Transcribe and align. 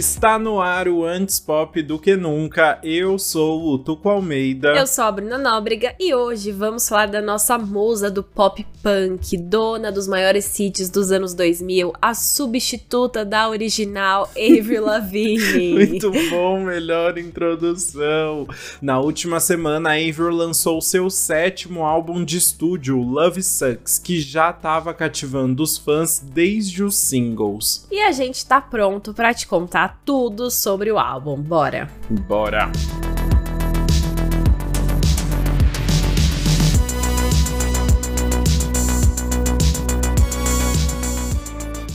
Está 0.00 0.38
no 0.38 0.62
ar 0.62 0.88
o 0.88 1.04
Antes 1.04 1.38
Pop 1.38 1.82
do 1.82 1.98
que 1.98 2.16
nunca. 2.16 2.80
Eu 2.82 3.18
sou 3.18 3.74
o 3.74 3.78
Tuco 3.78 4.08
Almeida. 4.08 4.74
Eu 4.74 4.86
sou 4.86 5.04
a 5.04 5.12
Bruna 5.12 5.36
Nóbrega 5.36 5.94
e 6.00 6.14
hoje 6.14 6.52
vamos 6.52 6.88
falar 6.88 7.08
da 7.08 7.20
nossa 7.20 7.58
musa 7.58 8.10
do 8.10 8.22
pop 8.22 8.66
punk, 8.82 9.36
dona 9.36 9.92
dos 9.92 10.08
maiores 10.08 10.58
hits 10.58 10.88
dos 10.88 11.12
anos 11.12 11.34
2000, 11.34 11.92
a 12.00 12.14
substituta 12.14 13.26
da 13.26 13.50
original 13.50 14.30
Avril 14.34 14.86
Lavigne. 14.88 15.74
Muito 15.74 16.10
bom, 16.30 16.60
melhor 16.60 17.18
introdução. 17.18 18.48
Na 18.80 18.98
última 18.98 19.38
semana, 19.38 19.90
a 19.90 19.96
Avril 19.96 20.30
lançou 20.30 20.80
seu 20.80 21.10
sétimo 21.10 21.84
álbum 21.84 22.24
de 22.24 22.38
estúdio, 22.38 22.96
Love 23.02 23.42
Sucks, 23.42 23.98
que 23.98 24.18
já 24.18 24.48
estava 24.48 24.94
cativando 24.94 25.62
os 25.62 25.76
fãs 25.76 26.18
desde 26.24 26.82
os 26.82 26.96
singles. 26.96 27.86
E 27.90 28.00
a 28.00 28.12
gente 28.12 28.46
tá 28.46 28.62
pronto 28.62 29.12
para 29.12 29.34
te 29.34 29.46
contar 29.46 29.89
tudo 30.04 30.50
sobre 30.50 30.90
o 30.90 30.98
álbum. 30.98 31.40
Bora! 31.40 31.88
Bora! 32.08 32.70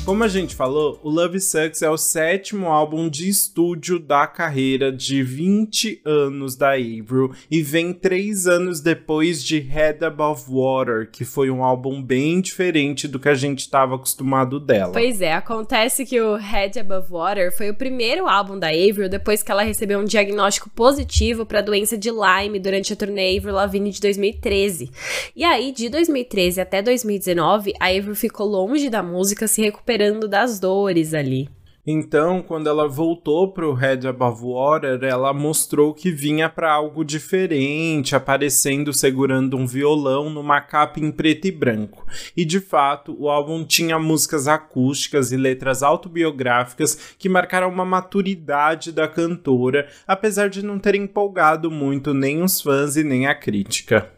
Como 0.05 0.23
a 0.23 0.27
gente 0.27 0.53
falou, 0.53 0.99
o 1.01 1.09
Love 1.09 1.39
Sucks 1.41 1.81
é 1.81 1.89
o 1.89 1.97
sétimo 1.97 2.67
álbum 2.67 3.09
de 3.09 3.27
estúdio 3.27 3.97
da 3.97 4.27
carreira 4.27 4.91
de 4.91 5.23
20 5.23 6.03
anos 6.05 6.55
da 6.55 6.73
Avril 6.73 7.33
e 7.49 7.63
vem 7.63 7.91
três 7.91 8.45
anos 8.45 8.81
depois 8.81 9.43
de 9.43 9.57
Head 9.57 10.05
Above 10.05 10.43
Water, 10.47 11.09
que 11.11 11.25
foi 11.25 11.49
um 11.49 11.63
álbum 11.63 12.03
bem 12.03 12.39
diferente 12.39 13.07
do 13.07 13.19
que 13.19 13.27
a 13.27 13.33
gente 13.33 13.61
estava 13.61 13.95
acostumado 13.95 14.59
dela. 14.59 14.93
Pois 14.93 15.21
é, 15.21 15.33
acontece 15.33 16.05
que 16.05 16.21
o 16.21 16.35
Head 16.35 16.81
Above 16.81 17.07
Water 17.09 17.51
foi 17.51 17.71
o 17.71 17.75
primeiro 17.75 18.27
álbum 18.27 18.59
da 18.59 18.67
Avril 18.67 19.09
depois 19.09 19.41
que 19.41 19.51
ela 19.51 19.63
recebeu 19.63 19.99
um 19.99 20.05
diagnóstico 20.05 20.69
positivo 20.69 21.47
para 21.47 21.59
a 21.59 21.63
doença 21.63 21.97
de 21.97 22.11
Lyme 22.11 22.59
durante 22.59 22.93
a 22.93 22.95
turnê 22.95 23.39
Avril 23.39 23.55
Lavigne 23.55 23.89
de 23.89 23.99
2013. 23.99 24.91
E 25.35 25.43
aí, 25.43 25.71
de 25.71 25.89
2013 25.89 26.61
até 26.61 26.83
2019, 26.83 27.73
a 27.79 27.87
Avril 27.87 28.13
ficou 28.13 28.45
longe 28.45 28.87
da 28.87 29.01
música, 29.01 29.47
se 29.47 29.63
recuperando 29.63 29.94
recuperando 29.95 30.27
das 30.27 30.59
dores 30.59 31.13
ali. 31.13 31.49
Então, 31.87 32.41
quando 32.41 32.67
ela 32.67 32.87
voltou 32.87 33.53
pro 33.53 33.71
Red 33.71 34.07
Above 34.07 34.41
Water, 34.41 35.03
ela 35.03 35.31
mostrou 35.31 35.93
que 35.93 36.09
vinha 36.09 36.49
para 36.49 36.73
algo 36.73 37.05
diferente, 37.05 38.15
aparecendo 38.15 38.91
segurando 38.91 39.55
um 39.55 39.67
violão 39.67 40.27
numa 40.27 40.59
capa 40.59 40.99
em 40.99 41.11
preto 41.11 41.45
e 41.45 41.51
branco. 41.51 42.03
E 42.35 42.43
de 42.43 42.59
fato, 42.59 43.15
o 43.19 43.29
álbum 43.29 43.63
tinha 43.63 43.99
músicas 43.99 44.47
acústicas 44.47 45.31
e 45.31 45.37
letras 45.37 45.83
autobiográficas 45.83 47.13
que 47.19 47.29
marcaram 47.29 47.69
uma 47.69 47.85
maturidade 47.85 48.91
da 48.91 49.07
cantora, 49.07 49.87
apesar 50.07 50.49
de 50.49 50.65
não 50.65 50.79
ter 50.79 50.95
empolgado 50.95 51.69
muito 51.69 52.15
nem 52.15 52.41
os 52.41 52.59
fãs 52.59 52.97
e 52.97 53.03
nem 53.03 53.27
a 53.27 53.35
crítica. 53.35 54.14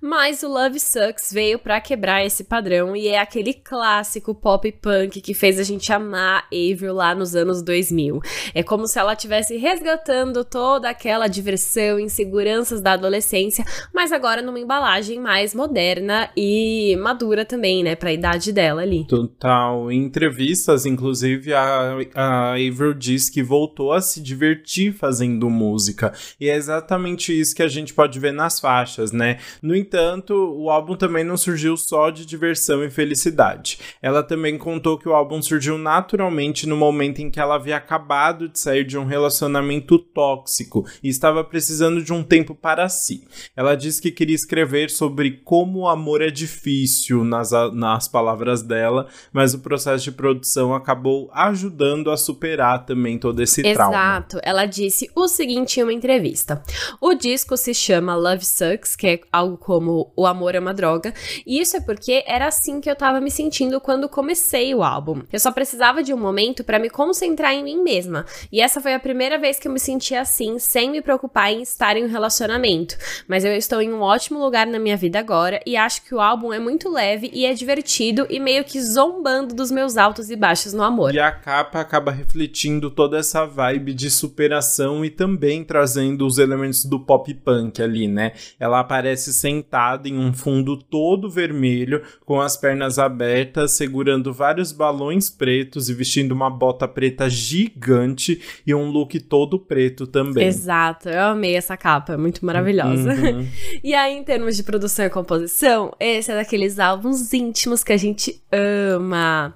Mas 0.00 0.42
o 0.42 0.48
Love 0.48 0.78
Sucks 0.80 1.32
veio 1.32 1.58
para 1.58 1.80
quebrar 1.80 2.24
esse 2.24 2.44
padrão 2.44 2.94
e 2.94 3.08
é 3.08 3.18
aquele 3.18 3.54
clássico 3.54 4.34
pop 4.34 4.70
punk 4.72 5.20
que 5.20 5.34
fez 5.34 5.58
a 5.58 5.62
gente 5.62 5.92
amar 5.92 6.46
Avril 6.52 6.94
lá 6.94 7.14
nos 7.14 7.34
anos 7.34 7.62
2000. 7.62 8.20
É 8.54 8.62
como 8.62 8.86
se 8.86 8.98
ela 8.98 9.12
estivesse 9.12 9.56
resgatando 9.56 10.44
toda 10.44 10.88
aquela 10.88 11.28
diversão 11.28 11.98
e 11.98 12.04
inseguranças 12.04 12.80
da 12.80 12.92
adolescência, 12.92 13.64
mas 13.94 14.12
agora 14.12 14.42
numa 14.42 14.60
embalagem 14.60 15.20
mais 15.20 15.54
moderna 15.54 16.30
e 16.36 16.96
madura 17.00 17.44
também, 17.44 17.82
né, 17.82 17.94
para 17.94 18.10
a 18.10 18.12
idade 18.12 18.52
dela 18.52 18.82
ali. 18.82 19.06
Total. 19.06 19.90
Em 19.90 20.04
entrevistas, 20.04 20.86
inclusive, 20.86 21.52
a, 21.52 21.96
a 22.14 22.50
Avril 22.52 22.94
diz 22.94 23.28
que 23.28 23.42
voltou 23.42 23.92
a 23.92 24.00
se 24.00 24.20
divertir 24.20 24.92
fazendo 24.92 25.48
música. 25.50 26.12
E 26.40 26.48
é 26.48 26.56
exatamente 26.56 27.38
isso 27.38 27.54
que 27.54 27.62
a 27.62 27.68
gente 27.68 27.94
pode 27.94 28.18
ver 28.18 28.32
nas 28.32 28.60
faixas, 28.60 29.12
né? 29.12 29.38
No 29.62 29.74
entanto, 29.74 30.34
o 30.34 30.70
álbum 30.70 30.96
também 30.96 31.24
não 31.24 31.36
surgiu 31.36 31.76
só 31.76 32.10
de 32.10 32.24
diversão 32.26 32.82
e 32.84 32.90
felicidade. 32.90 33.78
Ela 34.02 34.22
também 34.22 34.56
contou 34.58 34.98
que 34.98 35.08
o 35.08 35.14
álbum 35.14 35.40
surgiu 35.42 35.78
naturalmente 35.78 36.66
no 36.66 36.76
momento 36.76 37.20
em 37.20 37.30
que 37.30 37.40
ela 37.40 37.56
havia 37.56 37.76
acabado 37.76 38.48
de 38.48 38.58
sair 38.58 38.84
de 38.84 38.98
um 38.98 39.04
relacionamento 39.04 39.98
tóxico 39.98 40.86
e 41.02 41.08
estava 41.08 41.44
precisando 41.44 42.02
de 42.02 42.12
um 42.12 42.22
tempo 42.22 42.54
para 42.54 42.88
si. 42.88 43.26
Ela 43.56 43.74
disse 43.74 44.00
que 44.00 44.10
queria 44.10 44.34
escrever 44.34 44.90
sobre 44.90 45.40
como 45.44 45.80
o 45.80 45.88
amor 45.88 46.22
é 46.22 46.30
difícil 46.30 47.24
nas, 47.24 47.50
nas 47.72 48.08
palavras 48.08 48.62
dela, 48.62 49.08
mas 49.32 49.54
o 49.54 49.60
processo 49.60 50.04
de 50.04 50.12
produção 50.12 50.74
acabou 50.74 51.30
ajudando 51.32 52.10
a 52.10 52.16
superar 52.16 52.84
também 52.84 53.18
todo 53.18 53.42
esse 53.42 53.60
Exato. 53.60 53.74
trauma. 53.76 53.96
Exato. 53.96 54.40
Ela 54.42 54.66
disse 54.66 55.10
o 55.14 55.28
seguinte 55.28 55.80
em 55.80 55.82
uma 55.82 55.92
entrevista: 55.92 56.62
O 57.00 57.14
disco 57.14 57.56
se 57.56 57.74
chama 57.74 58.14
Love 58.14 58.44
Sucks, 58.44 58.96
que 58.96 59.06
é 59.06 59.20
algo 59.38 59.56
como 59.56 60.12
o 60.16 60.26
amor 60.26 60.54
é 60.54 60.60
uma 60.60 60.74
droga. 60.74 61.12
E 61.46 61.60
isso 61.60 61.76
é 61.76 61.80
porque 61.80 62.24
era 62.26 62.46
assim 62.46 62.80
que 62.80 62.90
eu 62.90 62.96
tava 62.96 63.20
me 63.20 63.30
sentindo 63.30 63.80
quando 63.80 64.08
comecei 64.08 64.74
o 64.74 64.82
álbum. 64.82 65.22
Eu 65.32 65.40
só 65.40 65.50
precisava 65.52 66.02
de 66.02 66.12
um 66.12 66.16
momento 66.16 66.64
para 66.64 66.78
me 66.78 66.90
concentrar 66.90 67.52
em 67.54 67.64
mim 67.64 67.82
mesma. 67.82 68.26
E 68.52 68.60
essa 68.60 68.80
foi 68.80 68.94
a 68.94 69.00
primeira 69.00 69.38
vez 69.38 69.58
que 69.58 69.68
eu 69.68 69.72
me 69.72 69.80
senti 69.80 70.14
assim, 70.14 70.58
sem 70.58 70.90
me 70.90 71.00
preocupar 71.00 71.52
em 71.52 71.62
estar 71.62 71.96
em 71.96 72.04
um 72.04 72.08
relacionamento. 72.08 72.96
Mas 73.26 73.44
eu 73.44 73.52
estou 73.52 73.80
em 73.80 73.92
um 73.92 74.00
ótimo 74.00 74.38
lugar 74.38 74.66
na 74.66 74.78
minha 74.78 74.96
vida 74.96 75.18
agora 75.18 75.60
e 75.64 75.76
acho 75.76 76.02
que 76.02 76.14
o 76.14 76.20
álbum 76.20 76.52
é 76.52 76.58
muito 76.58 76.90
leve 76.90 77.30
e 77.32 77.46
é 77.46 77.54
divertido 77.54 78.26
e 78.28 78.40
meio 78.40 78.64
que 78.64 78.80
zombando 78.80 79.54
dos 79.54 79.70
meus 79.70 79.96
altos 79.96 80.30
e 80.30 80.36
baixos 80.36 80.72
no 80.72 80.82
amor. 80.82 81.14
E 81.14 81.20
a 81.20 81.30
capa 81.30 81.80
acaba 81.80 82.10
refletindo 82.10 82.90
toda 82.90 83.18
essa 83.18 83.46
vibe 83.46 83.94
de 83.94 84.10
superação 84.10 85.04
e 85.04 85.10
também 85.10 85.64
trazendo 85.64 86.26
os 86.26 86.38
elementos 86.38 86.84
do 86.84 87.00
pop 87.00 87.32
punk 87.34 87.82
ali, 87.82 88.08
né? 88.08 88.32
Ela 88.58 88.80
aparece 88.80 89.27
sentada 89.32 90.08
em 90.08 90.18
um 90.18 90.32
fundo 90.32 90.76
todo 90.76 91.30
vermelho, 91.30 92.02
com 92.24 92.40
as 92.40 92.56
pernas 92.56 92.98
abertas, 92.98 93.72
segurando 93.72 94.32
vários 94.32 94.72
balões 94.72 95.30
pretos 95.30 95.88
e 95.88 95.94
vestindo 95.94 96.32
uma 96.32 96.50
bota 96.50 96.86
preta 96.86 97.28
gigante 97.28 98.40
e 98.66 98.74
um 98.74 98.90
look 98.90 99.18
todo 99.20 99.58
preto 99.58 100.06
também. 100.06 100.46
Exato, 100.46 101.08
eu 101.08 101.22
amei 101.24 101.56
essa 101.56 101.76
capa, 101.76 102.14
é 102.14 102.16
muito 102.16 102.44
maravilhosa. 102.44 103.14
Uhum. 103.14 103.46
e 103.82 103.94
aí, 103.94 104.16
em 104.16 104.24
termos 104.24 104.56
de 104.56 104.62
produção 104.62 105.04
e 105.04 105.10
composição, 105.10 105.92
esse 105.98 106.30
é 106.30 106.34
daqueles 106.34 106.78
álbuns 106.78 107.32
íntimos 107.32 107.84
que 107.84 107.92
a 107.92 107.96
gente 107.96 108.42
ama. 108.50 109.54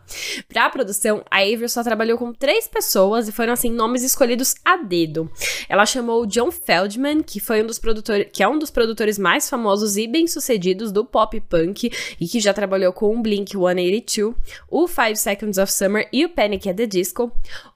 Pra 0.48 0.70
produção, 0.70 1.22
a 1.30 1.40
Avril 1.40 1.68
só 1.68 1.82
trabalhou 1.82 2.18
com 2.18 2.32
três 2.32 2.66
pessoas 2.66 3.28
e 3.28 3.32
foram 3.32 3.52
assim 3.52 3.70
nomes 3.70 4.02
escolhidos 4.02 4.54
a 4.64 4.76
dedo. 4.76 5.30
Ela 5.68 5.86
chamou 5.86 6.22
o 6.22 6.26
John 6.26 6.50
Feldman, 6.50 7.22
que 7.22 7.40
foi 7.40 7.62
um 7.62 7.66
dos 7.66 7.78
produtores, 7.78 8.28
que 8.32 8.42
é 8.42 8.48
um 8.48 8.58
dos 8.58 8.70
produtores 8.70 9.18
mais 9.18 9.48
famosos 9.52 9.98
e 9.98 10.06
bem-sucedidos 10.06 10.90
do 10.90 11.04
pop 11.04 11.38
punk 11.42 11.92
e 12.18 12.26
que 12.26 12.40
já 12.40 12.54
trabalhou 12.54 12.90
com 12.90 13.14
o 13.14 13.20
Blink 13.20 13.52
182, 13.52 14.34
o 14.70 14.88
Five 14.88 15.16
Seconds 15.16 15.58
of 15.58 15.70
Summer 15.70 16.08
e 16.10 16.24
o 16.24 16.30
Panic 16.30 16.70
at 16.70 16.76
the 16.76 16.86
Disco. 16.86 17.30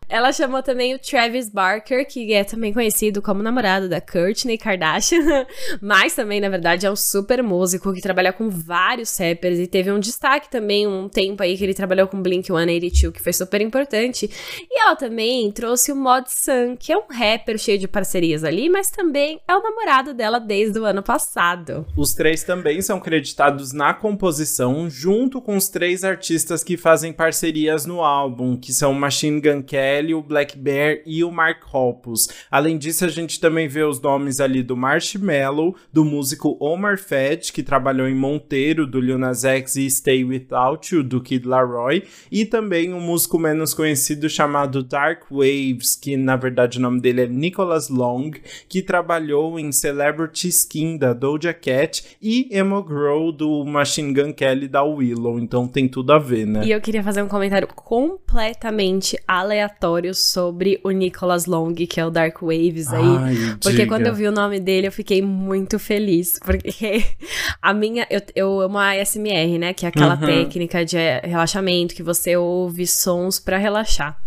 Ela 0.08 0.32
chamou 0.32 0.62
também 0.62 0.94
o 0.94 0.98
Travis 0.98 1.50
Barker, 1.50 2.06
que 2.06 2.32
é 2.32 2.44
também 2.44 2.72
conhecido 2.72 3.20
como 3.20 3.42
namorado 3.42 3.88
da 3.88 4.00
Kourtney 4.00 4.56
Kardashian, 4.56 5.44
mas 5.82 6.14
também, 6.14 6.40
na 6.40 6.48
verdade, 6.48 6.86
é 6.86 6.90
um 6.90 6.94
super 6.94 7.42
músico 7.42 7.92
que 7.92 8.00
trabalha 8.00 8.32
com 8.32 8.48
vários 8.48 9.16
rappers 9.18 9.58
e 9.58 9.66
teve 9.66 9.90
um 9.90 9.98
destaque 9.98 10.48
também 10.48 10.86
um 10.86 11.08
tempo 11.08 11.42
aí 11.42 11.56
que 11.56 11.64
ele 11.64 11.74
trabalhou 11.74 12.06
com 12.06 12.22
Blink-182, 12.22 13.10
que 13.10 13.20
foi 13.22 13.32
super 13.32 13.60
importante. 13.60 14.30
E 14.70 14.80
ela 14.80 14.94
também 14.94 15.50
trouxe 15.50 15.90
o 15.90 15.96
Mod 15.96 16.30
Sun, 16.30 16.76
que 16.78 16.92
é 16.92 16.96
um 16.96 17.06
rapper 17.10 17.58
cheio 17.58 17.78
de 17.78 17.88
parcerias 17.88 18.44
ali, 18.44 18.68
mas 18.68 18.90
também 18.90 19.40
é 19.48 19.56
o 19.56 19.62
namorado 19.62 20.14
dela 20.14 20.38
desde 20.38 20.78
o 20.78 20.84
ano 20.84 21.02
passado. 21.02 21.84
Os 21.96 22.14
três 22.14 22.44
também 22.44 22.80
são 22.80 23.00
creditados 23.00 23.72
na 23.72 23.92
composição, 23.92 24.88
junto 24.88 25.40
com 25.40 25.56
os 25.56 25.68
três 25.68 26.04
artistas 26.04 26.62
que 26.62 26.76
fazem 26.76 27.12
parcerias 27.12 27.86
no 27.86 28.02
álbum, 28.02 28.56
que 28.56 28.72
são 28.72 28.94
Machine 28.94 29.40
Gun 29.40 29.62
Kelly, 29.62 29.95
Kelly, 29.96 30.14
o 30.14 30.22
Black 30.22 30.58
Bear 30.58 30.98
e 31.06 31.24
o 31.24 31.30
Mark 31.30 31.62
Hoppus. 31.72 32.28
Além 32.50 32.76
disso, 32.76 33.04
a 33.04 33.08
gente 33.08 33.40
também 33.40 33.66
vê 33.66 33.82
os 33.82 34.00
nomes 34.00 34.40
ali 34.40 34.62
do 34.62 34.76
Marshmello, 34.76 35.74
do 35.90 36.04
músico 36.04 36.56
Omar 36.60 36.98
Fett, 36.98 37.52
que 37.52 37.62
trabalhou 37.62 38.06
em 38.06 38.14
Monteiro, 38.14 38.86
do 38.86 39.00
Lil 39.00 39.16
X 39.34 39.76
e 39.76 39.88
Stay 39.88 40.22
Without 40.22 40.94
You, 40.94 41.02
do 41.02 41.22
Kid 41.22 41.48
Laroi, 41.48 42.02
e 42.30 42.44
também 42.44 42.92
um 42.92 43.00
músico 43.00 43.38
menos 43.38 43.72
conhecido 43.72 44.28
chamado 44.28 44.82
Dark 44.82 45.22
Waves, 45.30 45.96
que 45.96 46.16
na 46.16 46.36
verdade 46.36 46.78
o 46.78 46.82
nome 46.82 47.00
dele 47.00 47.22
é 47.22 47.26
Nicholas 47.26 47.88
Long, 47.88 48.32
que 48.68 48.82
trabalhou 48.82 49.58
em 49.58 49.72
Celebrity 49.72 50.48
Skin, 50.48 50.98
da 50.98 51.14
Doja 51.14 51.54
Cat, 51.54 52.16
e 52.20 52.48
Emo 52.50 52.82
Grow, 52.82 53.32
do 53.32 53.64
Machine 53.64 54.12
Gun 54.12 54.32
Kelly, 54.34 54.68
da 54.68 54.82
Willow. 54.82 55.38
Então 55.38 55.66
tem 55.66 55.88
tudo 55.88 56.12
a 56.12 56.18
ver, 56.18 56.46
né? 56.46 56.66
E 56.66 56.70
eu 56.70 56.80
queria 56.80 57.02
fazer 57.02 57.22
um 57.22 57.28
comentário 57.28 57.68
completamente 57.68 59.18
aleatório 59.26 59.85
sobre 60.14 60.80
o 60.84 60.90
Nicholas 60.90 61.46
Long, 61.46 61.74
que 61.74 62.00
é 62.00 62.04
o 62.06 62.10
Dark 62.10 62.40
Waves 62.42 62.92
aí. 62.92 63.02
Ai, 63.18 63.34
porque 63.60 63.78
diga. 63.78 63.86
quando 63.88 64.06
eu 64.06 64.14
vi 64.14 64.26
o 64.26 64.32
nome 64.32 64.58
dele, 64.60 64.86
eu 64.88 64.92
fiquei 64.92 65.20
muito 65.22 65.78
feliz. 65.78 66.38
Porque 66.44 67.04
a 67.60 67.72
minha. 67.74 68.06
Eu, 68.10 68.20
eu 68.34 68.60
amo 68.60 68.78
a 68.78 68.90
ASMR, 69.00 69.58
né? 69.58 69.72
Que 69.72 69.86
é 69.86 69.88
aquela 69.88 70.14
Uhum. 70.14 70.26
técnica 70.26 70.84
de 70.84 70.96
relaxamento 71.24 71.94
que 71.94 72.02
você 72.02 72.36
ouve 72.36 72.86
sons 72.86 73.38
para 73.38 73.56
relaxar. 73.58 74.18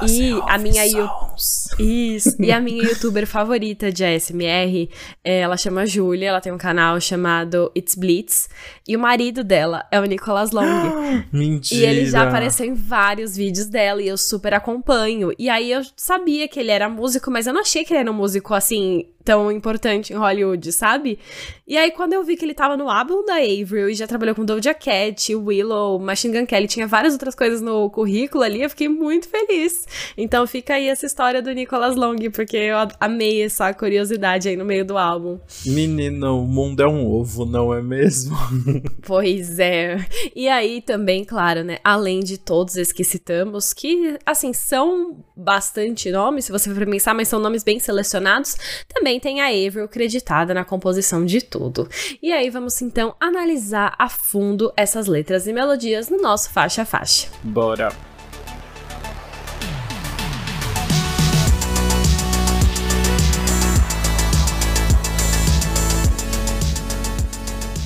Você 0.00 0.30
e 0.30 0.42
a 0.48 0.56
minha 0.56 0.86
Isso. 1.78 2.36
e 2.40 2.50
a 2.50 2.58
minha 2.58 2.82
youtuber 2.82 3.26
favorita 3.26 3.92
de 3.92 4.02
ASMR, 4.02 4.88
é, 5.22 5.40
ela 5.40 5.56
chama 5.56 5.84
Julia, 5.84 6.30
ela 6.30 6.40
tem 6.40 6.50
um 6.50 6.58
canal 6.58 6.98
chamado 6.98 7.70
It's 7.76 7.94
Blitz. 7.94 8.48
E 8.88 8.96
o 8.96 8.98
marido 8.98 9.44
dela 9.44 9.84
é 9.90 10.00
o 10.00 10.04
Nicolas 10.04 10.50
Long. 10.50 10.62
Mentira. 11.30 11.80
E 11.80 11.84
ele 11.84 12.06
já 12.06 12.22
apareceu 12.22 12.66
em 12.66 12.74
vários 12.74 13.36
vídeos 13.36 13.66
dela 13.66 14.00
e 14.00 14.08
eu 14.08 14.16
super 14.16 14.54
acompanho. 14.54 15.30
E 15.38 15.50
aí 15.50 15.70
eu 15.70 15.82
sabia 15.94 16.48
que 16.48 16.58
ele 16.58 16.70
era 16.70 16.88
músico, 16.88 17.30
mas 17.30 17.46
eu 17.46 17.52
não 17.52 17.60
achei 17.60 17.84
que 17.84 17.92
ele 17.92 18.00
era 18.00 18.10
um 18.10 18.14
músico 18.14 18.54
assim 18.54 19.06
tão 19.24 19.50
importante 19.50 20.12
em 20.12 20.16
Hollywood, 20.16 20.72
sabe? 20.72 21.18
E 21.66 21.76
aí, 21.76 21.90
quando 21.90 22.12
eu 22.12 22.22
vi 22.22 22.36
que 22.36 22.44
ele 22.44 22.54
tava 22.54 22.76
no 22.76 22.90
álbum 22.90 23.24
da 23.24 23.36
Avril 23.36 23.88
e 23.88 23.94
já 23.94 24.06
trabalhou 24.06 24.34
com 24.34 24.44
Doja 24.44 24.74
Cat, 24.74 25.34
Willow, 25.34 25.98
Machine 25.98 26.38
Gun 26.38 26.46
Kelly, 26.46 26.66
tinha 26.66 26.86
várias 26.86 27.12
outras 27.12 27.34
coisas 27.34 27.60
no 27.60 27.88
currículo 27.88 28.42
ali, 28.42 28.62
eu 28.62 28.70
fiquei 28.70 28.88
muito 28.88 29.28
feliz. 29.28 29.86
Então 30.16 30.46
fica 30.46 30.74
aí 30.74 30.88
essa 30.88 31.06
história 31.06 31.40
do 31.40 31.50
Nicholas 31.52 31.96
Long, 31.96 32.16
porque 32.32 32.56
eu 32.56 32.76
amei 33.00 33.42
essa 33.42 33.72
curiosidade 33.72 34.48
aí 34.48 34.56
no 34.56 34.64
meio 34.64 34.84
do 34.84 34.98
álbum. 34.98 35.38
Menina, 35.64 36.32
o 36.32 36.46
mundo 36.46 36.82
é 36.82 36.86
um 36.86 37.06
ovo, 37.06 37.46
não 37.46 37.72
é 37.72 37.80
mesmo? 37.80 38.36
pois 39.06 39.58
é. 39.58 40.04
E 40.34 40.48
aí 40.48 40.82
também, 40.82 41.24
claro, 41.24 41.64
né, 41.64 41.78
além 41.82 42.20
de 42.20 42.38
todos 42.38 42.76
esses 42.76 42.92
que 42.92 43.04
citamos, 43.04 43.72
que, 43.72 44.18
assim, 44.26 44.52
são 44.52 45.24
bastante 45.36 46.10
nomes, 46.10 46.44
se 46.44 46.52
você 46.52 46.72
for 46.72 46.84
pensar, 46.86 47.14
mas 47.14 47.28
são 47.28 47.40
nomes 47.40 47.64
bem 47.64 47.78
selecionados, 47.78 48.56
também 48.92 49.11
também 49.12 49.20
tem 49.20 49.40
a 49.40 49.46
Avril 49.48 49.88
creditada 49.88 50.54
na 50.54 50.64
composição 50.64 51.24
de 51.24 51.42
tudo. 51.42 51.88
E 52.22 52.32
aí 52.32 52.48
vamos 52.48 52.80
então 52.80 53.14
analisar 53.20 53.94
a 53.98 54.08
fundo 54.08 54.72
essas 54.76 55.06
letras 55.06 55.46
e 55.46 55.52
melodias 55.52 56.08
no 56.08 56.18
nosso 56.18 56.50
faixa 56.50 56.82
a 56.82 56.84
faixa. 56.84 57.28
Bora! 57.42 57.90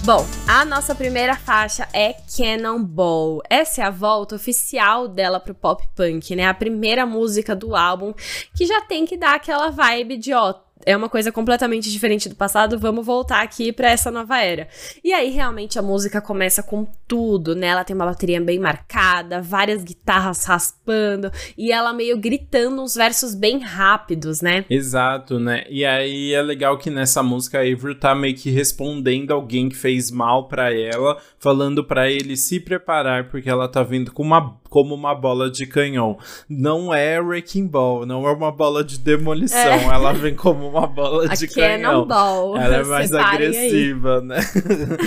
Bom, 0.05 0.25
a 0.46 0.64
nossa 0.64 0.94
primeira 0.94 1.34
faixa 1.34 1.88
é 1.93 2.14
Cannonball. 2.37 3.43
Essa 3.50 3.82
é 3.82 3.84
a 3.84 3.90
volta 3.90 4.37
oficial 4.37 5.08
dela 5.08 5.40
pro 5.40 5.52
pop 5.52 5.84
punk, 5.96 6.37
né? 6.37 6.46
A 6.46 6.55
primeira 6.55 7.05
música 7.05 7.56
do 7.56 7.75
álbum 7.75 8.14
que 8.55 8.64
já 8.64 8.81
tem 8.82 9.05
que 9.05 9.17
dar 9.17 9.34
aquela 9.34 9.69
vibe 9.69 10.17
de, 10.17 10.32
ó, 10.32 10.55
é 10.86 10.96
uma 10.96 11.08
coisa 11.08 11.32
completamente 11.32 11.90
diferente 11.90 12.28
do 12.28 12.36
passado, 12.36 12.78
vamos 12.78 13.04
voltar 13.04 13.42
aqui 13.42 13.72
para 13.72 13.90
essa 13.90 14.08
nova 14.08 14.40
era. 14.40 14.68
E 15.02 15.12
aí 15.12 15.30
realmente 15.30 15.78
a 15.80 15.82
música 15.82 16.20
começa 16.20 16.62
com 16.62 16.86
tudo, 17.08 17.56
né? 17.56 17.66
Ela 17.66 17.82
tem 17.82 17.96
uma 17.96 18.06
bateria 18.06 18.40
bem 18.40 18.60
marcada, 18.60 19.42
várias 19.42 19.82
guitarras 19.82 20.44
raspando 20.44 21.32
e 21.58 21.72
ela 21.72 21.92
meio 21.92 22.16
gritando 22.16 22.80
uns 22.80 22.94
versos 22.94 23.34
bem 23.34 23.58
rápidos, 23.58 24.40
né? 24.40 24.64
Exato, 24.70 25.40
né? 25.40 25.64
E 25.68 25.84
aí 25.84 26.32
é 26.32 26.40
legal 26.40 26.78
que 26.78 26.88
nessa 26.88 27.20
música 27.20 27.58
a 27.58 27.62
Avery 27.62 27.96
tá 27.96 28.14
meio 28.14 28.36
que 28.36 28.50
respondendo 28.50 29.32
alguém 29.32 29.68
que 29.68 29.76
fez 29.76 30.12
mal 30.12 30.46
para 30.46 30.72
ela, 30.72 31.20
falando 31.36 31.82
para 31.82 32.08
ele 32.08 32.36
se 32.36 32.60
preparar 32.60 33.28
porque 33.28 33.50
ela 33.50 33.68
tá 33.68 33.82
vindo 33.82 34.12
com 34.12 34.22
uma 34.22 34.56
como 34.76 34.94
uma 34.94 35.14
bola 35.14 35.50
de 35.50 35.64
canhão. 35.67 36.19
Não 36.46 36.93
é 36.93 37.19
Wrecking 37.19 37.67
Ball, 37.67 38.05
não 38.05 38.28
é 38.28 38.31
uma 38.31 38.52
bola 38.52 38.84
de 38.84 38.99
demolição, 38.99 39.58
é. 39.58 39.84
ela 39.87 40.12
vem 40.12 40.34
como 40.34 40.69
uma 40.69 40.87
bola 40.87 41.26
de 41.31 41.49
canhão. 41.49 42.05
Ball. 42.05 42.58
Ela 42.58 42.76
é 42.76 42.84
mais 42.84 43.11
agressiva, 43.11 44.19
aí. 44.19 44.25
né? 44.26 44.37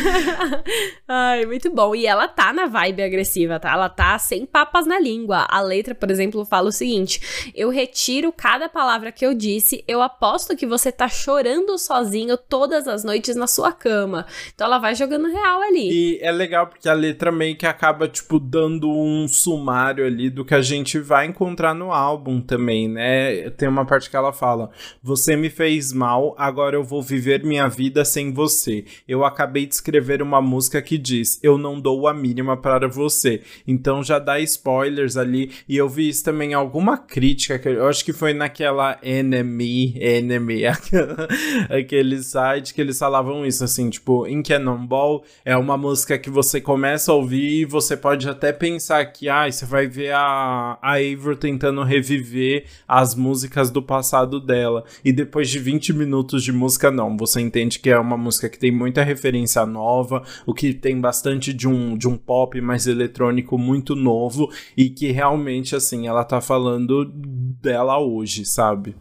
Ai, 1.07 1.45
muito 1.45 1.69
bom. 1.69 1.94
E 1.94 2.07
ela 2.07 2.27
tá 2.27 2.51
na 2.51 2.66
vibe 2.66 3.04
agressiva, 3.04 3.60
tá? 3.60 3.74
Ela 3.74 3.89
tá 3.89 4.18
sem 4.18 4.44
papas 4.44 4.88
na 4.88 5.00
língua. 5.00 5.45
A 5.48 5.62
letra, 5.62 5.94
por 5.94 6.10
exemplo, 6.10 6.44
fala 6.45 6.69
o 6.69 6.72
seguinte: 6.72 7.51
Eu 7.54 7.69
retiro 7.69 8.33
cada 8.36 8.68
palavra 8.68 9.12
que 9.12 9.24
eu 9.24 9.36
disse, 9.36 9.83
eu 9.88 10.01
aposto 10.01 10.57
que 10.57 10.65
você 10.65 10.92
tá 10.92 11.07
chorando 11.07 11.77
sozinho 11.77 12.36
todas 12.36 12.88
as 12.88 13.04
noites 13.04 13.36
na 13.36 13.45
sua 13.45 13.72
cama. 13.72 14.25
Então 14.51 14.65
ela 14.65 14.80
vai 14.80 14.95
jogando 14.95 15.27
real 15.27 15.62
ali. 15.62 15.92
E 15.92 16.19
é 16.24 16.31
legal 16.31 16.65
porque 16.65 16.89
a 16.89 16.94
letra 16.94 17.31
meio 17.31 17.56
que 17.56 17.68
acaba, 17.68 18.07
tipo, 18.07 18.39
dando 18.39 18.89
um 18.89 19.27
sumário 19.59 20.06
ali 20.06 20.29
do 20.29 20.45
que 20.45 20.56
a 20.56 20.61
gente 20.61 20.97
vai 21.00 21.27
encontrar 21.27 21.73
no 21.73 21.91
álbum 21.91 22.41
também, 22.41 22.88
né? 22.88 23.50
Tem 23.51 23.67
uma 23.67 23.85
parte 23.85 24.09
que 24.09 24.15
ela 24.15 24.31
fala: 24.31 24.69
Você 25.03 25.35
me 25.35 25.50
fez 25.50 25.91
mal, 25.91 26.33
agora 26.38 26.75
eu 26.75 26.83
vou 26.83 27.01
viver 27.01 27.44
minha 27.44 27.67
vida 27.67 28.06
sem 28.06 28.31
você. 28.31 28.85
Eu 29.07 29.25
acabei 29.25 29.65
de 29.65 29.75
escrever 29.75 30.21
uma 30.21 30.41
música 30.41 30.81
que 30.81 30.97
diz: 30.97 31.39
Eu 31.44 31.57
não 31.57 31.79
dou 31.79 32.07
a 32.07 32.13
mínima 32.13 32.56
para 32.56 32.88
você. 32.88 33.41
Então 33.67 34.03
já 34.03 34.17
dá 34.17 34.39
spoilers 34.39 35.17
ali. 35.17 35.51
E 35.67 35.77
eu 35.77 35.89
vi 35.89 36.09
isso 36.09 36.23
também 36.23 36.53
alguma 36.53 36.97
crítica, 36.97 37.59
que 37.59 37.69
eu 37.69 37.88
acho 37.88 38.03
que 38.03 38.13
foi 38.13 38.33
naquela 38.33 38.97
Enemy, 39.03 39.95
Enemy, 40.00 40.62
aquele 41.69 42.21
site 42.23 42.73
que 42.73 42.81
eles 42.81 42.97
falavam 42.97 43.45
isso, 43.45 43.63
assim, 43.63 43.89
tipo, 43.89 44.25
em 44.25 44.41
Cannonball 44.41 45.23
é 45.44 45.55
uma 45.57 45.77
música 45.77 46.17
que 46.17 46.29
você 46.29 46.62
começa 46.62 47.12
a 47.12 47.15
ouvir 47.15 47.62
e 47.62 47.65
você 47.65 47.97
pode 47.97 48.27
até 48.29 48.51
pensar 48.51 49.03
que, 49.05 49.27
ah, 49.27 49.38
você 49.45 49.65
vai 49.65 49.88
ver 49.88 50.12
a, 50.13 50.77
a 50.81 50.94
Avril 50.94 51.36
tentando 51.36 51.83
reviver 51.83 52.65
as 52.88 53.15
músicas 53.15 53.69
do 53.69 53.81
passado 53.81 54.39
dela. 54.39 54.83
E 55.03 55.12
depois 55.12 55.50
de 55.50 55.59
20 55.59 55.94
minutos 55.94 56.44
de 56.44 56.51
música, 56.51 56.89
não. 56.89 57.15
Você 57.18 57.39
entende 57.41 57.80
que 57.80 57.89
é 57.89 58.00
uma 58.00 58.18
música 58.18 58.50
que 58.50 58.59
tem 58.59 58.71
muita 58.71 59.03
referência 59.03 59.65
nova, 59.65 60.24
o 60.45 60.53
que 60.53 60.74
tem 60.74 61.00
bastante 61.00 61.53
de 61.53 61.68
um, 61.68 61.97
de 61.97 62.07
um 62.07 62.18
pop 62.18 62.59
mais 62.62 62.88
eletrônico 62.88 63.57
muito 63.57 63.95
novo 63.95 64.50
e 64.75 64.89
que 64.89 65.12
realmente, 65.12 65.75
assim, 65.75 66.07
ela 66.07 66.24
tá 66.24 66.41
falando 66.41 67.06
dela 67.62 68.00
hoje, 68.00 68.45
sabe? 68.45 68.95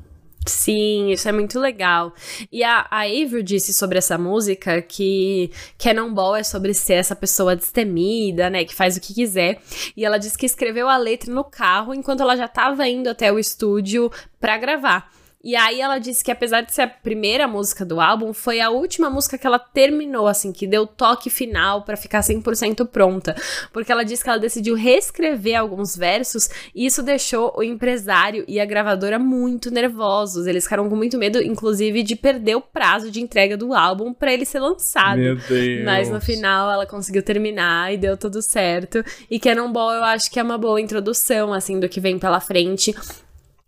Sim, 0.49 1.11
isso 1.11 1.29
é 1.29 1.33
muito 1.33 1.59
legal. 1.61 2.13
E 2.51 2.65
a, 2.65 2.87
a 2.91 3.03
Avril 3.03 3.43
disse 3.43 3.73
sobre 3.73 3.99
essa 3.99 4.17
música 4.17 4.81
que 4.81 5.51
Cannonball 5.79 6.37
é 6.37 6.43
sobre 6.43 6.73
ser 6.75 6.95
essa 6.95 7.15
pessoa 7.15 7.55
destemida, 7.55 8.49
né, 8.49 8.65
que 8.65 8.75
faz 8.75 8.97
o 8.97 9.01
que 9.01 9.15
quiser. 9.15 9.61
E 9.97 10.05
ela 10.05 10.19
disse 10.19 10.39
que 10.39 10.47
escreveu 10.47 10.89
a 10.89 10.97
letra 10.97 11.33
no 11.33 11.45
carro 11.45 11.95
enquanto 11.95 12.23
ela 12.23 12.37
já 12.37 12.47
estava 12.47 12.89
indo 12.89 13.09
até 13.09 13.33
o 13.33 13.39
estúdio 13.39 14.11
para 14.41 14.57
gravar. 14.57 15.18
E 15.43 15.55
aí 15.55 15.81
ela 15.81 15.99
disse 15.99 16.25
que 16.25 16.33
apesar 16.33 16.63
de 16.63 16.75
ser 16.75 16.83
a 16.83 16.89
primeira 16.89 17.47
música 17.47 17.85
do 17.85 18.01
álbum, 18.01 18.33
foi 18.33 18.61
a 18.61 18.71
última 18.71 19.09
música 19.09 19.39
que 19.39 19.47
ela 19.47 19.59
terminou, 19.59 20.27
assim, 20.27 20.53
que 20.53 20.67
deu 20.67 20.87
toque 20.87 21.31
final 21.31 21.83
para 21.83 21.97
ficar 21.97 22.21
100% 22.21 22.87
pronta. 22.89 23.37
Porque 23.73 23.93
ela 23.93 24.05
disse 24.05 24.25
que 24.25 24.29
ela 24.29 24.39
decidiu 24.39 24.75
reescrever 24.75 25.59
alguns 25.59 25.97
versos 25.97 26.51
e 26.75 26.87
isso 26.87 27.03
deixou 27.03 27.55
o 27.57 27.63
empresário 27.63 28.45
e 28.49 28.59
a 28.59 28.65
gravadora 28.65 29.19
muito 29.19 29.71
nervosos. 29.71 30.47
Eles 30.47 30.65
ficaram 30.65 30.89
com 30.89 30.97
muito 30.97 31.17
medo, 31.17 31.41
inclusive, 31.41 32.03
de 32.03 32.17
perder 32.17 32.57
o 32.57 32.61
prazo 32.61 33.11
de 33.11 33.21
entrega 33.21 33.57
do 33.57 33.73
álbum 33.73 34.13
para 34.13 34.33
ele 34.33 34.45
ser 34.45 34.59
lançado. 34.59 35.19
Meu 35.19 35.37
Deus. 35.37 35.85
Mas 35.85 36.11
no 36.11 36.21
final 36.21 36.71
ela 36.71 36.85
conseguiu 36.85 37.23
terminar 37.23 37.95
e 37.95 37.97
deu 37.97 38.17
tudo 38.17 38.43
certo. 38.43 39.05
E 39.31 39.39
Cannonball 39.39 39.93
eu 39.93 40.05
acho 40.05 40.31
que 40.31 40.41
é 40.41 40.43
uma 40.43 40.59
boa 40.59 40.81
introdução, 40.81 41.53
assim, 41.53 41.79
do 41.79 41.89
que 41.89 42.01
vem 42.01 42.19
pela 42.19 42.41
frente. 42.41 42.93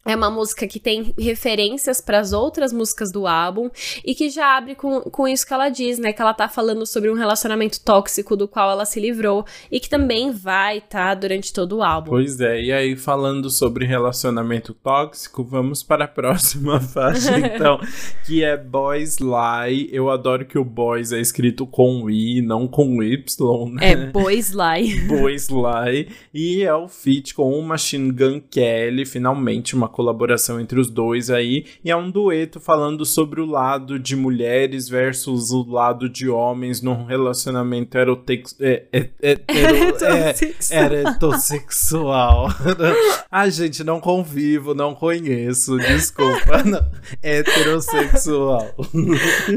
É 0.07 0.16
uma 0.16 0.30
música 0.30 0.66
que 0.66 0.80
tem 0.80 1.12
referências 1.19 2.00
para 2.00 2.19
as 2.19 2.33
outras 2.33 2.73
músicas 2.73 3.12
do 3.12 3.26
álbum 3.26 3.69
e 4.02 4.14
que 4.14 4.30
já 4.30 4.57
abre 4.57 4.75
com, 4.75 5.02
com 5.02 5.28
isso 5.28 5.47
que 5.47 5.52
ela 5.52 5.69
diz, 5.69 5.99
né? 5.99 6.11
Que 6.11 6.23
ela 6.23 6.33
tá 6.33 6.49
falando 6.49 6.87
sobre 6.87 7.11
um 7.11 7.14
relacionamento 7.14 7.78
tóxico 7.85 8.35
do 8.35 8.49
qual 8.49 8.71
ela 8.71 8.87
se 8.87 8.99
livrou 8.99 9.45
e 9.71 9.78
que 9.78 9.90
também 9.90 10.30
vai 10.30 10.78
estar 10.78 11.09
tá, 11.09 11.14
durante 11.14 11.52
todo 11.52 11.76
o 11.76 11.83
álbum. 11.83 12.12
Pois 12.12 12.40
é, 12.40 12.62
e 12.62 12.73
aí 12.73 12.97
falando 12.97 13.50
sobre 13.50 13.85
relacionamento 13.85 14.73
tóxico, 14.73 15.45
vamos 15.45 15.83
para 15.83 16.07
a 16.07 16.09
próxima 16.21 16.80
faixa 16.80 17.37
então, 17.38 17.78
que 18.26 18.42
é 18.42 18.57
Boys 18.57 19.19
Lie. 19.19 19.90
Eu 19.92 20.09
adoro 20.09 20.47
que 20.47 20.59
o 20.59 20.64
Boys 20.64 21.12
é 21.12 21.21
escrito 21.21 21.66
com 21.66 22.09
I, 22.09 22.40
não 22.40 22.66
com 22.66 23.02
Y, 23.02 23.71
né? 23.75 23.92
É 23.92 23.97
Boys 23.97 24.50
Lie. 24.52 24.99
Boys 25.07 25.49
Lie. 25.49 26.09
E 26.33 26.62
é 26.62 26.75
o 26.75 26.88
feat 26.88 27.35
com 27.35 27.52
o 27.52 27.62
Machine 27.62 28.11
Gun 28.12 28.40
Kelly, 28.40 29.04
finalmente 29.04 29.75
uma 29.75 29.90
colaboração 29.91 30.61
entre 30.61 30.79
os 30.79 30.89
dois 30.91 31.31
aí, 31.31 31.65
e 31.85 31.91
é 31.91 31.97
um 31.97 32.11
dueto 32.11 32.61
falando 32.61 33.05
sobre 33.05 33.41
o 33.41 33.47
lado 33.47 33.99
de 33.99 34.17
mulheres 34.17 34.89
versus 34.89 35.51
o 35.51 35.65
lado 35.69 36.09
de 36.09 36.29
homens 36.29 36.81
num 36.81 37.05
relacionamento 37.05 37.97
erotex... 37.99 38.57
é, 38.61 38.85
é, 38.93 39.09
é, 39.23 39.37
é, 40.71 41.03
heterossexual. 41.03 42.49
Ai, 43.31 43.51
gente, 43.51 43.85
não 43.85 44.01
convivo, 44.01 44.75
não 44.75 44.95
conheço, 44.95 45.77
desculpa. 45.79 46.63
Não. 46.71 46.85
Heterossexual. 47.23 48.75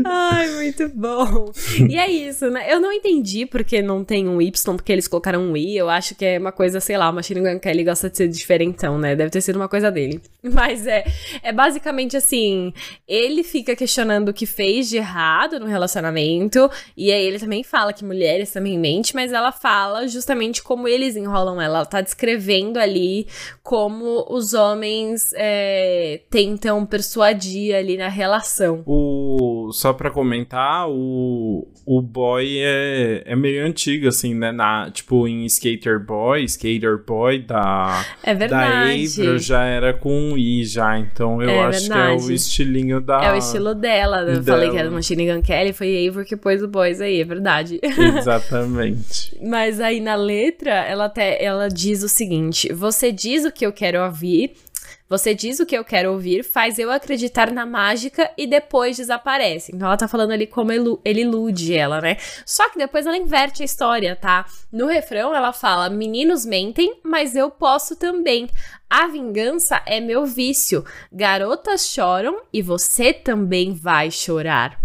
Ai, 0.05 0.49
muito 0.55 0.89
bom. 0.89 1.51
E 1.89 1.97
é 1.97 2.09
isso, 2.09 2.49
né? 2.49 2.71
Eu 2.71 2.79
não 2.79 2.91
entendi 2.91 3.45
porque 3.45 3.81
não 3.81 4.03
tem 4.03 4.27
um 4.27 4.41
Y, 4.41 4.75
porque 4.75 4.91
eles 4.91 5.07
colocaram 5.07 5.41
um 5.41 5.57
I. 5.57 5.77
Eu 5.77 5.89
acho 5.89 6.15
que 6.15 6.25
é 6.25 6.39
uma 6.39 6.51
coisa, 6.51 6.79
sei 6.79 6.97
lá, 6.97 7.09
o 7.09 7.13
Machine 7.13 7.41
Gun 7.41 7.59
Kelly 7.59 7.83
gosta 7.83 8.09
de 8.09 8.17
ser 8.17 8.27
diferentão, 8.27 8.97
né? 8.97 9.15
Deve 9.15 9.29
ter 9.29 9.41
sido 9.41 9.57
uma 9.57 9.67
coisa 9.67 9.91
dele. 9.91 10.21
Mas 10.43 10.85
é, 10.85 11.05
é 11.41 11.53
basicamente 11.53 12.17
assim: 12.17 12.73
ele 13.07 13.43
fica 13.43 13.75
questionando 13.75 14.29
o 14.29 14.33
que 14.33 14.45
fez 14.45 14.89
de 14.89 14.97
errado 14.97 15.59
no 15.59 15.65
relacionamento, 15.65 16.69
e 16.97 17.11
aí 17.11 17.25
ele 17.25 17.39
também 17.39 17.63
fala 17.63 17.93
que 17.93 18.03
mulheres 18.03 18.51
também 18.51 18.77
mentem, 18.77 19.13
mas 19.15 19.31
ela 19.31 19.51
fala 19.51 20.07
justamente 20.07 20.61
como 20.61 20.87
eles 20.87 21.15
enrolam 21.15 21.61
ela. 21.61 21.79
Ela 21.79 21.85
tá 21.85 22.01
descrevendo 22.01 22.77
ali 22.77 23.27
como 23.63 24.25
os 24.29 24.53
homens 24.53 25.33
é, 25.35 26.21
tentam 26.29 26.85
persuadir 26.85 27.75
ali 27.75 27.97
na 27.97 28.09
relação. 28.09 28.83
O, 28.85 29.42
só 29.73 29.91
pra 29.91 30.09
comentar, 30.11 30.87
o, 30.89 31.67
o 31.85 32.01
boy 32.01 32.59
é, 32.59 33.23
é 33.25 33.35
meio 33.35 33.65
antigo, 33.65 34.07
assim, 34.07 34.33
né? 34.33 34.51
Na, 34.51 34.89
tipo, 34.91 35.27
em 35.27 35.45
Skater 35.45 35.99
Boy, 35.99 36.43
Skater 36.45 37.03
Boy 37.05 37.39
da, 37.39 38.05
é 38.23 38.33
verdade. 38.33 39.17
da 39.17 39.23
Avril 39.23 39.39
já 39.39 39.65
era 39.65 39.93
com 39.93 40.37
I 40.37 40.63
já, 40.63 40.97
então 40.97 41.41
eu 41.41 41.49
é 41.49 41.63
acho 41.63 41.81
verdade. 41.81 42.17
que 42.17 42.23
é 42.23 42.27
o 42.27 42.31
estilinho 42.31 43.01
da. 43.01 43.23
É 43.23 43.33
o 43.33 43.35
estilo 43.35 43.73
dela. 43.73 44.21
Eu 44.21 44.39
dela. 44.39 44.43
falei 44.43 44.69
que 44.69 44.77
era 44.77 44.89
Machine 44.89 45.25
Gun 45.25 45.41
Kelly, 45.41 45.73
foi 45.73 46.07
Avril 46.07 46.25
que 46.25 46.37
pôs 46.37 46.61
o 46.63 46.67
Boys 46.67 47.01
aí, 47.01 47.19
é 47.21 47.25
verdade. 47.25 47.79
Exatamente. 47.81 49.37
Mas 49.43 49.79
aí 49.79 49.99
na 49.99 50.15
letra, 50.15 50.71
ela 50.71 51.05
até 51.05 51.43
ela 51.43 51.67
diz 51.67 52.03
o 52.03 52.09
seguinte: 52.09 52.71
Você 52.73 53.11
diz 53.11 53.43
o 53.45 53.51
que 53.51 53.65
eu 53.65 53.73
quero 53.73 54.03
ouvir, 54.03 54.53
você 55.13 55.35
diz 55.35 55.59
o 55.59 55.65
que 55.65 55.77
eu 55.77 55.85
quero 55.85 56.11
ouvir, 56.11 56.43
faz 56.43 56.79
eu 56.79 56.89
acreditar 56.89 57.51
na 57.51 57.67
mágica 57.67 58.31
e 58.35 58.47
depois 58.47 58.97
desaparece. 58.97 59.71
Então 59.71 59.87
ela 59.87 59.95
tá 59.95 60.07
falando 60.07 60.31
ali 60.31 60.47
como 60.47 60.71
ele 60.71 61.21
ilude 61.21 61.75
ela, 61.77 62.01
né? 62.01 62.17
Só 62.43 62.67
que 62.71 62.79
depois 62.79 63.05
ela 63.05 63.15
inverte 63.15 63.61
a 63.61 63.65
história, 63.65 64.15
tá? 64.15 64.47
No 64.71 64.87
refrão 64.87 65.35
ela 65.35 65.53
fala: 65.53 65.87
Meninos 65.87 66.47
mentem, 66.47 66.99
mas 67.03 67.35
eu 67.35 67.51
posso 67.51 67.95
também. 67.95 68.49
A 68.89 69.05
vingança 69.05 69.83
é 69.85 69.99
meu 69.99 70.25
vício. 70.25 70.83
Garotas 71.11 71.87
choram 71.87 72.41
e 72.51 72.63
você 72.63 73.13
também 73.13 73.71
vai 73.71 74.09
chorar. 74.09 74.82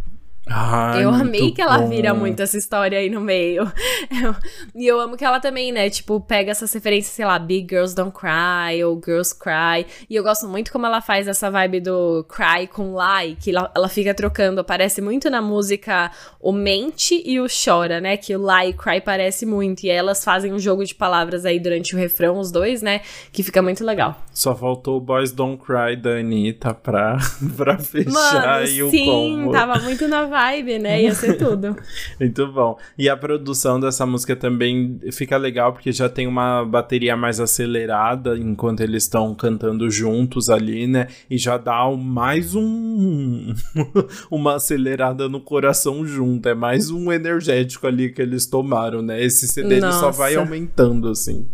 Ai, 0.51 1.05
eu 1.05 1.11
amei 1.11 1.51
que 1.53 1.61
ela 1.61 1.79
bom. 1.79 1.89
vira 1.89 2.15
muito 2.15 2.41
essa 2.41 2.57
história 2.57 2.99
aí 2.99 3.11
no 3.11 3.21
meio. 3.21 3.71
e 4.75 4.87
eu 4.87 4.99
amo 4.99 5.17
que 5.17 5.25
ela 5.25 5.41
também, 5.41 5.71
né, 5.71 5.91
tipo, 5.91 6.21
pega 6.21 6.51
essas 6.51 6.73
referências, 6.73 7.15
sei 7.15 7.25
lá, 7.27 7.39
Big 7.39 7.67
Girls 7.69 7.95
Don't 7.95 8.13
Cry 8.13 8.83
ou 8.83 9.01
Girls 9.05 9.39
Cry. 9.39 9.87
E 10.09 10.17
eu 10.17 10.23
gosto 10.23 10.49
muito 10.49 10.73
como 10.73 10.87
ela 10.87 11.01
faz 11.01 11.29
essa 11.29 11.51
vibe 11.51 11.81
do 11.81 12.25
cry 12.25 12.67
com 12.67 12.95
lie, 12.97 13.37
que 13.37 13.51
ela, 13.51 13.71
ela 13.75 13.89
fica 13.89 14.15
trocando. 14.15 14.61
Aparece 14.61 15.03
muito 15.03 15.29
na 15.29 15.43
música 15.43 16.11
o 16.41 16.51
mente 16.53 17.23
e 17.25 17.39
o 17.41 17.47
chora, 17.47 18.01
né? 18.01 18.17
Que 18.17 18.35
o 18.35 18.41
lie 18.41 18.71
e 18.71 18.73
cry 18.73 19.01
parece 19.01 19.45
muito. 19.45 19.85
E 19.85 19.91
elas 19.91 20.25
fazem 20.25 20.53
um 20.53 20.59
jogo 20.59 20.85
de 20.85 20.95
palavras 20.95 21.45
aí 21.45 21.61
durante 21.61 21.95
o 21.95 21.99
refrão, 21.99 22.39
os 22.39 22.51
dois, 22.51 22.81
né? 22.81 23.03
Que 23.33 23.43
fica 23.43 23.61
muito 23.61 23.85
legal. 23.85 24.17
Só 24.33 24.55
faltou 24.55 24.97
o 24.97 25.01
Boys 25.01 25.33
Don't 25.33 25.63
Cry 25.63 25.97
da 25.97 26.11
Anitta 26.11 26.73
pra, 26.73 27.19
pra 27.57 27.79
fechar 27.79 28.11
Mano, 28.11 28.47
aí 28.47 28.83
o 28.83 28.91
sim, 28.91 29.05
combo. 29.05 29.53
tava 29.53 29.79
muito 29.81 30.09
na 30.09 30.25
vibe 30.25 30.38
vibe, 30.39 30.79
né? 30.79 31.03
Ia 31.03 31.15
ser 31.15 31.37
tudo. 31.37 31.77
Muito 32.19 32.47
bom. 32.53 32.79
E 32.97 33.09
a 33.09 33.17
produção 33.17 33.81
dessa 33.81 34.07
música 34.07 34.37
também 34.37 35.01
fica 35.13 35.37
legal 35.37 35.73
porque 35.73 35.91
já 35.93 36.09
tem 36.09 36.27
uma 36.27 36.65
bateria 36.65 37.17
mais 37.17 37.41
acelerada 37.41 38.37
enquanto 38.39 38.81
eles 38.81 39.03
estão 39.03 39.35
cantando 39.35 39.91
juntos 39.91 40.49
ali, 40.49 40.87
né? 40.87 41.09
E 41.29 41.37
já 41.37 41.57
dá 41.57 41.89
mais 41.91 42.55
um 42.55 43.53
uma 44.31 44.57
acelerada 44.57 45.29
no 45.29 45.41
coração 45.41 46.07
junto. 46.07 46.49
É 46.49 46.55
mais 46.55 46.91
um 46.91 47.11
energético 47.13 47.87
ali 47.87 48.11
que 48.11 48.23
eles 48.23 48.47
tomaram, 48.47 49.03
né? 49.03 49.23
Esse 49.23 49.49
CD 49.49 49.81
só 49.93 50.11
vai 50.11 50.37
aumentando 50.37 51.09
assim. 51.09 51.47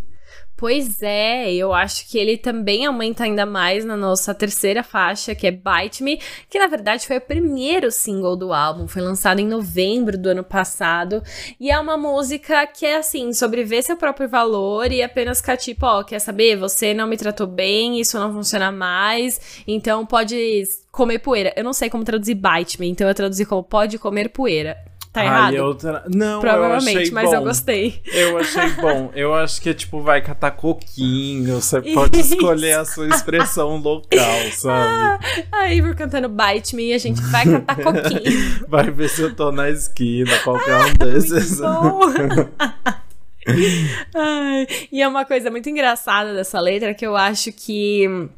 Pois 0.57 1.03
é, 1.03 1.53
eu 1.53 1.75
acho 1.75 2.09
que 2.09 2.17
ele 2.17 2.39
também 2.39 2.87
aumenta 2.87 3.25
ainda 3.25 3.45
mais 3.45 3.85
na 3.85 3.97
nossa 3.97 4.33
terceira 4.33 4.85
faixa, 4.85 5.35
que 5.35 5.49
é 5.49 5.51
Bite 5.51 6.03
Me, 6.03 6.21
que 6.49 6.61
na 6.61 6.69
verdade 6.69 7.09
foi 7.09 7.17
o 7.17 7.21
primeiro 7.21 7.91
single 7.91 8.37
do 8.37 8.53
álbum, 8.53 8.87
foi 8.87 9.03
lançado 9.03 9.41
em 9.41 9.47
novembro 9.49 10.17
do 10.17 10.29
ano 10.29 10.45
passado, 10.45 11.25
e 11.59 11.73
é 11.73 11.79
uma 11.79 11.97
música 11.97 12.65
que 12.69 12.87
é 12.87 12.97
assim, 12.97 13.33
sobre 13.33 13.65
ver 13.65 13.83
seu 13.83 13.97
próprio 13.97 14.29
valor 14.29 14.93
e 14.93 15.03
apenas 15.03 15.41
ficar 15.41 15.57
tipo, 15.57 15.87
ó, 15.87 16.01
oh, 16.01 16.05
quer 16.05 16.21
saber, 16.21 16.57
você 16.57 16.95
não 16.95 17.09
me 17.09 17.17
tratou 17.17 17.49
bem, 17.49 17.99
isso 17.99 18.17
não 18.17 18.33
funciona 18.33 18.71
mais, 18.71 19.63
então 19.67 20.07
pode 20.07 20.63
comer 20.93 21.19
poeira. 21.19 21.53
Eu 21.57 21.65
não 21.65 21.73
sei 21.73 21.91
como 21.91 22.05
traduzir 22.05 22.37
Bite 22.37 22.81
Me, 22.81 22.89
então 22.89 23.09
eu 23.09 23.15
traduzi 23.15 23.45
como 23.45 23.65
pode 23.65 23.99
comer 23.99 24.29
poeira. 24.29 24.77
Tá 25.15 25.21
Ai, 25.21 25.27
errado? 25.29 25.55
Eu 25.55 25.75
tra... 25.77 26.03
Não, 26.13 26.41
Provavelmente, 26.41 26.97
eu 26.97 27.01
achei 27.03 27.13
mas 27.13 27.31
bom. 27.31 27.37
eu 27.37 27.43
gostei. 27.43 28.03
Eu 28.13 28.37
achei 28.37 28.69
bom. 28.83 29.13
Eu 29.15 29.33
acho 29.33 29.63
que 29.63 29.71
é 29.71 29.75
tipo, 29.75 30.01
vai 30.01 30.21
catar 30.21 30.51
coquinho. 30.51 31.55
Você 31.61 31.81
pode 31.81 32.19
escolher 32.19 32.73
a 32.81 32.85
sua 32.85 33.07
expressão 33.07 33.77
local, 33.77 34.41
sabe? 34.51 35.25
Ah, 35.53 35.59
a 35.61 35.73
Ivor 35.73 35.95
cantando 35.95 36.29
Bite 36.29 36.75
Me 36.75 36.89
e 36.89 36.95
a 36.95 36.99
gente 36.99 37.23
vai 37.23 37.45
catar 37.45 37.77
coquinho. 37.77 38.67
Vai 38.67 38.91
ver 38.91 39.09
se 39.09 39.23
eu 39.23 39.33
tô 39.33 39.53
na 39.53 39.71
esquina, 39.71 40.37
qualquer 40.43 40.85
um 40.87 40.95
desses. 40.95 41.61
Ai, 44.15 44.67
e 44.91 45.01
é 45.01 45.07
uma 45.07 45.25
coisa 45.25 45.49
muito 45.49 45.69
engraçada 45.69 46.35
dessa 46.35 46.59
letra 46.59 46.93
que 46.93 47.07
eu 47.07 47.15
acho 47.15 47.53
que 47.53 48.29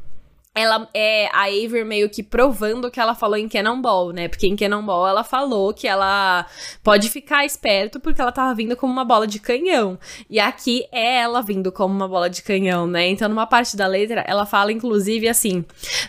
ela 0.57 0.89
é 0.95 1.29
a 1.33 1.45
Aver 1.45 1.85
meio 1.85 2.09
que 2.09 2.23
provando 2.23 2.87
o 2.87 2.91
que 2.91 2.99
ela 2.99 3.15
falou 3.15 3.37
em 3.37 3.47
Cannonball, 3.47 4.11
né? 4.11 4.27
Porque 4.27 4.47
em 4.47 4.57
Cannonball 4.57 5.07
ela 5.07 5.23
falou 5.23 5.75
que 5.75 5.87
ela 5.87 6.47
pode 6.83 7.11
ficar 7.11 7.45
esperto 7.45 8.01
porque 8.01 8.21
ela 8.21 8.33
tava 8.33 8.55
vindo 8.55 8.75
como 8.75 8.91
uma 8.91 9.05
bola 9.05 9.27
de 9.27 9.39
canhão. 9.39 9.99
E 10.31 10.41
aqui 10.41 10.87
é 10.91 11.19
ela 11.19 11.43
vindo 11.43 11.71
como 11.71 11.95
uma 11.95 12.09
bola 12.09 12.31
de 12.31 12.43
canhão, 12.43 12.87
né? 12.87 13.07
Então, 13.07 13.29
numa 13.29 13.47
parte 13.47 13.77
da 13.77 13.87
letra, 13.87 14.25
ela 14.27 14.47
fala 14.47 14.73
inclusive 14.73 15.29
assim: 15.29 15.63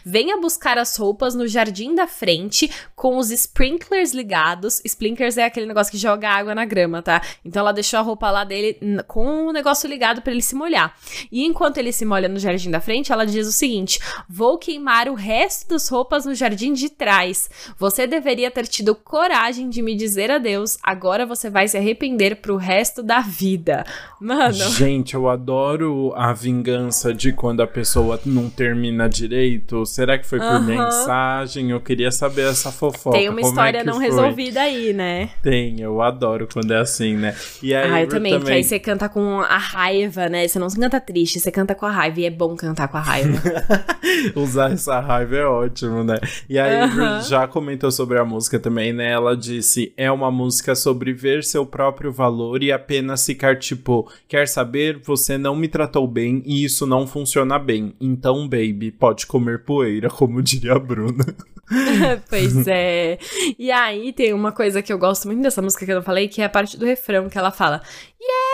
venha 0.06 0.40
buscar 0.40 0.78
as 0.78 0.96
roupas 0.96 1.36
no 1.36 1.46
jardim 1.46 1.94
da 1.94 2.08
frente 2.08 2.72
com 2.96 3.18
os 3.18 3.30
sprinklers 3.32 4.14
ligados. 4.14 4.82
Sprinklers 4.86 5.38
é 5.38 5.44
aquele 5.44 5.66
negócio 5.66 5.92
que 5.92 5.98
joga 5.98 6.30
água 6.30 6.56
na 6.56 6.64
grama, 6.64 7.02
tá? 7.02 7.22
Então 7.44 7.60
ela 7.60 7.74
deixou 7.74 8.00
a 8.00 8.02
roupa 8.02 8.32
lá 8.32 8.46
dele 8.46 8.78
com 9.08 9.48
o 9.48 9.52
negócio 9.52 9.90
ligado 9.90 10.22
para 10.22 10.32
ele 10.32 10.42
se 10.42 10.56
molhar. 10.56 10.96
E 11.30 11.44
enquanto 11.44 11.80
ele 11.80 11.92
se 11.92 12.06
molha 12.06 12.30
no 12.30 12.40
jardim 12.40 12.72
da 12.72 12.80
frente, 12.80 13.12
ela 13.12 13.26
diz 13.26 13.46
o 13.46 13.52
seguinte: 13.52 14.00
Vou 14.38 14.56
queimar 14.60 15.10
o 15.10 15.16
resto 15.16 15.68
das 15.70 15.90
roupas 15.90 16.24
no 16.24 16.36
jardim 16.36 16.72
de 16.72 16.92
trás. 16.92 17.50
Você 17.76 18.06
deveria 18.06 18.52
ter 18.52 18.68
tido 18.68 18.94
coragem 18.94 19.68
de 19.68 19.82
me 19.82 19.96
dizer 19.96 20.30
adeus. 20.30 20.78
Agora 20.84 21.26
você 21.26 21.50
vai 21.50 21.68
se 21.68 21.76
arrepender 21.76 22.36
pro 22.36 22.56
resto 22.56 23.02
da 23.02 23.20
vida. 23.20 23.84
Mano. 24.22 24.54
Gente, 24.54 25.16
eu 25.16 25.28
adoro 25.28 26.14
a 26.16 26.34
vingança 26.34 27.16
de 27.16 27.32
quando 27.34 27.62
a 27.62 27.68
pessoa 27.68 28.22
não 28.28 28.48
termina 28.48 29.10
direito. 29.10 29.84
Será 29.88 30.20
que 30.20 30.28
foi 30.28 30.38
por 30.38 30.62
mensagem? 30.62 31.72
Eu 31.72 31.82
queria 31.82 32.12
saber 32.12 32.48
essa 32.48 32.72
fofoca. 32.72 33.18
Tem 33.18 33.30
uma 33.30 33.42
Como 33.42 33.50
história 33.50 33.80
é 33.80 33.84
não 33.84 33.96
foi? 33.96 34.04
resolvida 34.04 34.62
aí, 34.62 34.94
né? 34.94 35.32
Tem, 35.42 35.82
eu 35.82 36.00
adoro 36.00 36.48
quando 36.52 36.72
é 36.76 36.78
assim, 36.78 37.16
né? 37.16 37.36
E 37.64 37.74
aí, 37.74 37.92
ah, 37.92 38.02
eu 38.04 38.08
também, 38.08 38.34
também, 38.34 38.46
que 38.46 38.54
aí 38.54 38.64
você 38.64 38.78
canta 38.78 39.10
com 39.10 39.40
a 39.40 39.58
raiva, 39.58 40.30
né? 40.30 40.48
Você 40.48 40.60
não 40.60 40.68
canta 40.68 41.02
triste, 41.02 41.40
você 41.40 41.52
canta 41.52 41.74
com 41.74 41.88
a 41.88 41.92
raiva. 41.92 42.20
E 42.20 42.26
é 42.26 42.30
bom 42.30 42.56
cantar 42.56 42.88
com 42.88 42.98
a 42.98 43.02
raiva. 43.02 43.42
Usar 44.36 44.72
essa 44.72 45.00
raiva 45.00 45.36
é 45.36 45.46
ótimo, 45.46 46.04
né? 46.04 46.20
E 46.50 46.58
aí, 46.58 46.90
uhum. 46.90 47.22
já 47.22 47.48
comentou 47.48 47.92
sobre 47.92 48.18
a 48.18 48.26
música 48.26 48.60
também, 48.60 48.94
né? 48.94 49.12
Ela 49.12 49.36
disse: 49.36 49.94
é 49.98 50.12
uma 50.12 50.32
música 50.32 50.76
sobre 50.76 51.14
ver 51.14 51.44
seu 51.44 51.66
próprio 51.66 52.12
valor 52.12 52.64
e 52.64 52.72
apenas 52.72 53.26
ficar 53.26 53.58
tipo, 53.58 54.10
quer 54.28 54.48
saber? 54.48 55.00
Você 55.04 55.38
não 55.38 55.56
me 55.56 55.68
tratou 55.68 56.08
bem 56.08 56.42
e 56.46 56.64
isso 56.64 56.86
não 56.86 57.08
funciona 57.08 57.58
bem. 57.60 57.94
Então, 58.00 58.48
baby, 58.48 58.92
pode 58.92 59.26
comer 59.26 59.64
poeira, 59.64 60.10
como 60.10 60.42
diria 60.42 60.74
a 60.74 60.80
Bruna. 60.80 61.26
pois 62.30 62.68
é. 62.68 63.18
E 63.58 63.72
aí 63.72 64.14
tem 64.14 64.34
uma 64.34 64.52
coisa 64.52 64.82
que 64.82 64.92
eu 64.92 64.98
gosto 64.98 65.28
muito 65.28 65.42
dessa 65.42 65.62
música 65.62 65.86
que 65.86 65.92
eu 65.92 65.98
não 65.98 66.04
falei, 66.04 66.28
que 66.28 66.42
é 66.42 66.46
a 66.46 66.50
parte 66.50 66.78
do 66.78 66.86
refrão 66.86 67.30
que 67.30 67.38
ela 67.38 67.52
fala: 67.52 67.82
Yeah! 68.20 68.47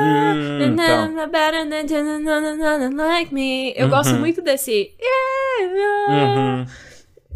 Hum, 0.00 0.76
tá. 0.76 1.06
like 3.04 3.32
me. 3.32 3.72
Eu 3.76 3.84
uhum. 3.84 3.90
gosto 3.90 4.14
muito 4.14 4.42
desse. 4.42 4.92
Uhum. 6.08 6.66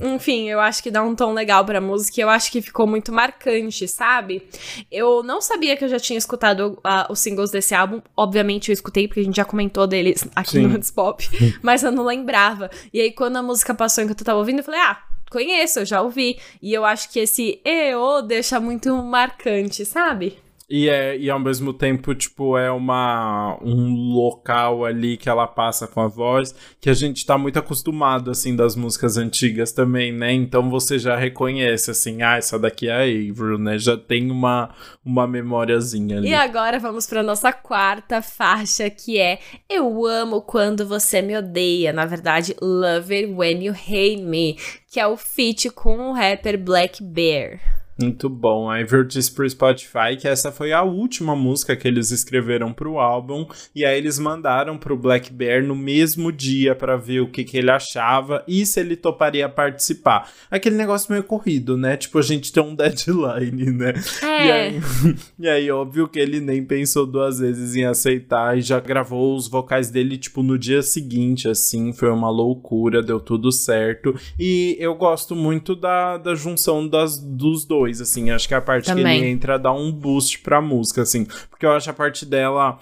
Enfim, 0.01 0.49
eu 0.49 0.59
acho 0.59 0.83
que 0.83 0.91
dá 0.91 1.03
um 1.03 1.15
tom 1.15 1.33
legal 1.33 1.65
pra 1.65 1.81
música 1.81 2.21
e 2.21 2.25
eu 2.25 2.29
acho 2.29 2.51
que 2.51 2.61
ficou 2.61 2.87
muito 2.87 3.13
marcante, 3.13 3.87
sabe? 3.87 4.43
Eu 4.91 5.23
não 5.23 5.41
sabia 5.41 5.77
que 5.77 5.85
eu 5.85 5.89
já 5.89 5.99
tinha 6.01 6.19
escutado 6.19 6.79
uh, 6.79 7.13
os 7.13 7.21
singles 7.21 7.51
desse 7.51 7.75
álbum. 7.75 8.01
Obviamente 8.17 8.71
eu 8.71 8.73
escutei, 8.73 9.07
porque 9.07 9.21
a 9.21 9.25
gente 9.25 9.37
já 9.37 9.45
comentou 9.45 9.87
deles 9.87 10.27
aqui 10.35 10.53
Sim. 10.53 10.67
no 10.67 10.77
Hits 10.77 10.91
Pop, 10.93 11.25
mas 11.63 11.83
eu 11.85 11.93
não 11.93 12.05
lembrava. 12.05 12.71
E 12.93 13.01
aí, 13.01 13.13
quando 13.13 13.37
a 13.37 13.43
música 13.43 13.75
passou 13.75 14.03
enquanto 14.03 14.21
eu 14.21 14.27
tava 14.27 14.39
ouvindo, 14.39 14.59
eu 14.59 14.65
falei, 14.65 14.81
ah, 14.81 14.99
conheço, 15.31 15.81
eu 15.81 15.87
já 15.87 16.03
ouvi. 16.03 16.39
E 16.61 16.73
eu 16.73 16.85
acho 16.85 17.11
que 17.11 17.21
esse 17.21 17.61
EO 17.65 18.23
deixa 18.23 18.59
muito 18.59 18.95
marcante, 18.97 19.85
sabe? 19.85 20.39
E, 20.75 20.89
é, 20.89 21.19
e 21.19 21.29
ao 21.29 21.39
mesmo 21.39 21.75
tempo, 21.75 22.15
tipo, 22.15 22.57
é 22.57 22.71
uma, 22.71 23.59
um 23.61 24.15
local 24.15 24.87
ali 24.87 25.19
que 25.19 25.29
ela 25.29 25.47
passa 25.47 25.87
com 25.87 26.01
a 26.01 26.09
voz 26.09 26.55
que 26.81 26.89
a 26.89 26.95
gente 26.95 27.27
tá 27.27 27.37
muito 27.37 27.59
acostumado, 27.59 28.31
assim, 28.31 28.57
das 28.57 28.75
músicas 28.75 29.19
antigas 29.19 29.71
também, 29.71 30.11
né? 30.11 30.33
Então 30.33 30.71
você 30.71 30.99
já 30.99 31.15
reconhece, 31.15 31.91
assim, 31.91 32.23
ah, 32.23 32.39
essa 32.39 32.59
daqui 32.59 32.89
é 32.89 32.93
a 32.95 33.03
Avril, 33.03 33.59
né? 33.59 33.77
Já 33.77 33.99
tem 33.99 34.31
uma, 34.31 34.71
uma 35.05 35.27
memóriazinha 35.27 36.17
ali. 36.17 36.31
E 36.31 36.35
agora 36.35 36.79
vamos 36.79 37.07
pra 37.07 37.23
nossa 37.23 37.53
quarta 37.53 38.23
faixa, 38.23 38.89
que 38.89 39.19
é 39.19 39.41
Eu 39.69 40.07
Amo 40.07 40.41
Quando 40.41 40.89
Você 40.89 41.21
Me 41.21 41.37
Odeia. 41.37 41.93
Na 41.93 42.07
verdade, 42.07 42.57
Love 42.63 43.15
It 43.15 43.31
When 43.31 43.63
You 43.63 43.75
Hate 43.75 44.23
Me, 44.23 44.57
que 44.91 44.99
é 44.99 45.07
o 45.07 45.19
feat 45.19 45.69
com 45.69 45.99
o 45.99 46.13
rapper 46.15 46.59
Black 46.59 47.03
Bear. 47.03 47.82
Muito 48.01 48.29
bom. 48.29 48.75
Eu 48.75 49.05
disse 49.05 49.31
pro 49.31 49.49
Spotify 49.49 50.17
que 50.19 50.27
essa 50.27 50.51
foi 50.51 50.73
a 50.73 50.83
última 50.83 51.37
música 51.37 51.77
que 51.77 51.87
eles 51.87 52.11
escreveram 52.11 52.73
pro 52.73 52.99
álbum. 52.99 53.47
E 53.75 53.85
aí 53.85 53.99
eles 53.99 54.19
mandaram 54.19 54.79
pro 54.79 54.97
Black 54.97 55.33
Bear 55.33 55.63
no 55.63 55.77
mesmo 55.77 56.33
dia 56.33 56.75
para 56.75 56.97
ver 56.97 57.21
o 57.21 57.31
que, 57.31 57.45
que 57.45 57.59
ele 57.59 57.71
achava 57.71 58.43
e 58.49 58.65
se 58.65 58.81
ele 58.81 58.97
toparia 58.97 59.49
participar. 59.49 60.31
Aquele 60.51 60.77
negócio 60.77 61.13
meio 61.13 61.23
corrido, 61.23 61.77
né? 61.77 61.97
Tipo, 61.97 62.19
a 62.19 62.23
gente 62.23 62.51
tem 62.53 62.63
um 62.63 62.75
deadline, 62.75 63.71
né? 63.71 63.93
É. 64.23 64.47
E 64.47 64.51
aí, 64.51 64.81
e 65.39 65.49
aí, 65.49 65.71
óbvio 65.71 66.09
que 66.09 66.19
ele 66.19 66.41
nem 66.41 66.65
pensou 66.65 67.07
duas 67.07 67.39
vezes 67.39 67.77
em 67.77 67.85
aceitar 67.85 68.57
e 68.57 68.63
já 68.63 68.81
gravou 68.81 69.37
os 69.37 69.49
vocais 69.49 69.91
dele, 69.91 70.17
tipo, 70.17 70.43
no 70.43 70.59
dia 70.59 70.83
seguinte, 70.83 71.49
assim. 71.49 71.93
Foi 71.93 72.11
uma 72.11 72.31
loucura, 72.31 73.03
deu 73.03 73.21
tudo 73.21 73.53
certo. 73.53 74.15
E 74.39 74.77
eu 74.81 74.95
gosto 74.95 75.37
muito 75.37 75.77
da, 75.77 76.17
da 76.17 76.35
junção 76.35 76.89
das, 76.89 77.19
dos 77.19 77.65
dois 77.67 77.82
dois, 77.83 78.01
assim. 78.01 78.31
Acho 78.31 78.49
que 78.49 78.55
a 78.55 78.61
parte 78.61 78.87
Também. 78.87 79.21
que 79.21 79.27
ele 79.27 79.33
entra 79.33 79.59
dá 79.59 79.73
um 79.73 79.91
boost 79.91 80.39
pra 80.41 80.61
música, 80.61 81.03
assim. 81.03 81.27
Porque 81.51 81.67
eu 81.67 81.73
acho 81.73 81.91
a 81.91 81.93
parte 81.93 82.25
dela 82.25 82.79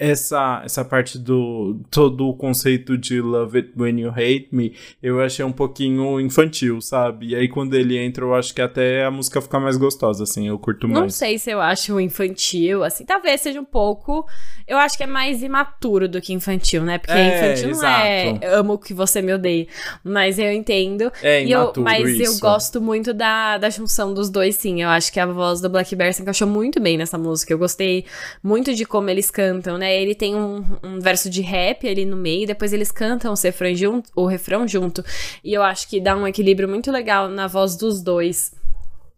essa, 0.00 0.62
essa 0.64 0.82
parte 0.82 1.18
do 1.18 1.78
todo 1.90 2.26
o 2.26 2.34
conceito 2.34 2.96
de 2.96 3.20
Love 3.20 3.58
It 3.58 3.72
When 3.76 4.00
You 4.00 4.08
Hate 4.08 4.48
Me, 4.50 4.74
eu 5.02 5.20
achei 5.20 5.44
um 5.44 5.52
pouquinho 5.52 6.18
infantil, 6.18 6.80
sabe? 6.80 7.28
E 7.28 7.34
aí 7.36 7.46
quando 7.46 7.74
ele 7.74 7.98
entra, 7.98 8.24
eu 8.24 8.34
acho 8.34 8.54
que 8.54 8.62
até 8.62 9.04
a 9.04 9.10
música 9.10 9.42
fica 9.42 9.60
mais 9.60 9.76
gostosa, 9.76 10.24
assim, 10.24 10.48
eu 10.48 10.58
curto 10.58 10.88
mais. 10.88 11.02
Não 11.02 11.10
sei 11.10 11.38
se 11.38 11.50
eu 11.50 11.60
acho 11.60 12.00
infantil, 12.00 12.82
assim, 12.82 13.04
talvez 13.04 13.42
seja 13.42 13.60
um 13.60 13.64
pouco. 13.64 14.26
Eu 14.66 14.78
acho 14.78 14.96
que 14.96 15.02
é 15.02 15.06
mais 15.06 15.42
imaturo 15.42 16.08
do 16.08 16.18
que 16.18 16.32
infantil, 16.32 16.82
né? 16.82 16.96
Porque 16.96 17.12
é, 17.12 17.36
infantil 17.36 17.70
exato. 17.70 17.82
não 17.82 18.06
é 18.06 18.54
amo 18.54 18.78
que 18.78 18.94
você 18.94 19.20
me 19.20 19.34
odeia. 19.34 19.66
Mas 20.02 20.38
eu 20.38 20.50
entendo. 20.50 21.12
É, 21.22 21.44
imaturo, 21.44 21.80
eu, 21.80 21.84
Mas 21.84 22.08
isso. 22.08 22.22
eu 22.22 22.38
gosto 22.38 22.80
muito 22.80 23.12
da, 23.12 23.58
da 23.58 23.68
junção 23.68 24.14
dos 24.14 24.30
dois, 24.30 24.56
sim. 24.56 24.82
Eu 24.82 24.88
acho 24.88 25.12
que 25.12 25.20
a 25.20 25.26
voz 25.26 25.60
do 25.60 25.68
Black 25.68 25.94
Bear 25.94 26.14
se 26.14 26.22
encaixou 26.22 26.48
muito 26.48 26.80
bem 26.80 26.96
nessa 26.96 27.18
música. 27.18 27.52
Eu 27.52 27.58
gostei 27.58 28.06
muito 28.42 28.74
de 28.74 28.86
como 28.86 29.10
eles 29.10 29.30
cantam, 29.30 29.76
né? 29.76 29.89
Ele 29.94 30.14
tem 30.14 30.34
um, 30.34 30.64
um 30.82 31.00
verso 31.00 31.30
de 31.30 31.40
rap 31.40 31.88
ali 31.88 32.04
no 32.04 32.16
meio, 32.16 32.46
depois 32.46 32.72
eles 32.72 32.90
cantam 32.90 33.32
o 33.32 33.36
refrão, 33.36 33.74
junto, 33.74 34.10
o 34.14 34.26
refrão 34.26 34.68
junto. 34.68 35.04
E 35.42 35.52
eu 35.52 35.62
acho 35.62 35.88
que 35.88 36.00
dá 36.00 36.16
um 36.16 36.26
equilíbrio 36.26 36.68
muito 36.68 36.90
legal 36.90 37.28
na 37.28 37.46
voz 37.46 37.76
dos 37.76 38.02
dois. 38.02 38.52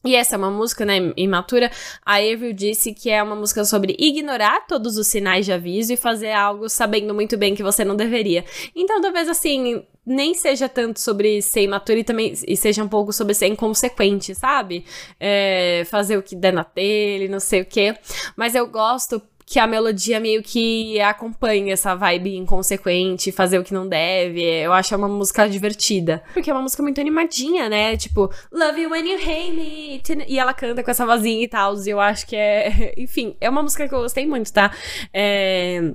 E 0.05 0.17
essa 0.17 0.35
é 0.35 0.38
uma 0.38 0.50
música, 0.50 0.85
né, 0.85 1.12
imatura. 1.17 1.71
A 2.05 2.17
Avril 2.17 2.52
disse 2.52 2.93
que 2.93 3.09
é 3.09 3.23
uma 3.23 3.37
música 3.37 3.64
sobre 3.64 3.97
ignorar 3.99 4.67
todos 4.67 4.97
os 4.97 5.07
sinais 5.07 5.47
de 5.47 5.52
aviso 5.52 5.93
e 5.93 5.97
fazer 5.97 6.33
algo 6.33 6.69
sabendo 6.69 7.14
muito 7.14 7.37
bem 7.37 7.55
que 7.55 7.62
você 7.62 7.85
não 7.85 7.95
deveria. 7.95 8.45
Então, 8.75 9.00
talvez 9.00 9.29
assim, 9.29 9.85
nem 10.05 10.35
seja 10.35 10.69
tanto 10.69 10.99
sobre 10.99 11.41
ser 11.41 11.62
imatura 11.62 12.00
e 12.00 12.05
também 12.05 12.33
e 12.49 12.57
seja 12.57 12.83
um 12.83 12.88
pouco 12.88 13.12
sobre 13.12 13.35
ser 13.35 13.47
inconsequente, 13.47 14.35
sabe? 14.35 14.85
É, 15.21 15.85
fazer 15.87 16.17
o 16.17 16.23
que 16.23 16.35
der 16.35 16.52
na 16.52 16.64
telha, 16.64 17.29
não 17.29 17.38
sei 17.38 17.61
o 17.61 17.67
quê. 17.67 17.95
Mas 18.37 18.57
eu 18.57 18.67
gosto 18.67 19.23
que 19.47 19.59
a 19.59 19.67
melodia 19.67 20.21
meio 20.21 20.43
que 20.43 21.01
acompanha 21.01 21.73
essa 21.73 21.95
vibe 21.95 22.37
inconsequente, 22.37 23.33
fazer 23.33 23.59
o 23.59 23.65
que 23.65 23.75
não 23.75 23.89
deve. 23.89 24.43
Eu 24.43 24.73
acho 24.73 24.95
uma 24.97 25.09
música 25.09 25.49
divertida. 25.49 26.23
Porque 26.33 26.51
é 26.51 26.53
uma 26.53 26.63
música 26.63 26.83
muito 26.83 27.01
animadinha, 27.01 27.69
né? 27.69 27.97
Tipo, 27.97 28.31
Love 28.53 28.83
You 28.83 28.91
When 28.91 29.09
You 29.09 29.19
Hate 29.19 29.53
Me. 29.53 30.03
E 30.29 30.39
ela 30.39 30.55
canta 30.55 30.83
com 30.83 30.91
essa 30.91 31.07
vozinha 31.07 31.43
e 31.45 31.49
tal. 31.49 31.75
E 31.85 31.91
eu 31.91 32.01
acho 32.01 32.27
que 32.27 32.37
é. 32.37 32.95
Enfim, 32.99 33.37
é 33.41 33.49
uma 33.49 33.63
música 33.63 33.89
que 33.89 33.95
eu 33.95 34.01
gostei 34.01 34.27
muito, 34.27 34.53
tá? 34.53 34.73
É. 35.13 35.93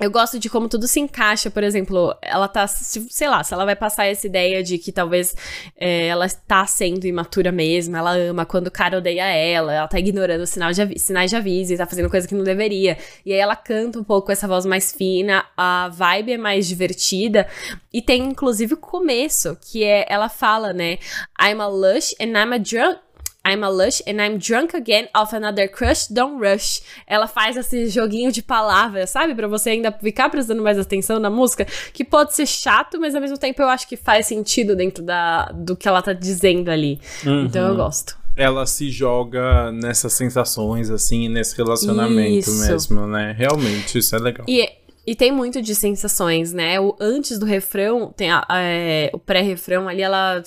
Eu 0.00 0.10
gosto 0.10 0.40
de 0.40 0.50
como 0.50 0.68
tudo 0.68 0.88
se 0.88 0.98
encaixa, 0.98 1.48
por 1.48 1.62
exemplo, 1.62 2.16
ela 2.20 2.48
tá, 2.48 2.66
sei 2.66 3.28
lá, 3.28 3.44
se 3.44 3.54
ela 3.54 3.64
vai 3.64 3.76
passar 3.76 4.06
essa 4.06 4.26
ideia 4.26 4.60
de 4.60 4.76
que 4.76 4.90
talvez 4.90 5.36
é, 5.76 6.08
ela 6.08 6.28
tá 6.28 6.66
sendo 6.66 7.06
imatura 7.06 7.52
mesmo, 7.52 7.96
ela 7.96 8.10
ama 8.10 8.44
quando 8.44 8.66
o 8.66 8.72
cara 8.72 8.98
odeia 8.98 9.24
ela, 9.24 9.72
ela 9.72 9.86
tá 9.86 9.96
ignorando 9.96 10.44
sinal 10.48 10.72
de 10.72 10.98
sinais 10.98 11.30
de 11.30 11.36
aviso 11.36 11.72
e 11.72 11.76
tá 11.76 11.86
fazendo 11.86 12.10
coisa 12.10 12.26
que 12.26 12.34
não 12.34 12.42
deveria. 12.42 12.98
E 13.24 13.32
aí 13.32 13.38
ela 13.38 13.54
canta 13.54 14.00
um 14.00 14.02
pouco 14.02 14.26
com 14.26 14.32
essa 14.32 14.48
voz 14.48 14.66
mais 14.66 14.90
fina, 14.90 15.46
a 15.56 15.88
vibe 15.92 16.32
é 16.32 16.38
mais 16.38 16.66
divertida, 16.66 17.46
e 17.92 18.02
tem 18.02 18.24
inclusive 18.24 18.74
o 18.74 18.78
começo, 18.78 19.56
que 19.60 19.84
é, 19.84 20.06
ela 20.08 20.28
fala, 20.28 20.72
né, 20.72 20.98
I'm 21.40 21.60
a 21.60 21.68
lush 21.68 22.16
and 22.20 22.36
I'm 22.36 22.52
a 22.52 22.58
drunk, 22.58 22.98
I'm 23.46 23.62
a 23.62 23.68
lush 23.68 24.00
and 24.06 24.22
I'm 24.22 24.38
drunk 24.38 24.74
again 24.74 25.08
of 25.14 25.34
another 25.34 25.68
crush, 25.68 26.06
don't 26.08 26.40
rush. 26.40 26.80
Ela 27.06 27.26
faz 27.26 27.56
esse 27.56 27.88
joguinho 27.88 28.32
de 28.32 28.42
palavras, 28.42 29.10
sabe? 29.10 29.34
Pra 29.34 29.46
você 29.46 29.70
ainda 29.70 29.92
ficar 29.92 30.30
prestando 30.30 30.62
mais 30.62 30.78
atenção 30.78 31.20
na 31.20 31.28
música, 31.28 31.66
que 31.92 32.04
pode 32.04 32.34
ser 32.34 32.46
chato, 32.46 32.98
mas 32.98 33.14
ao 33.14 33.20
mesmo 33.20 33.36
tempo 33.36 33.60
eu 33.60 33.68
acho 33.68 33.86
que 33.86 33.96
faz 33.96 34.26
sentido 34.26 34.74
dentro 34.74 35.04
da, 35.04 35.46
do 35.52 35.76
que 35.76 35.86
ela 35.86 36.00
tá 36.00 36.12
dizendo 36.12 36.70
ali. 36.70 36.98
Uhum. 37.24 37.44
Então 37.44 37.68
eu 37.68 37.76
gosto. 37.76 38.16
Ela 38.36 38.66
se 38.66 38.90
joga 38.90 39.70
nessas 39.70 40.12
sensações, 40.14 40.90
assim, 40.90 41.28
nesse 41.28 41.56
relacionamento 41.56 42.50
isso. 42.50 42.66
mesmo, 42.66 43.06
né? 43.06 43.34
Realmente, 43.36 43.98
isso 43.98 44.16
é 44.16 44.18
legal. 44.18 44.46
E 44.48 44.68
e 45.06 45.14
tem 45.14 45.30
muito 45.30 45.60
de 45.60 45.74
sensações, 45.74 46.52
né? 46.52 46.80
O, 46.80 46.96
antes 46.98 47.38
do 47.38 47.44
refrão, 47.44 48.12
tem 48.16 48.30
a, 48.30 48.44
a, 48.48 48.58
é, 48.60 49.10
o 49.12 49.18
pré-refrão 49.18 49.86
ali, 49.86 50.00
ela 50.00 50.42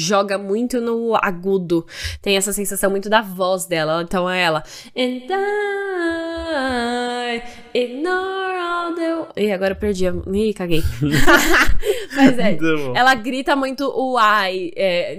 joga 0.00 0.38
muito 0.38 0.80
no 0.80 1.14
agudo. 1.16 1.84
Tem 2.22 2.36
essa 2.36 2.52
sensação 2.52 2.90
muito 2.90 3.10
da 3.10 3.20
voz 3.20 3.66
dela. 3.66 4.00
Então 4.02 4.30
é 4.30 4.40
ela. 4.42 4.62
And 4.96 5.26
I 5.30 7.42
ignore 7.74 8.58
all 8.58 8.94
the. 8.94 9.26
E 9.42 9.52
agora 9.52 9.72
eu 9.72 9.76
perdi. 9.76 10.06
Ih, 10.06 10.54
caguei. 10.54 10.82
Mas 12.16 12.38
é. 12.38 12.58
Ela 12.94 13.14
grita 13.14 13.56
muito 13.56 13.88
o 13.88 14.18
I. 14.18 14.72
É, 14.76 15.14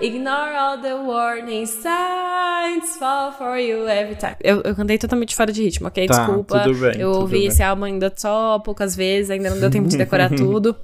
ignore 0.00 0.54
all 0.56 0.78
the 0.80 0.94
warning 0.94 1.66
signs, 1.66 2.96
fall 2.98 3.32
for 3.32 3.56
you 3.58 3.88
every 3.88 4.16
time. 4.16 4.36
Eu, 4.42 4.60
eu 4.62 4.74
cantei 4.74 4.98
totalmente 4.98 5.34
fora 5.34 5.52
de 5.52 5.62
ritmo, 5.62 5.88
ok? 5.88 6.06
Tá, 6.06 6.26
Desculpa. 6.26 6.60
Tudo 6.60 6.78
bem, 6.78 7.00
eu 7.00 7.10
ouvi 7.10 7.40
bem. 7.40 7.46
esse 7.46 7.62
álbum 7.62 7.84
ainda 7.84 8.12
só 8.14 8.58
poucas 8.58 8.94
vezes, 8.94 9.30
ainda 9.30 9.50
não 9.50 9.58
deu 9.58 9.70
tempo 9.70 9.88
de 9.88 9.96
decorar 9.96 10.30
tudo. 10.30 10.76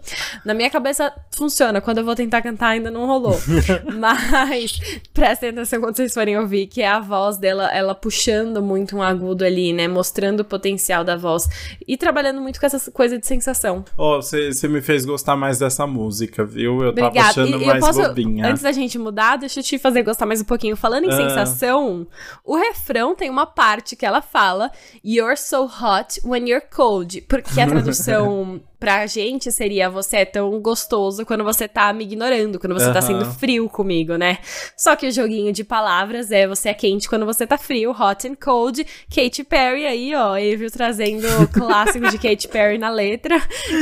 Na 0.44 0.54
minha 0.54 0.70
cabeça 0.70 1.12
funciona. 1.30 1.80
Quando 1.80 1.98
eu 1.98 2.04
vou 2.04 2.14
tentar 2.14 2.42
cantar, 2.42 2.68
ainda 2.68 2.90
não 2.90 3.06
rolou. 3.08 3.36
Mas 3.98 4.78
prestem 5.12 5.50
atenção 5.50 5.80
quando 5.80 5.96
vocês 5.96 6.14
forem 6.14 6.38
ouvir, 6.38 6.66
que 6.66 6.82
é 6.82 6.88
a 6.88 7.00
voz 7.00 7.36
dela, 7.36 7.68
ela 7.72 7.94
puxando 7.94 8.62
muito 8.62 8.96
um 8.96 9.02
agudo 9.02 9.44
ali, 9.44 9.72
né? 9.72 9.88
Mostrando 9.88 10.40
o 10.40 10.44
potencial 10.44 11.02
da 11.02 11.16
voz. 11.16 11.48
E 11.86 11.96
trabalhando 11.96 12.40
muito 12.40 12.60
com 12.60 12.66
essa 12.66 12.90
coisa 12.90 13.18
de 13.18 13.26
sensação. 13.26 13.84
Ó, 13.96 14.18
oh, 14.18 14.22
você 14.22 14.68
me 14.68 14.80
fez 14.80 15.04
gostar 15.04 15.36
mais 15.36 15.58
dessa 15.58 15.86
música, 15.86 16.44
viu? 16.44 16.82
Eu 16.82 16.90
Obrigada. 16.90 17.14
tava 17.14 17.28
achando 17.28 17.62
e, 17.62 17.66
mais 17.66 17.84
posso, 17.84 18.02
bobinha. 18.02 18.46
Antes 18.46 18.62
da 18.62 18.72
gente 18.72 18.98
mudar, 18.98 19.36
deixa 19.36 19.60
eu 19.60 19.64
te 19.64 19.78
fazer 19.78 20.02
gostar 20.02 20.26
mais 20.26 20.40
um 20.40 20.44
pouquinho. 20.44 20.76
Falando 20.76 21.04
em 21.04 21.12
ah. 21.12 21.16
sensação, 21.16 22.06
o 22.44 22.56
refrão 22.56 23.14
tem 23.14 23.30
uma 23.30 23.46
parte 23.46 23.96
que 23.96 24.06
ela 24.06 24.20
fala 24.20 24.70
You're 25.04 25.36
so 25.36 25.64
hot 25.64 26.20
when 26.24 26.48
you're 26.48 26.64
cold. 26.70 27.22
Porque 27.22 27.60
a 27.60 27.66
tradução 27.68 28.60
pra 28.78 29.06
gente 29.06 29.50
seria 29.50 29.90
você 29.90 30.18
é 30.18 30.24
tão 30.24 30.58
gostoso 30.60 31.26
quando 31.26 31.42
você 31.42 31.66
tá 31.66 31.92
me 31.92 32.04
ignorando, 32.04 32.58
quando 32.58 32.74
você 32.74 32.86
uhum. 32.86 32.92
tá 32.92 33.02
sendo 33.02 33.24
frio 33.24 33.68
comigo, 33.68 34.16
né? 34.16 34.38
Só 34.76 34.94
que 34.94 35.06
o 35.06 35.12
joguinho 35.12 35.52
de 35.52 35.64
palavras 35.64 36.30
é 36.30 36.46
você 36.46 36.68
é 36.68 36.74
quente 36.74 37.08
quando 37.08 37.26
você 37.26 37.46
tá 37.46 37.58
frio, 37.58 37.90
hot 37.90 38.26
and 38.26 38.36
cold. 38.36 38.86
Katy 39.12 39.44
Perry 39.44 39.86
aí, 39.86 40.14
ó, 40.14 40.36
Evil 40.36 40.70
trazendo 40.70 41.26
o 41.42 41.48
clássico 41.52 42.08
de 42.08 42.18
Katy 42.18 42.48
Perry 42.48 42.78
na 42.78 42.90
letra 42.90 43.36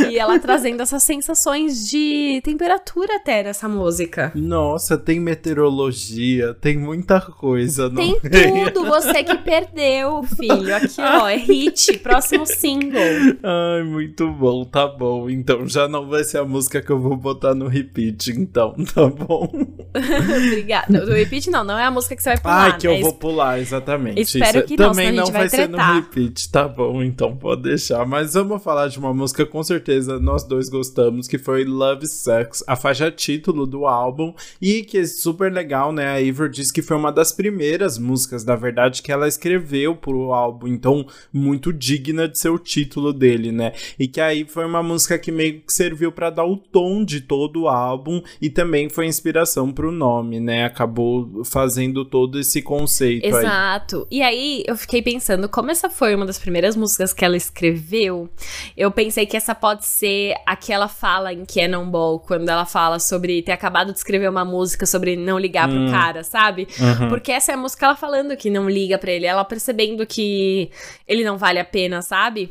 e 0.09 0.19
ela 0.19 0.39
trazendo 0.39 0.83
essas 0.83 1.03
sensações 1.03 1.89
de 1.89 2.41
temperatura 2.43 3.17
até 3.17 3.43
nessa 3.43 3.69
música. 3.69 4.33
Nossa, 4.35 4.97
tem 4.97 5.21
meteorologia, 5.21 6.55
tem 6.55 6.79
muita 6.79 7.21
coisa, 7.21 7.89
não 7.89 7.97
Tem 7.97 8.17
tudo, 8.73 8.87
você 8.87 9.23
que 9.23 9.37
perdeu, 9.39 10.23
filho. 10.23 10.75
Aqui, 10.75 11.01
ó, 11.01 11.29
é 11.29 11.37
hit, 11.37 11.99
próximo 11.99 12.47
single. 12.47 13.01
Ai, 13.43 13.83
muito 13.83 14.31
bom, 14.31 14.65
tá 14.65 14.86
bom. 14.89 15.29
Então 15.31 15.69
já 15.69 15.89
não 15.89 16.09
vai 16.09 16.25
ser 16.25 16.39
a 16.39 16.45
música 16.45 16.81
que 16.83 16.91
eu 16.91 16.99
vou 16.99 17.17
botar 17.17 17.55
no 17.55 17.69
repeat, 17.69 18.31
então, 18.31 18.75
tá 18.95 19.07
bom? 19.09 19.51
Obrigada. 20.47 21.05
Do 21.05 21.13
repeat 21.13 21.51
não, 21.51 21.65
não 21.65 21.79
é 21.79 21.85
a 21.85 21.91
música 21.91 22.15
que 22.15 22.23
você 22.23 22.31
vai 22.31 22.39
pular. 22.39 22.67
Ah, 22.67 22.73
que 22.73 22.87
eu 22.87 22.93
né? 22.93 23.01
vou 23.01 23.13
pular, 23.13 23.59
exatamente. 23.59 24.21
Espero 24.21 24.59
Isso 24.59 24.67
que 24.67 24.77
não, 24.77 24.91
também 24.91 25.13
não 25.13 25.27
vai 25.27 25.47
vai 25.49 25.49
ser 25.49 25.69
no 25.69 25.79
repeat, 25.79 26.51
tá 26.51 26.67
bom, 26.67 27.03
então 27.03 27.37
pode 27.37 27.63
deixar. 27.63 28.05
Mas 28.07 28.35
vamos 28.35 28.63
falar 28.63 28.89
de 28.89 28.99
uma 28.99 29.15
música 29.15 29.47
com 29.47 29.63
certeza 29.63 30.19
nós 30.19 30.45
dois 30.45 30.69
gostamos, 30.69 31.29
que 31.29 31.39
foi 31.39 31.65
Love 31.65 32.07
Sucks, 32.07 32.65
a 32.67 32.77
faixa 32.77 33.11
título 33.11 33.67
do 33.67 33.87
álbum, 33.87 34.35
e 34.61 34.83
que 34.83 34.99
é 34.99 35.07
super 35.07 35.53
legal, 35.53 35.93
né? 35.93 36.07
A 36.07 36.17
Avril 36.17 36.49
diz 36.49 36.71
que 36.71 36.83
foi 36.83 36.97
uma 36.97 37.13
das 37.13 37.33
primeiras 37.33 37.99
músicas, 37.99 38.45
na 38.45 38.57
verdade, 38.57 39.03
que 39.03 39.13
ela 39.13 39.29
escreveu 39.29 39.95
pro 39.95 40.33
álbum, 40.33 40.69
então 40.69 41.07
muito 41.33 41.73
digna 41.73 42.29
de 42.29 42.39
ser 42.39 42.51
o 42.51 42.59
título 42.59 43.13
dele, 43.13 43.53
né? 43.53 43.73
E 43.99 44.09
que 44.09 44.21
aí 44.21 44.45
foi 44.45 44.65
uma 44.65 44.83
música 44.83 45.19
que 45.19 45.31
meio 45.31 45.61
que 45.61 45.73
serviu 45.73 46.11
para 46.11 46.31
dar 46.31 46.45
o 46.45 46.57
tom 46.57 47.05
de 47.05 47.21
todo 47.21 47.63
o 47.63 47.69
álbum 47.69 48.23
e 48.41 48.51
também 48.51 48.89
foi 48.89 49.07
inspiração 49.07 49.73
pro 49.73 49.86
nome, 49.93 50.41
né? 50.41 50.65
Acabou 50.65 51.45
fazendo 51.45 52.05
todo 52.05 52.39
esse 52.39 52.63
conceito 52.63 53.25
aí. 53.25 53.33
Exato. 53.33 54.07
E 54.11 54.23
aí 54.23 54.65
eu 54.67 54.77
fiquei 54.77 55.03
pensando, 55.03 55.49
como 55.49 55.71
essa 55.71 55.89
foi 55.91 56.15
uma 56.15 56.27
das 56.27 56.39
primeiras 56.39 56.77
músicas 56.77 57.13
que 57.13 57.25
ela 57.25 57.37
escreveu, 57.37 58.29
eu 58.77 58.91
pensei 58.91 59.27
que 59.27 59.37
essa 59.37 59.55
pode 59.55 59.87
ser 59.87 60.35
aquela 60.45 60.89
fala 60.89 61.33
em 61.33 61.45
Cannonball, 61.45 62.21
quando 62.21 62.49
ela 62.49 62.65
fala 62.65 62.99
sobre 62.99 63.43
ter 63.43 63.53
acabado 63.53 63.93
de 63.93 63.99
escrever 63.99 64.29
uma 64.29 64.45
música 64.45 64.87
sobre 64.87 65.17
não 65.17 65.39
ligar 65.39 65.69
pro 65.69 65.91
cara, 65.91 66.23
sabe? 66.25 66.67
Uhum. 66.79 67.09
Porque 67.09 67.33
essa 67.33 67.53
é 67.53 67.55
a 67.55 67.59
música 67.59 67.87
ela 67.87 67.97
falando 67.97 68.37
que 68.37 68.51
não 68.51 68.69
liga 68.69 68.99
pra 68.99 69.13
ele, 69.13 69.27
ela 69.27 69.45
percebendo 69.45 70.07
que 70.07 70.71
ele 71.07 71.25
não 71.25 71.37
vale 71.37 71.59
a 71.59 71.65
pena, 71.65 72.03
sabe? 72.03 72.51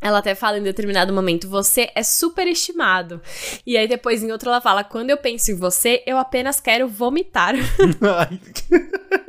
Ela 0.00 0.18
até 0.18 0.34
fala 0.34 0.58
em 0.58 0.62
determinado 0.62 1.12
momento, 1.12 1.48
você 1.48 1.90
é 1.94 2.02
super 2.02 2.46
estimado. 2.46 3.20
E 3.66 3.76
aí 3.76 3.86
depois 3.86 4.22
em 4.22 4.32
outro 4.32 4.48
ela 4.48 4.60
fala, 4.60 4.82
quando 4.82 5.10
eu 5.10 5.16
penso 5.18 5.50
em 5.50 5.56
você, 5.56 6.02
eu 6.06 6.16
apenas 6.16 6.60
quero 6.60 6.88
vomitar. 6.88 7.54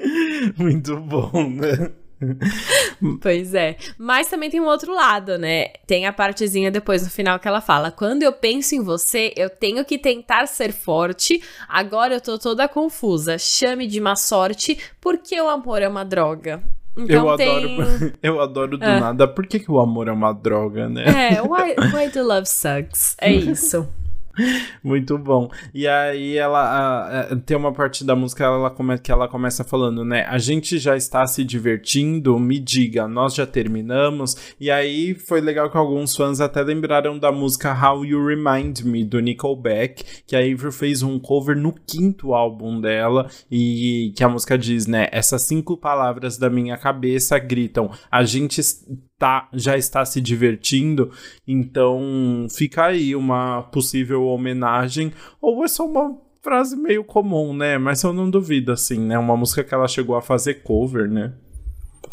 Muito 0.57 0.97
bom, 0.97 1.49
né? 1.49 1.91
Pois 3.19 3.53
é. 3.55 3.77
Mas 3.97 4.27
também 4.29 4.49
tem 4.49 4.60
um 4.60 4.67
outro 4.67 4.93
lado, 4.93 5.39
né? 5.39 5.69
Tem 5.88 6.05
a 6.05 6.13
partezinha 6.13 6.69
depois 6.69 7.03
no 7.03 7.10
final 7.10 7.39
que 7.39 7.47
ela 7.47 7.62
fala: 7.62 7.91
Quando 7.91 8.21
eu 8.21 8.31
penso 8.31 8.75
em 8.75 8.81
você, 8.81 9.34
eu 9.36 9.49
tenho 9.49 9.84
que 9.84 9.97
tentar 9.97 10.47
ser 10.47 10.71
forte. 10.71 11.41
Agora 11.67 12.13
eu 12.13 12.21
tô 12.21 12.38
toda 12.38 12.67
confusa. 12.67 13.39
Chame 13.39 13.88
de 13.88 13.99
má 13.99 14.15
sorte, 14.15 14.77
porque 14.99 15.39
o 15.41 15.49
amor 15.49 15.81
é 15.81 15.88
uma 15.88 16.05
droga. 16.05 16.62
Então 16.97 17.30
eu 17.30 17.38
tem. 17.38 17.82
adoro, 17.82 18.13
eu 18.21 18.41
adoro 18.41 18.77
do 18.77 18.84
Ah. 18.86 18.99
nada. 18.99 19.27
Por 19.27 19.45
que, 19.47 19.60
que 19.60 19.71
o 19.71 19.80
amor 19.80 20.08
é 20.08 20.12
uma 20.12 20.34
droga, 20.34 20.89
né? 20.89 21.06
É, 21.36 21.41
why, 21.41 21.75
why 21.93 22.10
the 22.12 22.21
love 22.21 22.45
sucks? 22.47 23.15
É 23.19 23.32
isso. 23.34 23.88
Muito 24.84 25.17
bom. 25.17 25.49
E 25.73 25.88
aí 25.88 26.38
ela 26.38 26.60
a- 26.60 27.21
a- 27.34 27.36
tem 27.36 27.56
uma 27.58 27.71
parte 27.73 28.04
da 28.04 28.15
música 28.15 28.43
ela 28.43 28.69
come, 28.69 28.97
que 28.97 29.12
ela 29.12 29.27
começa 29.27 29.63
falando, 29.63 30.04
né? 30.04 30.25
A 30.27 30.38
gente 30.38 30.77
já 30.80 30.95
está 30.95 31.25
se 31.27 31.43
divertindo, 31.43 32.38
me 32.39 32.60
diga, 32.60 33.08
nós 33.08 33.34
já 33.36 33.45
terminamos. 33.45 34.56
E 34.60 34.69
aí 34.71 35.13
foi 35.13 35.41
legal 35.41 35.69
que 35.69 35.77
alguns 35.77 36.15
fãs 36.15 36.39
até 36.41 36.62
lembraram 36.62 37.17
da 37.17 37.32
música 37.32 37.73
How 37.73 38.06
You 38.06 38.25
Remind 38.25 38.82
Me 38.82 39.04
do 39.04 39.19
Nickelback, 39.19 40.23
que 40.25 40.36
a 40.36 40.39
Avril 40.39 40.71
fez 40.71 41.04
um 41.04 41.19
cover 41.19 41.56
no 41.56 41.73
quinto 41.73 42.34
álbum 42.34 42.80
dela 42.80 43.27
e 43.49 44.13
que 44.15 44.23
a 44.23 44.30
música 44.30 44.58
diz, 44.58 44.88
né? 44.88 45.08
Essas 45.12 45.43
cinco 45.43 45.77
palavras 45.77 46.38
da 46.38 46.49
minha 46.49 46.77
cabeça 46.77 47.38
gritam: 47.39 47.91
a 48.10 48.23
gente 48.23 48.62
tá, 49.21 49.47
já 49.53 49.77
está 49.77 50.03
se 50.03 50.19
divertindo, 50.19 51.12
então 51.47 52.47
fica 52.49 52.86
aí 52.86 53.15
uma 53.15 53.62
possível 53.62 54.25
homenagem, 54.25 55.13
ou 55.39 55.63
é 55.63 55.67
só 55.67 55.86
uma 55.86 56.17
frase 56.41 56.75
meio 56.75 57.03
comum, 57.03 57.53
né? 57.53 57.77
Mas 57.77 58.01
eu 58.01 58.12
não 58.12 58.27
duvido, 58.27 58.71
assim, 58.71 58.99
né? 58.99 59.19
Uma 59.19 59.38
música 59.38 59.63
que 59.63 59.75
ela 59.75 59.88
chegou 59.88 60.15
a 60.15 60.23
fazer 60.23 60.63
cover, 60.63 61.07
né? 61.07 61.34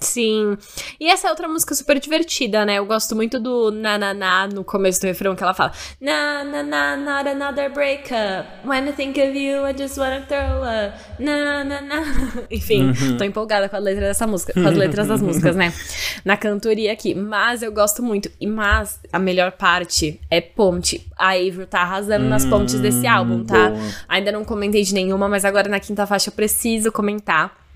Sim. 0.00 0.56
E 1.00 1.08
essa 1.08 1.26
é 1.26 1.30
outra 1.30 1.48
música 1.48 1.74
super 1.74 1.98
divertida, 1.98 2.64
né? 2.64 2.76
Eu 2.76 2.86
gosto 2.86 3.16
muito 3.16 3.40
do 3.40 3.70
na 3.70 3.98
na 3.98 4.14
na 4.14 4.46
no 4.46 4.62
começo 4.64 5.00
do 5.00 5.06
refrão 5.06 5.34
que 5.34 5.42
ela 5.42 5.54
fala 5.54 5.72
na 6.00 6.44
na 6.44 6.62
na 6.62 6.96
not 6.96 7.28
another 7.28 7.72
breakup. 7.72 8.48
When 8.64 8.88
I 8.88 8.92
think 8.92 9.20
of 9.20 9.36
you, 9.36 9.66
I 9.66 9.74
just 9.76 9.98
wanna 9.98 10.24
throw 10.26 10.62
up. 10.62 10.98
Na 11.18 11.64
na 11.64 11.80
na. 11.80 12.02
Enfim, 12.50 12.92
tô 13.18 13.24
empolgada 13.24 13.68
com 13.68 13.76
a 13.76 13.78
letra 13.78 14.06
dessa 14.06 14.26
música, 14.26 14.52
com 14.52 14.66
as 14.66 14.76
letras 14.76 15.08
das 15.08 15.20
músicas, 15.22 15.56
né? 15.56 15.72
Na 16.24 16.36
cantoria 16.36 16.92
aqui. 16.92 17.14
Mas 17.14 17.62
eu 17.62 17.72
gosto 17.72 18.02
muito. 18.02 18.30
E 18.40 18.46
mas 18.46 19.00
a 19.12 19.18
melhor 19.18 19.52
parte 19.52 20.20
é 20.30 20.40
ponte. 20.40 21.06
A 21.16 21.30
Avril 21.32 21.66
tá 21.66 21.80
arrasando 21.80 22.24
nas 22.26 22.44
pontes 22.44 22.80
desse 22.80 23.06
álbum, 23.06 23.44
tá? 23.44 23.70
boa. 23.70 23.80
Ainda 24.08 24.30
não 24.32 24.44
comentei 24.44 24.82
de 24.82 24.94
nenhuma, 24.94 25.28
mas 25.28 25.44
agora 25.44 25.68
na 25.68 25.80
quinta 25.80 26.06
faixa 26.06 26.30
eu 26.30 26.32
preciso 26.32 26.92
comentar. 26.92 27.67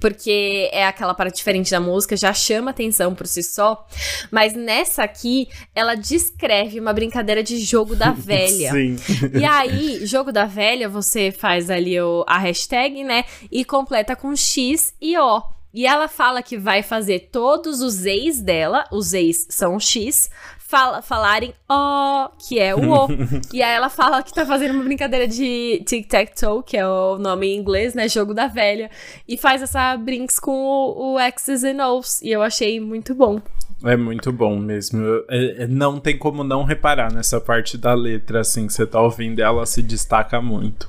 Porque 0.00 0.68
é 0.72 0.86
aquela 0.86 1.14
parte 1.14 1.36
diferente 1.36 1.70
da 1.70 1.78
música, 1.78 2.16
já 2.16 2.32
chama 2.32 2.70
atenção 2.70 3.14
por 3.14 3.26
si 3.26 3.42
só. 3.42 3.86
Mas 4.30 4.54
nessa 4.54 5.02
aqui, 5.02 5.48
ela 5.74 5.94
descreve 5.94 6.80
uma 6.80 6.92
brincadeira 6.92 7.42
de 7.42 7.58
jogo 7.58 7.94
da 7.94 8.10
velha. 8.12 8.72
Sim. 8.72 8.96
E 9.38 9.44
aí, 9.44 10.06
jogo 10.06 10.32
da 10.32 10.46
velha, 10.46 10.88
você 10.88 11.30
faz 11.30 11.70
ali 11.70 12.00
o, 12.00 12.24
a 12.26 12.38
hashtag, 12.38 13.04
né? 13.04 13.24
E 13.52 13.64
completa 13.64 14.16
com 14.16 14.34
X 14.34 14.94
e 15.00 15.16
O. 15.18 15.42
E 15.72 15.86
ela 15.86 16.08
fala 16.08 16.42
que 16.42 16.56
vai 16.56 16.82
fazer 16.82 17.28
todos 17.30 17.80
os 17.80 18.04
ex 18.04 18.40
dela, 18.40 18.84
os 18.90 19.12
ex 19.14 19.46
são 19.50 19.78
X, 19.78 20.28
fala, 20.70 21.02
falarem 21.02 21.52
O, 21.68 22.28
que 22.38 22.60
é 22.60 22.74
o 22.74 22.78
O. 22.78 23.08
e 23.52 23.60
aí 23.60 23.74
ela 23.74 23.90
fala 23.90 24.22
que 24.22 24.32
tá 24.32 24.46
fazendo 24.46 24.74
uma 24.74 24.84
brincadeira 24.84 25.26
de 25.26 25.82
tic-tac-toe, 25.84 26.62
que 26.62 26.76
é 26.76 26.86
o 26.86 27.18
nome 27.18 27.48
em 27.48 27.58
inglês, 27.58 27.92
né? 27.92 28.08
Jogo 28.08 28.32
da 28.32 28.46
velha. 28.46 28.88
E 29.26 29.36
faz 29.36 29.60
essa 29.60 29.96
brinks 29.96 30.38
com 30.38 30.52
o, 30.52 31.16
o 31.16 31.18
X's 31.18 31.64
and 31.64 31.84
O's. 31.84 32.22
E 32.22 32.30
eu 32.30 32.40
achei 32.40 32.78
muito 32.78 33.14
bom. 33.14 33.40
É 33.84 33.96
muito 33.96 34.30
bom 34.30 34.56
mesmo. 34.58 35.02
É- 35.28 35.64
é- 35.64 35.66
não 35.66 35.98
tem 35.98 36.16
como 36.16 36.44
não 36.44 36.62
reparar 36.62 37.12
nessa 37.12 37.40
parte 37.40 37.76
da 37.76 37.92
letra, 37.92 38.40
assim, 38.40 38.66
que 38.66 38.72
você 38.72 38.86
tá 38.86 39.00
ouvindo, 39.00 39.40
ela 39.40 39.66
se 39.66 39.82
destaca 39.82 40.40
muito. 40.40 40.88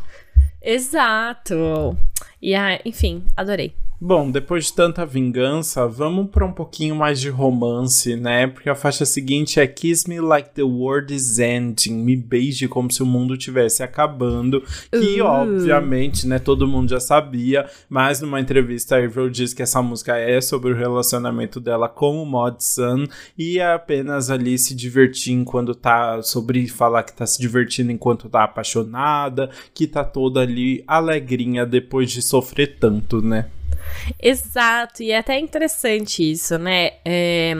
Exato. 0.61 1.97
E 2.39 2.53
ah, 2.53 2.79
enfim, 2.85 3.23
adorei. 3.35 3.73
Bom, 4.03 4.31
depois 4.31 4.65
de 4.65 4.73
tanta 4.73 5.05
vingança, 5.05 5.87
vamos 5.87 6.31
para 6.31 6.43
um 6.43 6.51
pouquinho 6.51 6.95
mais 6.95 7.21
de 7.21 7.29
romance, 7.29 8.15
né? 8.15 8.47
Porque 8.47 8.67
a 8.67 8.73
faixa 8.73 9.05
seguinte 9.05 9.59
é 9.59 9.67
Kiss 9.67 10.09
Me 10.09 10.19
Like 10.19 10.55
the 10.55 10.63
World 10.63 11.13
is 11.13 11.37
Ending, 11.37 12.03
me 12.03 12.15
beije 12.15 12.67
como 12.67 12.91
se 12.91 13.03
o 13.03 13.05
mundo 13.05 13.37
tivesse 13.37 13.83
acabando, 13.83 14.63
que 14.89 15.21
Uh. 15.21 15.25
obviamente, 15.25 16.25
né, 16.25 16.39
todo 16.39 16.67
mundo 16.67 16.89
já 16.89 16.99
sabia, 16.99 17.69
mas 17.87 18.19
numa 18.19 18.39
entrevista 18.39 18.95
a 18.95 19.05
Avril 19.05 19.29
diz 19.29 19.53
que 19.53 19.61
essa 19.61 19.83
música 19.83 20.17
é 20.17 20.41
sobre 20.41 20.71
o 20.71 20.75
relacionamento 20.75 21.59
dela 21.59 21.87
com 21.87 22.23
o 22.23 22.25
Mod 22.25 22.63
Sun 22.63 23.05
e 23.37 23.59
é 23.59 23.71
apenas 23.71 24.31
ali 24.31 24.57
se 24.57 24.73
divertir 24.73 25.33
enquanto 25.33 25.75
tá, 25.75 26.23
sobre 26.23 26.67
falar 26.67 27.03
que 27.03 27.13
tá 27.13 27.27
se 27.27 27.39
divertindo 27.39 27.91
enquanto 27.91 28.27
tá 28.29 28.45
apaixonada, 28.45 29.51
que 29.75 29.85
tá 29.85 30.03
toda 30.03 30.39
ali 30.39 30.83
alegrinha 30.87 31.67
depois 31.67 32.09
de 32.09 32.23
sofrer 32.23 32.79
tanto, 32.79 33.21
né? 33.21 33.45
Exato, 34.19 35.03
e 35.03 35.11
é 35.11 35.17
até 35.17 35.39
interessante 35.39 36.31
isso, 36.31 36.57
né? 36.57 36.91
É, 37.05 37.53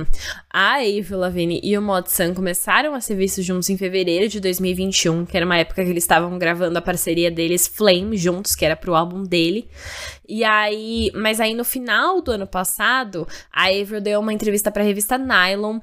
a 0.54 0.76
Avril 0.76 1.18
Lavigne 1.20 1.60
e 1.64 1.78
o 1.78 1.82
Mod 1.82 2.10
Sun 2.12 2.34
começaram 2.34 2.94
a 2.94 3.00
ser 3.02 3.16
vistos 3.16 3.46
juntos 3.46 3.70
em 3.70 3.78
fevereiro 3.78 4.28
de 4.28 4.40
2021, 4.40 5.26
que 5.26 5.38
era 5.38 5.46
uma 5.46 5.58
época 5.58 5.84
que 5.84 5.90
eles 5.90 6.04
estavam 6.04 6.38
gravando 6.38 6.78
a 6.78 6.82
parceria 6.82 7.32
deles 7.32 7.68
Flame 7.68 8.18
juntos, 8.18 8.56
que 8.56 8.66
era 8.66 8.76
pro 8.76 8.96
álbum 8.96 9.24
dele. 9.24 9.70
E 10.28 10.44
aí, 10.46 11.12
mas 11.14 11.40
aí 11.42 11.54
no 11.54 11.64
final 11.66 12.22
do 12.22 12.32
ano 12.32 12.48
passado, 12.48 13.28
a 13.52 13.66
Avril 13.68 14.00
deu 14.02 14.20
uma 14.20 14.32
entrevista 14.34 14.72
pra 14.72 14.84
revista 14.84 15.18
Nylon, 15.18 15.80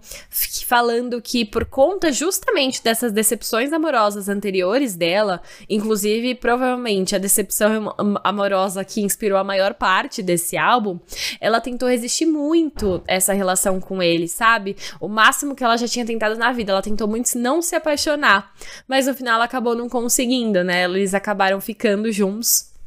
falando 0.66 1.20
que 1.20 1.44
por 1.44 1.64
conta 1.66 2.10
justamente 2.12 2.82
dessas 2.82 3.12
decepções 3.12 3.72
amorosas 3.72 4.28
anteriores 4.28 4.94
dela, 4.96 5.40
inclusive 5.68 6.34
provavelmente 6.34 7.14
a 7.14 7.18
decepção 7.18 7.94
am- 7.98 8.20
amorosa 8.24 8.84
que 8.84 9.00
inspirou 9.02 9.38
a 9.38 9.44
maior 9.44 9.74
parte 9.74 10.22
desse 10.22 10.56
álbum, 10.56 10.98
ela 11.40 11.60
tentou 11.60 11.88
resistir 11.88 12.26
muito 12.26 13.02
essa 13.06 13.32
relação 13.32 13.78
com 13.80 14.02
ele, 14.02 14.28
sabe? 14.28 14.57
O 15.00 15.08
máximo 15.08 15.54
que 15.54 15.64
ela 15.64 15.76
já 15.76 15.86
tinha 15.86 16.04
tentado 16.04 16.36
na 16.36 16.52
vida, 16.52 16.72
ela 16.72 16.82
tentou 16.82 17.08
muito 17.08 17.36
não 17.38 17.60
se 17.62 17.74
apaixonar, 17.74 18.52
mas 18.86 19.06
no 19.06 19.14
final 19.14 19.36
ela 19.36 19.44
acabou 19.44 19.74
não 19.74 19.88
conseguindo, 19.88 20.62
né? 20.64 20.84
Eles 20.84 21.14
acabaram 21.14 21.60
ficando 21.60 22.10
juntos. 22.12 22.77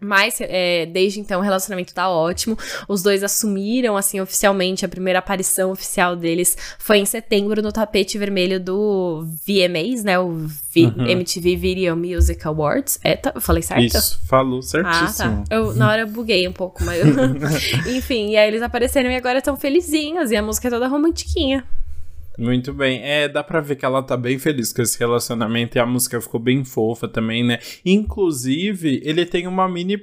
Mas 0.00 0.36
é, 0.40 0.86
desde 0.86 1.18
então 1.20 1.40
o 1.40 1.42
relacionamento 1.42 1.92
tá 1.92 2.08
ótimo. 2.08 2.56
Os 2.88 3.02
dois 3.02 3.24
assumiram, 3.24 3.96
assim, 3.96 4.20
oficialmente. 4.20 4.84
A 4.84 4.88
primeira 4.88 5.18
aparição 5.18 5.72
oficial 5.72 6.14
deles 6.14 6.56
foi 6.78 6.98
em 6.98 7.04
setembro 7.04 7.60
no 7.60 7.72
tapete 7.72 8.16
vermelho 8.16 8.60
do 8.60 9.26
VMAs, 9.46 10.04
né? 10.04 10.18
O 10.18 10.30
V- 10.32 10.92
MTV 11.08 11.56
Video 11.56 11.96
Music 11.96 12.46
Awards. 12.46 13.00
É, 13.02 13.16
tá, 13.16 13.32
eu 13.34 13.40
falei 13.40 13.62
certo? 13.62 13.82
Isso, 13.96 14.20
falou 14.28 14.60
Ah, 14.60 14.62
certíssimo. 14.62 15.44
tá. 15.48 15.56
Eu, 15.56 15.74
na 15.74 15.90
hora 15.90 16.02
eu 16.02 16.06
buguei 16.06 16.46
um 16.46 16.52
pouco, 16.52 16.84
mas. 16.84 17.00
Enfim, 17.86 18.30
e 18.30 18.36
aí 18.36 18.48
eles 18.48 18.62
apareceram 18.62 19.10
e 19.10 19.16
agora 19.16 19.38
estão 19.38 19.56
felizinhos. 19.56 20.30
E 20.30 20.36
a 20.36 20.42
música 20.42 20.68
é 20.68 20.70
toda 20.70 20.86
romantiquinha. 20.86 21.64
Muito 22.38 22.72
bem. 22.72 23.02
É, 23.02 23.26
dá 23.26 23.42
pra 23.42 23.60
ver 23.60 23.74
que 23.74 23.84
ela 23.84 24.00
tá 24.00 24.16
bem 24.16 24.38
feliz 24.38 24.72
com 24.72 24.80
esse 24.80 24.96
relacionamento 24.96 25.76
e 25.76 25.80
a 25.80 25.84
música 25.86 26.20
ficou 26.20 26.38
bem 26.38 26.64
fofa 26.64 27.08
também, 27.08 27.42
né? 27.42 27.58
Inclusive, 27.84 29.02
ele 29.04 29.26
tem 29.26 29.48
uma 29.48 29.68
mini, 29.68 30.00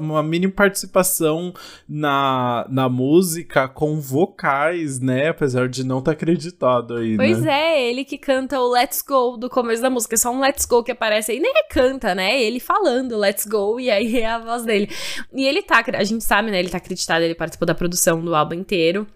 uma 0.00 0.22
mini 0.22 0.48
participação 0.48 1.54
na, 1.88 2.66
na 2.68 2.88
música 2.88 3.68
com 3.68 4.00
vocais, 4.00 4.98
né? 4.98 5.28
Apesar 5.28 5.68
de 5.68 5.84
não 5.84 6.00
estar 6.00 6.10
tá 6.10 6.16
acreditado 6.16 6.96
aí, 6.96 7.16
Pois 7.16 7.42
né? 7.42 7.52
é, 7.52 7.88
ele 7.88 8.04
que 8.04 8.18
canta 8.18 8.58
o 8.58 8.72
Let's 8.72 9.00
Go 9.02 9.36
do 9.36 9.48
começo 9.48 9.80
da 9.80 9.88
música. 9.88 10.16
É 10.16 10.18
só 10.18 10.32
um 10.32 10.40
Let's 10.40 10.66
Go 10.66 10.82
que 10.82 10.90
aparece 10.90 11.30
aí. 11.30 11.38
Nem 11.38 11.52
é 11.54 11.62
canta, 11.62 12.12
né? 12.12 12.42
Ele 12.42 12.58
falando 12.58 13.16
Let's 13.16 13.46
Go 13.46 13.78
e 13.78 13.88
aí 13.88 14.18
é 14.20 14.26
a 14.26 14.38
voz 14.40 14.64
dele. 14.64 14.90
E 15.32 15.46
ele 15.46 15.62
tá, 15.62 15.84
a 15.94 16.04
gente 16.04 16.24
sabe, 16.24 16.50
né? 16.50 16.58
Ele 16.58 16.70
tá 16.70 16.78
acreditado, 16.78 17.22
ele 17.22 17.36
participou 17.36 17.66
da 17.66 17.74
produção 17.74 18.20
do 18.20 18.34
álbum 18.34 18.54
inteiro. 18.54 19.06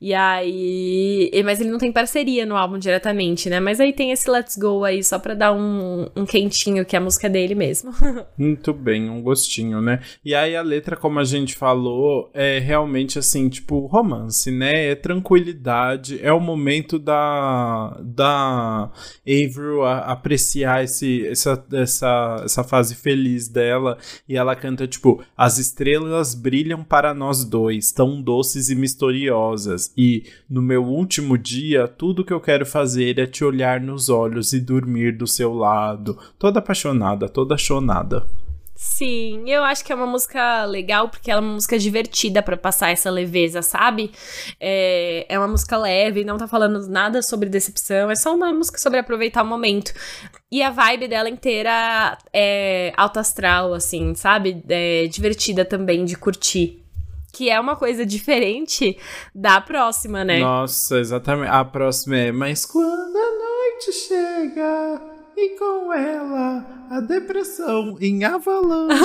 E 0.00 0.14
aí. 0.14 1.30
Mas 1.44 1.60
ele 1.60 1.70
não 1.70 1.78
tem 1.78 1.90
parceria 2.12 2.44
no 2.44 2.56
álbum 2.56 2.78
diretamente, 2.78 3.48
né? 3.48 3.58
Mas 3.58 3.80
aí 3.80 3.90
tem 3.90 4.12
esse 4.12 4.30
Let's 4.30 4.56
Go 4.58 4.84
aí 4.84 5.02
só 5.02 5.18
pra 5.18 5.32
dar 5.32 5.52
um, 5.54 6.06
um 6.14 6.26
quentinho 6.26 6.84
que 6.84 6.94
é 6.94 6.98
a 6.98 7.02
música 7.02 7.28
dele 7.28 7.54
mesmo. 7.54 7.90
Muito 8.36 8.74
bem, 8.74 9.08
um 9.08 9.22
gostinho, 9.22 9.80
né? 9.80 10.00
E 10.22 10.34
aí 10.34 10.54
a 10.54 10.60
letra, 10.60 10.94
como 10.94 11.18
a 11.18 11.24
gente 11.24 11.54
falou, 11.54 12.30
é 12.34 12.58
realmente 12.58 13.18
assim, 13.18 13.48
tipo, 13.48 13.86
romance, 13.86 14.50
né? 14.50 14.90
É 14.90 14.94
tranquilidade, 14.94 16.20
é 16.22 16.30
o 16.30 16.40
momento 16.40 16.98
da, 16.98 17.98
da 18.02 18.90
Avril 19.26 19.82
apreciar 19.84 20.84
esse, 20.84 21.26
essa, 21.26 21.64
essa, 21.72 22.42
essa 22.44 22.62
fase 22.62 22.94
feliz 22.94 23.48
dela. 23.48 23.96
E 24.28 24.36
ela 24.36 24.54
canta, 24.54 24.86
tipo, 24.86 25.24
as 25.34 25.56
estrelas 25.56 26.34
brilham 26.34 26.84
para 26.84 27.14
nós 27.14 27.42
dois, 27.42 27.90
tão 27.90 28.20
doces 28.20 28.68
e 28.68 28.74
misteriosas. 28.74 29.92
E 29.96 30.24
no 30.48 30.60
meu 30.60 30.84
último 30.84 31.38
dia, 31.38 31.88
tudo 32.02 32.24
que 32.24 32.32
eu 32.32 32.40
quero 32.40 32.66
fazer 32.66 33.16
é 33.20 33.26
te 33.26 33.44
olhar 33.44 33.80
nos 33.80 34.08
olhos 34.08 34.52
e 34.52 34.58
dormir 34.58 35.16
do 35.16 35.24
seu 35.24 35.54
lado. 35.54 36.18
Toda 36.36 36.58
apaixonada, 36.58 37.28
toda 37.28 37.56
chonada. 37.56 38.26
Sim, 38.74 39.48
eu 39.48 39.62
acho 39.62 39.84
que 39.84 39.92
é 39.92 39.94
uma 39.94 40.08
música 40.08 40.64
legal 40.64 41.08
porque 41.08 41.30
ela 41.30 41.40
é 41.40 41.44
uma 41.44 41.54
música 41.54 41.78
divertida 41.78 42.42
para 42.42 42.56
passar 42.56 42.90
essa 42.90 43.08
leveza, 43.08 43.62
sabe? 43.62 44.10
É, 44.58 45.26
é 45.28 45.38
uma 45.38 45.46
música 45.46 45.76
leve, 45.76 46.24
não 46.24 46.36
tá 46.36 46.48
falando 46.48 46.88
nada 46.88 47.22
sobre 47.22 47.48
decepção, 47.48 48.10
é 48.10 48.16
só 48.16 48.34
uma 48.34 48.52
música 48.52 48.80
sobre 48.80 48.98
aproveitar 48.98 49.44
o 49.44 49.46
momento. 49.46 49.92
E 50.50 50.60
a 50.60 50.70
vibe 50.70 51.06
dela 51.06 51.28
inteira 51.28 52.18
é 52.32 52.92
alto 52.96 53.20
astral, 53.20 53.74
assim, 53.74 54.12
sabe? 54.16 54.60
É 54.68 55.06
divertida 55.06 55.64
também 55.64 56.04
de 56.04 56.16
curtir 56.16 56.81
que 57.32 57.48
é 57.48 57.58
uma 57.58 57.74
coisa 57.74 58.04
diferente 58.04 58.98
da 59.34 59.60
próxima, 59.60 60.24
né? 60.24 60.38
Nossa, 60.38 60.98
exatamente. 60.98 61.48
A 61.48 61.64
próxima 61.64 62.16
é 62.16 62.30
Mas 62.30 62.66
quando 62.66 63.16
a 63.16 63.30
noite 63.30 63.92
chega 63.92 65.11
e 65.42 65.58
com 65.58 65.92
ela 65.92 66.82
a 66.92 67.00
depressão 67.00 67.96
em 68.02 68.22
avalanche. 68.22 69.02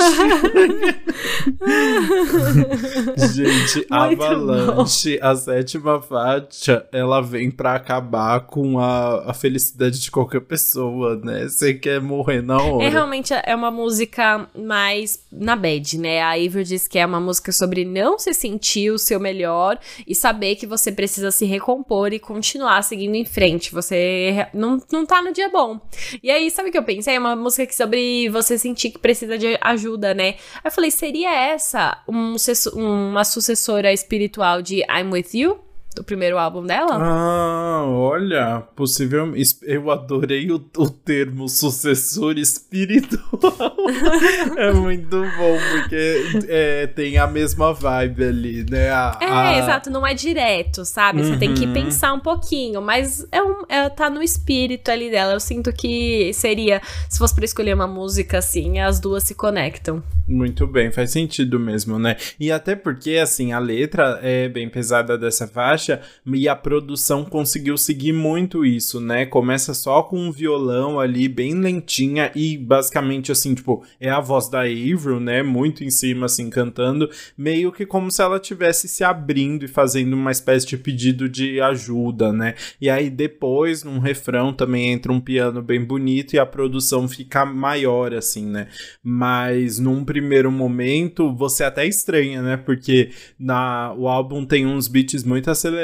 Gente, 3.34 3.76
Muito 3.76 3.94
avalanche, 3.94 5.18
bom. 5.18 5.26
a 5.26 5.34
sétima 5.34 6.02
faixa, 6.02 6.86
ela 6.92 7.22
vem 7.22 7.50
para 7.50 7.74
acabar 7.74 8.40
com 8.40 8.78
a, 8.78 9.30
a 9.30 9.34
felicidade 9.34 10.00
de 10.00 10.10
qualquer 10.10 10.42
pessoa, 10.42 11.16
né? 11.16 11.48
Você 11.48 11.72
quer 11.72 11.98
morrer 11.98 12.42
na 12.42 12.60
hora. 12.60 12.84
É 12.84 12.90
realmente 12.90 13.32
é 13.32 13.54
uma 13.54 13.70
música 13.70 14.46
mais 14.54 15.24
na 15.32 15.56
bad, 15.56 15.96
né? 15.98 16.20
A 16.22 16.34
Ivor 16.34 16.64
diz 16.64 16.86
que 16.86 16.98
é 16.98 17.06
uma 17.06 17.20
música 17.20 17.52
sobre 17.52 17.86
não 17.86 18.18
se 18.18 18.34
sentir 18.34 18.90
o 18.90 18.98
seu 18.98 19.18
melhor 19.18 19.78
e 20.06 20.14
saber 20.14 20.56
que 20.56 20.66
você 20.66 20.92
precisa 20.92 21.30
se 21.30 21.46
recompor 21.46 22.12
e 22.12 22.18
continuar 22.18 22.82
seguindo 22.82 23.14
em 23.14 23.24
frente. 23.24 23.72
Você 23.72 24.46
não, 24.52 24.78
não 24.92 25.06
tá 25.06 25.22
no 25.22 25.32
dia 25.32 25.48
bom. 25.48 25.80
E 26.22 26.27
aí, 26.30 26.50
sabe 26.50 26.68
o 26.68 26.72
que 26.72 26.78
eu 26.78 26.82
pensei? 26.82 27.14
É 27.14 27.18
uma 27.18 27.36
música 27.36 27.66
que 27.66 27.74
sobre 27.74 28.28
você 28.28 28.58
sentir 28.58 28.90
que 28.90 28.98
precisa 28.98 29.38
de 29.38 29.58
ajuda, 29.60 30.14
né? 30.14 30.36
Aí 30.56 30.62
eu 30.66 30.70
falei, 30.70 30.90
seria 30.90 31.32
essa 31.32 32.02
um, 32.08 32.36
uma 32.74 33.24
sucessora 33.24 33.92
espiritual 33.92 34.60
de 34.62 34.80
I'm 34.82 35.10
With 35.12 35.28
You? 35.34 35.67
Do 35.98 36.04
primeiro 36.04 36.38
álbum 36.38 36.64
dela. 36.64 36.96
Ah, 36.96 37.84
olha, 37.84 38.62
possivelmente. 38.76 39.56
Eu 39.62 39.90
adorei 39.90 40.50
o, 40.50 40.64
o 40.76 40.88
termo 40.88 41.48
sucessor 41.48 42.38
espiritual. 42.38 43.76
é 44.56 44.72
muito 44.72 45.20
bom, 45.20 45.58
porque 45.72 46.44
é, 46.48 46.86
tem 46.86 47.18
a 47.18 47.26
mesma 47.26 47.72
vibe 47.74 48.24
ali, 48.24 48.66
né? 48.70 48.90
A, 48.90 49.18
é, 49.20 49.26
a... 49.26 49.58
exato, 49.58 49.90
não 49.90 50.06
é 50.06 50.14
direto, 50.14 50.84
sabe? 50.84 51.24
Você 51.24 51.36
tem 51.36 51.52
que 51.52 51.66
uhum. 51.66 51.72
pensar 51.72 52.12
um 52.12 52.20
pouquinho, 52.20 52.80
mas 52.80 53.26
é 53.32 53.42
um, 53.42 53.64
é, 53.68 53.88
tá 53.88 54.08
no 54.08 54.22
espírito 54.22 54.90
ali 54.90 55.10
dela. 55.10 55.32
Eu 55.32 55.40
sinto 55.40 55.72
que 55.72 56.32
seria, 56.32 56.80
se 57.08 57.18
fosse 57.18 57.34
pra 57.34 57.44
escolher 57.44 57.74
uma 57.74 57.88
música 57.88 58.38
assim, 58.38 58.78
as 58.78 59.00
duas 59.00 59.24
se 59.24 59.34
conectam. 59.34 60.00
Muito 60.28 60.66
bem, 60.66 60.92
faz 60.92 61.10
sentido 61.10 61.58
mesmo, 61.58 61.98
né? 61.98 62.16
E 62.38 62.52
até 62.52 62.76
porque, 62.76 63.16
assim, 63.16 63.52
a 63.52 63.58
letra 63.58 64.20
é 64.22 64.46
bem 64.48 64.68
pesada 64.68 65.16
dessa 65.16 65.48
faixa 65.48 65.87
e 66.26 66.48
a 66.48 66.56
produção 66.56 67.24
conseguiu 67.24 67.76
seguir 67.76 68.12
muito 68.12 68.64
isso, 68.64 69.00
né? 69.00 69.26
Começa 69.26 69.74
só 69.74 70.02
com 70.02 70.18
um 70.18 70.30
violão 70.30 70.98
ali, 70.98 71.28
bem 71.28 71.54
lentinha 71.54 72.30
e 72.34 72.56
basicamente, 72.56 73.30
assim, 73.30 73.54
tipo, 73.54 73.84
é 74.00 74.10
a 74.10 74.20
voz 74.20 74.48
da 74.48 74.60
Avril, 74.60 75.20
né? 75.20 75.42
Muito 75.42 75.84
em 75.84 75.90
cima, 75.90 76.26
assim, 76.26 76.50
cantando, 76.50 77.10
meio 77.36 77.70
que 77.72 77.84
como 77.84 78.10
se 78.10 78.22
ela 78.22 78.40
tivesse 78.40 78.88
se 78.88 79.04
abrindo 79.04 79.64
e 79.64 79.68
fazendo 79.68 80.14
uma 80.14 80.30
espécie 80.30 80.66
de 80.66 80.76
pedido 80.76 81.28
de 81.28 81.60
ajuda, 81.60 82.32
né? 82.32 82.54
E 82.80 82.88
aí 82.88 83.10
depois, 83.10 83.84
num 83.84 83.98
refrão, 83.98 84.52
também 84.52 84.90
entra 84.90 85.12
um 85.12 85.20
piano 85.20 85.62
bem 85.62 85.84
bonito 85.84 86.34
e 86.34 86.38
a 86.38 86.46
produção 86.46 87.08
fica 87.08 87.44
maior, 87.44 88.14
assim, 88.14 88.46
né? 88.46 88.68
Mas 89.02 89.78
num 89.78 90.04
primeiro 90.04 90.28
primeiro 90.28 90.52
momento, 90.52 91.34
você 91.34 91.64
até 91.64 91.86
estranha, 91.86 92.42
né? 92.42 92.56
Porque 92.56 93.10
na, 93.38 93.94
o 93.94 94.08
álbum 94.08 94.44
tem 94.44 94.66
uns 94.66 94.88
beats 94.88 95.24
muito 95.24 95.50
acelerados, 95.50 95.77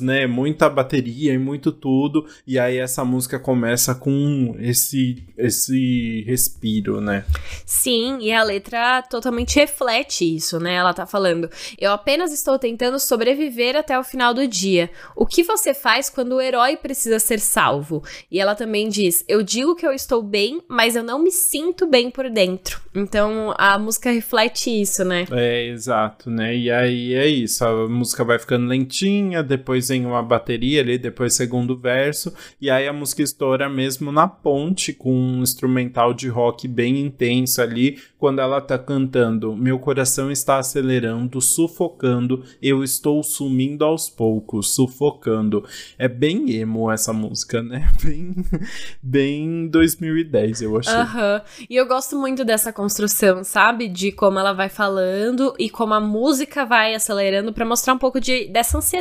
né? 0.00 0.26
Muita 0.26 0.68
bateria 0.68 1.32
e 1.32 1.38
muito 1.38 1.72
tudo. 1.72 2.26
E 2.46 2.58
aí 2.58 2.78
essa 2.78 3.04
música 3.04 3.38
começa 3.38 3.94
com 3.94 4.56
esse, 4.58 5.22
esse 5.36 6.24
respiro, 6.26 7.00
né? 7.00 7.24
Sim, 7.64 8.18
e 8.20 8.32
a 8.32 8.42
letra 8.42 9.02
totalmente 9.02 9.56
reflete 9.56 10.36
isso, 10.36 10.58
né? 10.58 10.74
Ela 10.74 10.94
tá 10.94 11.06
falando: 11.06 11.50
Eu 11.78 11.92
apenas 11.92 12.32
estou 12.32 12.58
tentando 12.58 12.98
sobreviver 12.98 13.76
até 13.76 13.98
o 13.98 14.04
final 14.04 14.32
do 14.32 14.46
dia. 14.46 14.90
O 15.16 15.26
que 15.26 15.42
você 15.42 15.74
faz 15.74 16.08
quando 16.08 16.32
o 16.32 16.40
herói 16.40 16.76
precisa 16.76 17.18
ser 17.18 17.40
salvo? 17.40 18.02
E 18.30 18.40
ela 18.40 18.54
também 18.54 18.88
diz: 18.88 19.24
Eu 19.28 19.42
digo 19.42 19.74
que 19.74 19.86
eu 19.86 19.92
estou 19.92 20.22
bem, 20.22 20.60
mas 20.68 20.96
eu 20.96 21.02
não 21.02 21.18
me 21.18 21.30
sinto 21.30 21.86
bem 21.86 22.10
por 22.10 22.30
dentro. 22.30 22.80
Então 22.94 23.54
a 23.56 23.78
música 23.78 24.10
reflete 24.10 24.70
isso, 24.70 25.04
né? 25.04 25.26
É, 25.30 25.66
exato, 25.68 26.30
né? 26.30 26.56
E 26.56 26.70
aí 26.70 27.14
é 27.14 27.26
isso, 27.26 27.64
a 27.64 27.88
música 27.88 28.24
vai 28.24 28.38
ficando 28.38 28.66
lentinha, 28.66 29.07
depois 29.46 29.88
vem 29.88 30.06
uma 30.06 30.22
bateria 30.22 30.80
ali, 30.80 30.98
depois 30.98 31.34
segundo 31.34 31.76
verso, 31.76 32.32
e 32.60 32.70
aí 32.70 32.86
a 32.86 32.92
música 32.92 33.22
estoura 33.22 33.68
mesmo 33.68 34.10
na 34.12 34.26
ponte 34.26 34.92
com 34.92 35.12
um 35.12 35.42
instrumental 35.42 36.12
de 36.12 36.28
rock 36.28 36.66
bem 36.66 37.00
intenso 37.00 37.62
ali, 37.62 37.98
quando 38.18 38.40
ela 38.40 38.60
tá 38.60 38.78
cantando: 38.78 39.56
Meu 39.56 39.78
coração 39.78 40.30
está 40.30 40.58
acelerando, 40.58 41.40
sufocando, 41.40 42.44
eu 42.60 42.82
estou 42.82 43.22
sumindo 43.22 43.84
aos 43.84 44.08
poucos, 44.10 44.74
sufocando. 44.74 45.64
É 45.98 46.08
bem 46.08 46.52
emo 46.52 46.90
essa 46.90 47.12
música, 47.12 47.62
né? 47.62 47.88
Bem, 48.02 48.34
bem 49.02 49.68
2010, 49.68 50.62
eu 50.62 50.78
achei. 50.78 50.94
Aham. 50.94 51.34
Uhum. 51.34 51.66
E 51.68 51.76
eu 51.76 51.86
gosto 51.86 52.16
muito 52.16 52.44
dessa 52.44 52.72
construção, 52.72 53.44
sabe? 53.44 53.88
De 53.88 54.12
como 54.12 54.38
ela 54.38 54.52
vai 54.52 54.68
falando 54.68 55.54
e 55.58 55.68
como 55.68 55.92
a 55.94 56.00
música 56.00 56.64
vai 56.64 56.94
acelerando 56.94 57.52
para 57.52 57.66
mostrar 57.66 57.94
um 57.94 57.98
pouco 57.98 58.20
de, 58.20 58.48
dessa 58.48 58.78
ansiedade 58.78 58.97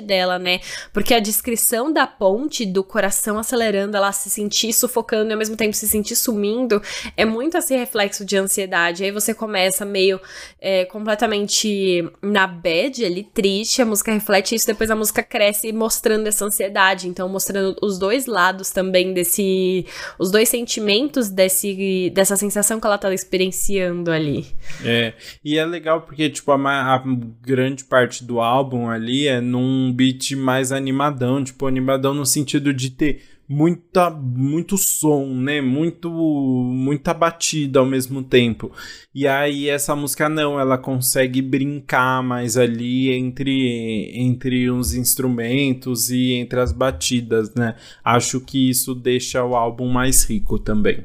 dela, 0.00 0.38
né? 0.38 0.60
Porque 0.92 1.14
a 1.14 1.20
descrição 1.20 1.92
da 1.92 2.06
ponte, 2.06 2.64
do 2.66 2.82
coração 2.82 3.38
acelerando, 3.38 3.96
ela 3.96 4.12
se 4.12 4.30
sentir 4.30 4.72
sufocando 4.72 5.30
e 5.30 5.32
ao 5.32 5.38
mesmo 5.38 5.56
tempo 5.56 5.74
se 5.74 5.88
sentir 5.88 6.16
sumindo, 6.16 6.80
é 7.16 7.24
muito 7.24 7.56
esse 7.56 7.76
reflexo 7.76 8.24
de 8.24 8.36
ansiedade. 8.36 9.04
Aí 9.04 9.10
você 9.10 9.34
começa 9.34 9.84
meio 9.84 10.20
é, 10.60 10.84
completamente 10.84 12.08
na 12.22 12.46
bad 12.46 13.04
ali, 13.04 13.24
triste, 13.24 13.82
a 13.82 13.86
música 13.86 14.12
reflete 14.12 14.54
isso, 14.54 14.66
depois 14.66 14.90
a 14.90 14.96
música 14.96 15.22
cresce 15.22 15.72
mostrando 15.72 16.26
essa 16.26 16.44
ansiedade, 16.44 17.08
então 17.08 17.28
mostrando 17.28 17.76
os 17.82 17.98
dois 17.98 18.26
lados 18.26 18.70
também 18.70 19.12
desse. 19.12 19.86
os 20.18 20.30
dois 20.30 20.48
sentimentos 20.48 21.28
desse, 21.28 22.10
dessa 22.10 22.36
sensação 22.36 22.80
que 22.80 22.86
ela 22.86 22.98
tá 22.98 23.12
experienciando 23.12 24.10
ali. 24.10 24.46
É, 24.84 25.14
e 25.44 25.58
é 25.58 25.64
legal 25.64 26.02
porque, 26.02 26.28
tipo, 26.30 26.52
a, 26.52 26.56
a, 26.94 27.02
grande 27.42 27.84
parte 27.84 28.24
do 28.24 28.40
álbum 28.40 28.88
ali 28.88 29.26
é 29.26 29.33
num 29.40 29.92
beat 29.92 30.32
mais 30.32 30.72
animadão, 30.72 31.42
tipo, 31.42 31.66
animadão 31.66 32.14
no 32.14 32.26
sentido 32.26 32.72
de 32.72 32.90
ter 32.90 33.22
muita, 33.48 34.10
muito 34.10 34.76
som, 34.76 35.26
né? 35.26 35.60
Muito, 35.60 36.10
muita 36.10 37.12
batida 37.14 37.78
ao 37.78 37.86
mesmo 37.86 38.22
tempo. 38.22 38.72
E 39.14 39.26
aí 39.26 39.68
essa 39.68 39.94
música 39.94 40.28
não, 40.28 40.58
ela 40.58 40.78
consegue 40.78 41.40
brincar 41.42 42.22
mais 42.22 42.56
ali 42.56 43.12
entre, 43.12 44.10
entre 44.14 44.70
os 44.70 44.94
instrumentos 44.94 46.10
e 46.10 46.32
entre 46.32 46.60
as 46.60 46.72
batidas, 46.72 47.54
né? 47.54 47.76
Acho 48.02 48.40
que 48.40 48.70
isso 48.70 48.94
deixa 48.94 49.44
o 49.44 49.54
álbum 49.54 49.88
mais 49.88 50.24
rico 50.24 50.58
também. 50.58 51.04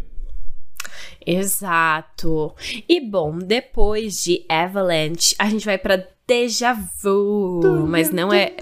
Exato. 1.25 2.55
E 2.87 2.99
bom, 3.01 3.37
depois 3.37 4.23
de 4.23 4.43
Avalanche, 4.49 5.35
a 5.37 5.47
gente 5.49 5.65
vai 5.65 5.77
para 5.77 6.07
déjà 6.29 6.77
vu, 7.01 7.87
mas 7.87 8.11
não 8.11 8.31
é. 8.31 8.53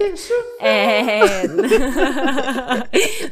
É. 0.58 1.20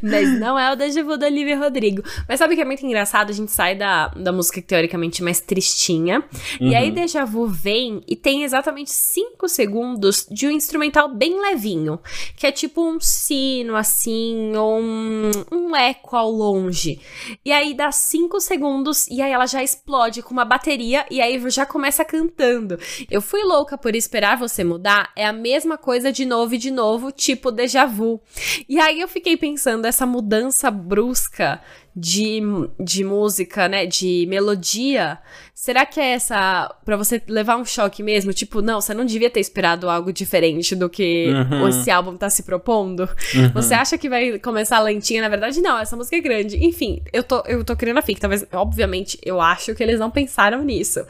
mas 0.03 0.39
não 0.39 0.59
é 0.59 0.71
o 0.71 0.77
déjà 0.77 1.03
vu 1.03 1.17
da 1.17 1.27
Olivia 1.27 1.59
Rodrigo. 1.59 2.03
Mas 2.29 2.39
sabe 2.39 2.53
o 2.53 2.57
que 2.57 2.61
é 2.61 2.67
muito 2.67 2.85
engraçado? 2.85 3.31
A 3.31 3.33
gente 3.33 3.51
sai 3.51 3.75
da, 3.75 4.09
da 4.09 4.33
música 4.33 4.61
teoricamente 4.61 5.23
mais 5.23 5.41
tristinha. 5.41 6.23
Uhum. 6.61 6.69
E 6.69 6.75
aí, 6.75 6.91
uhum. 6.91 6.95
déjà 6.95 7.25
vu 7.25 7.47
vem 7.47 8.03
e 8.07 8.15
tem 8.15 8.43
exatamente 8.43 8.91
5 8.91 9.49
segundos 9.49 10.27
de 10.31 10.47
um 10.47 10.51
instrumental 10.51 11.09
bem 11.09 11.41
levinho. 11.41 11.99
Que 12.37 12.47
é 12.47 12.53
tipo 12.53 12.87
um 12.87 13.01
sino, 13.01 13.75
assim, 13.75 14.55
ou 14.55 14.79
um, 14.79 15.31
um 15.51 15.75
eco 15.75 16.15
ao 16.15 16.31
longe. 16.31 17.01
E 17.43 17.51
aí 17.51 17.73
dá 17.73 17.91
5 17.91 18.39
segundos 18.39 19.09
e 19.09 19.23
aí 19.23 19.33
ela 19.33 19.47
já 19.47 19.63
explode 19.63 20.21
com 20.21 20.33
uma 20.33 20.45
bateria 20.45 21.07
e 21.11 21.23
aí 21.23 21.43
já 21.49 21.65
começa 21.65 22.05
cantando. 22.05 22.79
Eu 23.11 23.23
fui 23.23 23.43
louca 23.43 23.79
por 23.79 23.97
esperar 23.97 24.26
esperar 24.27 24.37
você 24.37 24.65
mudar 24.65 25.11
é 25.15 25.25
a 25.25 25.33
mesma 25.33 25.79
coisa 25.79 26.11
de 26.11 26.25
novo 26.25 26.55
e 26.55 26.59
de 26.59 26.71
novo, 26.71 27.13
tipo 27.13 27.53
déjà 27.53 27.87
vu. 27.87 28.21
E 28.69 28.81
aí 28.81 29.01
eu 29.01 29.07
fiquei 29.07 29.37
pensando, 29.37 29.85
essa 29.85 30.05
mudança 30.05 30.71
brusca 30.71 31.61
de, 31.95 32.43
de 32.79 33.05
música, 33.05 33.69
né, 33.69 33.87
de 33.87 34.27
melodia, 34.29 35.19
será 35.55 35.87
que 35.87 35.99
é 35.99 36.13
essa 36.13 36.75
para 36.85 36.97
você 36.97 37.23
levar 37.27 37.57
um 37.57 37.65
choque 37.65 38.03
mesmo? 38.03 38.35
Tipo, 38.35 38.61
não, 38.61 38.81
você 38.81 38.93
não 38.93 39.05
devia 39.07 39.31
ter 39.31 39.41
esperado 39.41 39.89
algo 39.89 40.13
diferente 40.13 40.77
do 40.77 40.91
que 40.91 41.29
uhum. 41.29 41.69
esse 41.69 41.91
álbum 41.91 42.17
tá 42.17 42.29
se 42.29 42.43
propondo? 42.43 43.09
Uhum. 43.35 43.51
Você 43.55 43.73
acha 43.73 43.97
que 43.97 44.11
vai 44.11 44.39
começar 44.39 44.79
lentinha? 44.81 45.23
Na 45.23 45.29
verdade, 45.29 45.61
não, 45.63 45.79
essa 45.79 45.97
música 45.97 46.17
é 46.17 46.21
grande. 46.21 46.63
Enfim, 46.63 47.03
eu 47.13 47.23
tô, 47.23 47.43
eu 47.47 47.65
tô 47.65 47.75
criando 47.75 47.99
a 47.99 48.03
fic, 48.03 48.21
talvez, 48.21 48.47
obviamente, 48.53 49.19
eu 49.25 49.41
acho 49.41 49.75
que 49.75 49.83
eles 49.83 49.99
não 49.99 50.11
pensaram 50.11 50.63
nisso. 50.63 51.01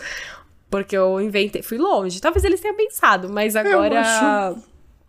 Porque 0.83 0.97
eu 0.97 1.21
inventei, 1.21 1.63
fui 1.63 1.79
longe. 1.79 2.21
Talvez 2.21 2.45
eles 2.45 2.61
tenham 2.61 2.77
pensado, 2.77 3.29
mas 3.29 3.57
agora. 3.57 3.95
Eu 3.95 4.01
acho, 4.01 4.59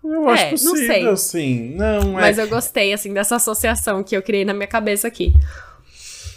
eu 0.04 0.30
acho 0.30 0.44
é, 0.44 0.50
possível, 0.50 0.76
não 0.76 0.88
sei. 0.88 1.08
assim. 1.10 1.76
Não, 1.76 2.18
é... 2.18 2.22
Mas 2.22 2.38
eu 2.38 2.48
gostei, 2.48 2.94
assim, 2.94 3.14
dessa 3.14 3.36
associação 3.36 4.04
que 4.04 4.16
eu 4.16 4.22
criei 4.22 4.46
na 4.46 4.54
minha 4.54 4.68
cabeça 4.68 5.08
aqui. 5.08 5.34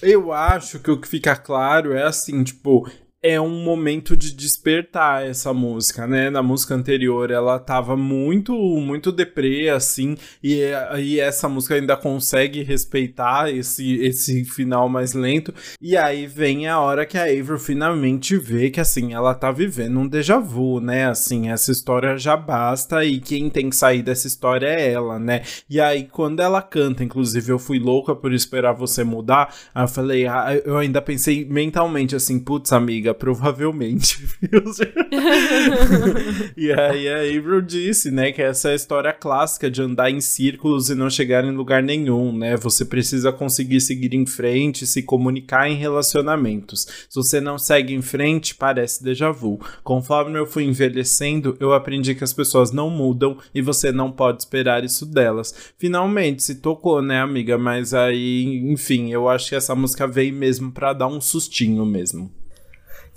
Eu 0.02 0.32
acho 0.32 0.80
que 0.80 0.90
o 0.90 1.00
que 1.00 1.06
fica 1.06 1.36
claro 1.36 1.94
é 1.94 2.02
assim, 2.02 2.42
tipo, 2.42 2.90
é 3.22 3.38
um 3.38 3.62
momento 3.62 4.16
de 4.16 4.32
despertar 4.32 5.26
essa 5.26 5.52
música, 5.52 6.06
né? 6.06 6.30
Na 6.30 6.42
música 6.42 6.74
anterior 6.74 7.30
ela 7.30 7.58
tava 7.58 7.94
muito, 7.94 8.54
muito 8.54 9.12
deprê, 9.12 9.68
assim, 9.68 10.16
e, 10.42 10.62
e 10.98 11.20
essa 11.20 11.48
música 11.48 11.74
ainda 11.74 11.96
consegue 11.98 12.62
respeitar 12.62 13.52
esse, 13.52 13.96
esse 14.00 14.44
final 14.44 14.88
mais 14.88 15.12
lento. 15.12 15.52
E 15.82 15.96
aí 15.98 16.26
vem 16.26 16.66
a 16.66 16.80
hora 16.80 17.04
que 17.04 17.18
a 17.18 17.24
Avril 17.24 17.58
finalmente 17.58 18.38
vê 18.38 18.70
que, 18.70 18.80
assim, 18.80 19.12
ela 19.12 19.34
tá 19.34 19.52
vivendo 19.52 19.98
um 20.00 20.08
déjà 20.08 20.38
vu, 20.38 20.80
né? 20.80 21.06
Assim, 21.06 21.50
essa 21.50 21.70
história 21.70 22.16
já 22.16 22.36
basta 22.36 23.04
e 23.04 23.20
quem 23.20 23.50
tem 23.50 23.68
que 23.68 23.76
sair 23.76 24.02
dessa 24.02 24.26
história 24.26 24.66
é 24.66 24.92
ela, 24.92 25.18
né? 25.18 25.42
E 25.68 25.78
aí, 25.78 26.04
quando 26.04 26.40
ela 26.40 26.62
canta, 26.62 27.04
inclusive, 27.04 27.52
eu 27.52 27.58
fui 27.58 27.78
louca 27.78 28.14
por 28.16 28.32
esperar 28.32 28.72
você 28.72 29.04
mudar, 29.04 29.54
eu 29.76 29.88
falei, 29.88 30.26
ah, 30.26 30.58
eu 30.64 30.78
ainda 30.78 31.02
pensei 31.02 31.44
mentalmente 31.44 32.16
assim, 32.16 32.38
putz, 32.38 32.72
amiga 32.72 33.09
provavelmente. 33.14 34.18
e 36.56 36.72
aí 36.72 37.08
a 37.08 37.38
Avril 37.38 37.60
disse, 37.60 38.10
né, 38.10 38.32
que 38.32 38.42
essa 38.42 38.70
é 38.70 38.72
a 38.72 38.76
história 38.76 39.12
clássica 39.12 39.70
de 39.70 39.82
andar 39.82 40.10
em 40.10 40.20
círculos 40.20 40.90
e 40.90 40.94
não 40.94 41.10
chegar 41.10 41.44
em 41.44 41.54
lugar 41.54 41.82
nenhum, 41.82 42.36
né? 42.36 42.56
Você 42.56 42.84
precisa 42.84 43.32
conseguir 43.32 43.80
seguir 43.80 44.14
em 44.14 44.26
frente, 44.26 44.86
se 44.86 45.02
comunicar 45.02 45.68
em 45.68 45.76
relacionamentos. 45.76 46.86
Se 47.08 47.14
você 47.14 47.40
não 47.40 47.58
segue 47.58 47.94
em 47.94 48.02
frente, 48.02 48.54
parece 48.54 49.02
déjà 49.02 49.30
vu. 49.30 49.60
Conforme 49.82 50.38
eu 50.38 50.46
fui 50.46 50.64
envelhecendo, 50.64 51.56
eu 51.60 51.72
aprendi 51.72 52.14
que 52.14 52.24
as 52.24 52.32
pessoas 52.32 52.72
não 52.72 52.90
mudam 52.90 53.38
e 53.54 53.62
você 53.62 53.92
não 53.92 54.10
pode 54.10 54.42
esperar 54.42 54.84
isso 54.84 55.06
delas. 55.06 55.54
Finalmente 55.78 56.42
se 56.42 56.56
tocou, 56.56 57.02
né, 57.02 57.20
amiga? 57.20 57.58
Mas 57.58 57.94
aí, 57.94 58.58
enfim, 58.70 59.12
eu 59.12 59.28
acho 59.28 59.48
que 59.48 59.54
essa 59.54 59.74
música 59.74 60.06
veio 60.06 60.34
mesmo 60.34 60.72
para 60.72 60.92
dar 60.92 61.08
um 61.08 61.20
sustinho 61.20 61.84
mesmo. 61.84 62.39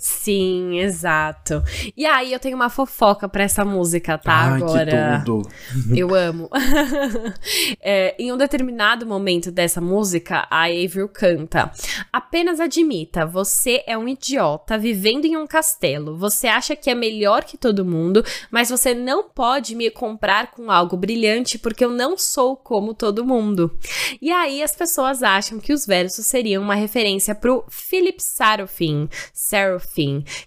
Sim, 0.04 0.80
exato. 0.80 1.62
E 1.96 2.04
aí 2.04 2.34
eu 2.34 2.38
tenho 2.38 2.56
uma 2.56 2.68
fofoca 2.68 3.26
pra 3.26 3.42
essa 3.42 3.64
música, 3.64 4.18
tá? 4.18 4.52
Ai, 4.52 4.56
Agora. 4.60 5.18
Que 5.20 5.24
tudo. 5.24 5.48
Eu 5.96 6.14
amo. 6.14 6.50
é, 7.80 8.14
em 8.18 8.30
um 8.30 8.36
determinado 8.36 9.06
momento 9.06 9.50
dessa 9.50 9.80
música, 9.80 10.46
a 10.50 10.64
Avril 10.64 11.08
canta: 11.08 11.72
Apenas 12.12 12.60
admita, 12.60 13.24
você 13.24 13.82
é 13.86 13.96
um 13.96 14.06
idiota 14.06 14.76
vivendo 14.76 15.24
em 15.24 15.38
um 15.38 15.46
castelo. 15.46 16.18
Você 16.18 16.48
acha 16.48 16.76
que 16.76 16.90
é 16.90 16.94
melhor 16.94 17.42
que 17.42 17.56
todo 17.56 17.82
mundo, 17.82 18.22
mas 18.50 18.68
você 18.68 18.92
não 18.92 19.30
pode 19.30 19.74
me 19.74 19.90
comprar 19.90 20.50
com 20.50 20.70
algo 20.70 20.98
brilhante 20.98 21.58
porque 21.58 21.82
eu 21.82 21.90
não 21.90 22.18
sou 22.18 22.56
como 22.58 22.92
todo 22.92 23.24
mundo. 23.24 23.74
E 24.20 24.30
aí 24.30 24.62
as 24.62 24.76
pessoas 24.76 25.22
acham 25.22 25.58
que 25.58 25.72
os 25.72 25.86
versos 25.86 26.26
seriam 26.26 26.62
uma 26.62 26.74
referência 26.74 27.34
pro 27.34 27.64
Philip 27.70 28.22
Sarofin. 28.22 29.08
Sarofin 29.32 29.93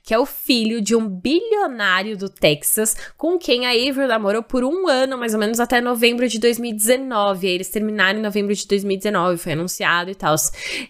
que 0.04 0.14
é 0.14 0.20
o 0.20 0.26
filho 0.26 0.82
de 0.82 0.96
um 0.96 1.08
bilionário 1.08 2.18
do 2.18 2.30
Texas, 2.30 2.96
com 3.18 3.38
quem 3.38 3.66
a 3.66 3.72
Avril 3.72 4.08
namorou 4.08 4.44
por 4.44 4.64
um 4.64 4.88
ano, 4.88 5.18
mais 5.18 5.34
ou 5.34 5.40
menos 5.40 5.60
até 5.60 5.80
novembro 5.82 6.28
de 6.28 6.40
2019. 6.40 7.48
Aí 7.48 7.54
eles 7.54 7.70
terminaram 7.70 8.20
em 8.20 8.22
novembro 8.22 8.54
de 8.54 8.68
2019, 8.68 9.38
foi 9.38 9.54
anunciado 9.54 10.10
e 10.12 10.16
tal. 10.16 10.36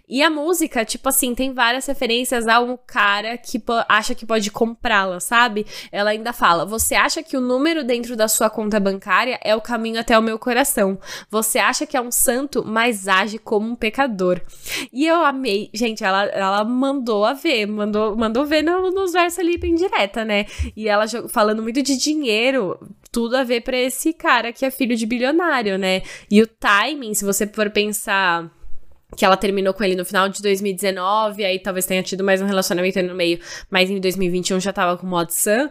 E 0.08 0.22
a 0.22 0.30
música, 0.30 0.84
tipo 0.84 1.10
assim, 1.10 1.36
tem 1.36 1.54
várias 1.54 1.86
referências 1.86 2.48
a 2.48 2.60
um 2.60 2.78
cara 2.78 3.38
que 3.38 3.62
acha 3.88 4.16
que 4.16 4.26
pode 4.26 4.52
comprá-la, 4.52 5.20
sabe? 5.20 5.66
Ela 5.92 6.12
ainda 6.12 6.34
fala: 6.34 6.66
Você 6.66 6.96
acha 6.96 7.22
que 7.22 7.38
o 7.38 7.42
número 7.42 7.84
dentro 7.84 8.16
da 8.16 8.28
sua 8.28 8.50
conta 8.50 8.80
bancária 8.80 9.40
é 9.44 9.56
o 9.56 9.62
caminho 9.62 10.00
até 10.00 10.18
o 10.18 10.22
meu 10.22 10.40
coração? 10.40 11.00
Você 11.30 11.60
acha 11.60 11.86
que 11.86 11.96
é 11.96 12.02
um 12.02 12.12
santo, 12.12 12.64
mas 12.66 13.08
age 13.08 13.38
como 13.38 13.70
um 13.70 13.76
pecador. 13.76 14.42
E 14.92 15.06
eu 15.06 15.24
amei, 15.24 15.70
gente, 15.74 16.04
ela, 16.04 16.26
ela 16.26 16.64
mandou 16.64 17.26
a 17.26 17.34
ver, 17.34 17.66
mandou, 17.66 18.16
mandou 18.16 18.46
ver 18.48 18.64
no, 18.64 18.92
nos 18.92 19.14
versos 19.14 19.40
ali 19.40 19.58
bem 19.58 19.76
direta, 19.76 20.26
né? 20.26 20.46
E 20.76 20.88
ela 20.88 21.06
falando 21.30 21.62
muito 21.62 21.82
de 21.84 21.98
dinheiro, 21.98 22.80
tudo 23.12 23.36
a 23.36 23.44
ver 23.44 23.62
pra 23.62 23.78
esse 23.78 24.14
cara 24.14 24.52
que 24.52 24.66
é 24.66 24.72
filho 24.72 24.96
de 24.96 25.06
bilionário, 25.06 25.78
né? 25.78 26.02
E 26.30 26.42
o 26.42 26.48
timing, 26.48 27.14
se 27.14 27.26
você 27.26 27.46
for 27.48 27.70
pensar 27.70 28.52
que 29.16 29.24
ela 29.24 29.38
terminou 29.38 29.74
com 29.74 29.84
ele 29.84 29.96
no 29.96 30.04
final 30.04 30.28
de 30.28 30.42
2019, 30.42 31.46
aí 31.46 31.60
talvez 31.60 31.86
tenha 31.86 32.04
tido 32.04 32.24
mais 32.24 32.42
um 32.42 32.46
relacionamento 32.46 33.02
no 33.04 33.16
meio, 33.16 33.40
mas 33.70 33.90
em 33.90 34.00
2021 34.00 34.60
já 34.60 34.74
tava 34.74 34.98
com 34.98 35.08
o 35.08 35.10
Mod 35.10 35.34
Sun 35.34 35.70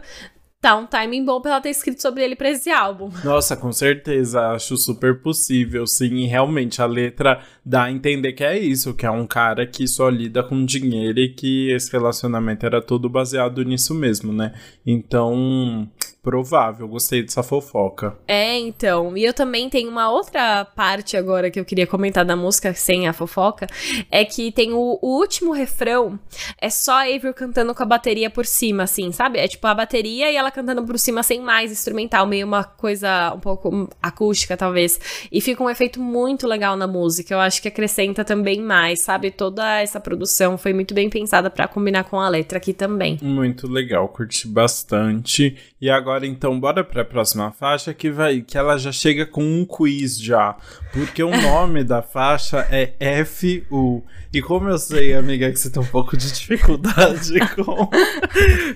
tá 0.61 0.75
um 0.75 0.85
timing 0.85 1.23
bom 1.23 1.39
pra 1.39 1.51
ela 1.51 1.61
ter 1.61 1.69
escrito 1.69 2.01
sobre 2.01 2.23
ele 2.23 2.35
pra 2.35 2.49
esse 2.49 2.69
álbum. 2.69 3.09
Nossa, 3.23 3.55
com 3.55 3.71
certeza, 3.71 4.51
acho 4.51 4.75
super 4.77 5.21
possível, 5.21 5.85
sim, 5.85 6.15
e 6.17 6.25
realmente 6.25 6.81
a 6.81 6.85
letra 6.85 7.41
dá 7.65 7.83
a 7.83 7.91
entender 7.91 8.33
que 8.33 8.43
é 8.43 8.57
isso, 8.57 8.93
que 8.93 9.05
é 9.05 9.11
um 9.11 9.27
cara 9.27 9.65
que 9.67 9.87
só 9.87 10.09
lida 10.09 10.43
com 10.43 10.65
dinheiro 10.65 11.19
e 11.19 11.29
que 11.29 11.71
esse 11.71 11.91
relacionamento 11.91 12.65
era 12.65 12.81
todo 12.81 13.09
baseado 13.09 13.63
nisso 13.63 13.93
mesmo, 13.93 14.33
né? 14.33 14.53
Então, 14.85 15.89
provável, 16.27 16.89
gostei 16.89 17.23
dessa 17.23 17.41
fofoca. 17.41 18.13
É, 18.27 18.59
então. 18.59 19.15
E 19.15 19.23
eu 19.23 19.33
também 19.33 19.69
tenho 19.69 19.89
uma 19.89 20.11
outra 20.11 20.65
parte 20.65 21.15
agora 21.15 21.49
que 21.49 21.57
eu 21.57 21.63
queria 21.63 21.87
comentar 21.87 22.25
da 22.25 22.35
música 22.35 22.73
sem 22.73 23.07
a 23.07 23.13
fofoca. 23.13 23.65
É 24.11 24.25
que 24.25 24.51
tem 24.51 24.73
o, 24.73 24.99
o 25.01 25.07
último 25.19 25.53
refrão, 25.53 26.19
é 26.61 26.69
só 26.69 26.95
a 26.95 27.03
Avril 27.03 27.33
cantando 27.33 27.73
com 27.73 27.81
a 27.81 27.85
bateria 27.85 28.29
por 28.29 28.45
cima, 28.45 28.83
assim, 28.83 29.09
sabe? 29.13 29.39
É 29.39 29.47
tipo 29.47 29.65
a 29.67 29.73
bateria 29.73 30.29
e 30.29 30.35
ela 30.35 30.51
cantando 30.51 30.83
por 30.83 30.99
cima 30.99 31.23
sem 31.23 31.39
mais 31.39 31.71
instrumental, 31.71 32.27
meio 32.27 32.45
uma 32.45 32.65
coisa 32.65 33.33
um 33.33 33.39
pouco 33.39 33.89
acústica, 34.01 34.57
talvez. 34.57 34.99
E 35.31 35.39
fica 35.39 35.63
um 35.63 35.69
efeito 35.69 36.01
muito 36.01 36.45
legal 36.45 36.75
na 36.75 36.87
música. 36.87 37.33
Eu 37.33 37.39
acho 37.39 37.61
que 37.61 37.69
acrescenta 37.69 38.25
também 38.25 38.59
mais, 38.59 39.01
sabe? 39.01 39.31
Toda 39.31 39.79
essa 39.79 39.97
produção 39.97 40.57
foi 40.57 40.73
muito 40.73 40.93
bem 40.93 41.09
pensada 41.09 41.49
para 41.49 41.69
combinar 41.69 42.03
com 42.03 42.19
a 42.19 42.27
letra 42.27 42.57
aqui 42.57 42.73
também. 42.73 43.17
Muito 43.21 43.65
legal, 43.65 44.09
curti 44.09 44.45
bastante. 44.45 45.55
E 45.79 45.89
agora 45.89 46.16
agora 46.17 46.25
então 46.25 46.59
bora 46.59 46.83
para 46.83 47.03
a 47.03 47.05
próxima 47.05 47.51
faixa 47.51 47.93
que 47.93 48.09
vai 48.09 48.41
que 48.41 48.57
ela 48.57 48.77
já 48.77 48.91
chega 48.91 49.25
com 49.25 49.43
um 49.43 49.63
quiz 49.63 50.19
já, 50.19 50.55
porque 50.91 51.21
o 51.21 51.29
nome 51.29 51.83
da 51.83 52.01
faixa 52.01 52.67
é 52.71 53.23
FU. 53.23 54.03
E 54.33 54.41
como 54.41 54.67
eu 54.67 54.77
sei, 54.77 55.13
amiga, 55.13 55.49
que 55.51 55.57
você 55.57 55.69
tem 55.69 55.81
um 55.81 55.85
pouco 55.85 56.17
de 56.17 56.31
dificuldade 56.31 57.39
com, 57.55 57.89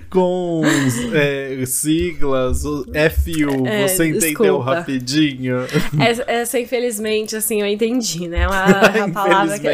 com 0.10 0.62
é, 1.14 1.66
siglas, 1.66 2.64
FU, 2.64 3.68
é, 3.68 3.88
você 3.88 4.06
entendeu 4.06 4.20
desculpa. 4.30 4.64
rapidinho? 4.76 5.58
Essa, 6.00 6.24
essa, 6.28 6.60
infelizmente, 6.60 7.36
assim, 7.36 7.62
eu 7.62 7.68
entendi, 7.68 8.28
né? 8.28 8.48
Uma, 8.48 9.06
uma 9.06 9.12
palavra 9.12 9.60
que. 9.60 9.68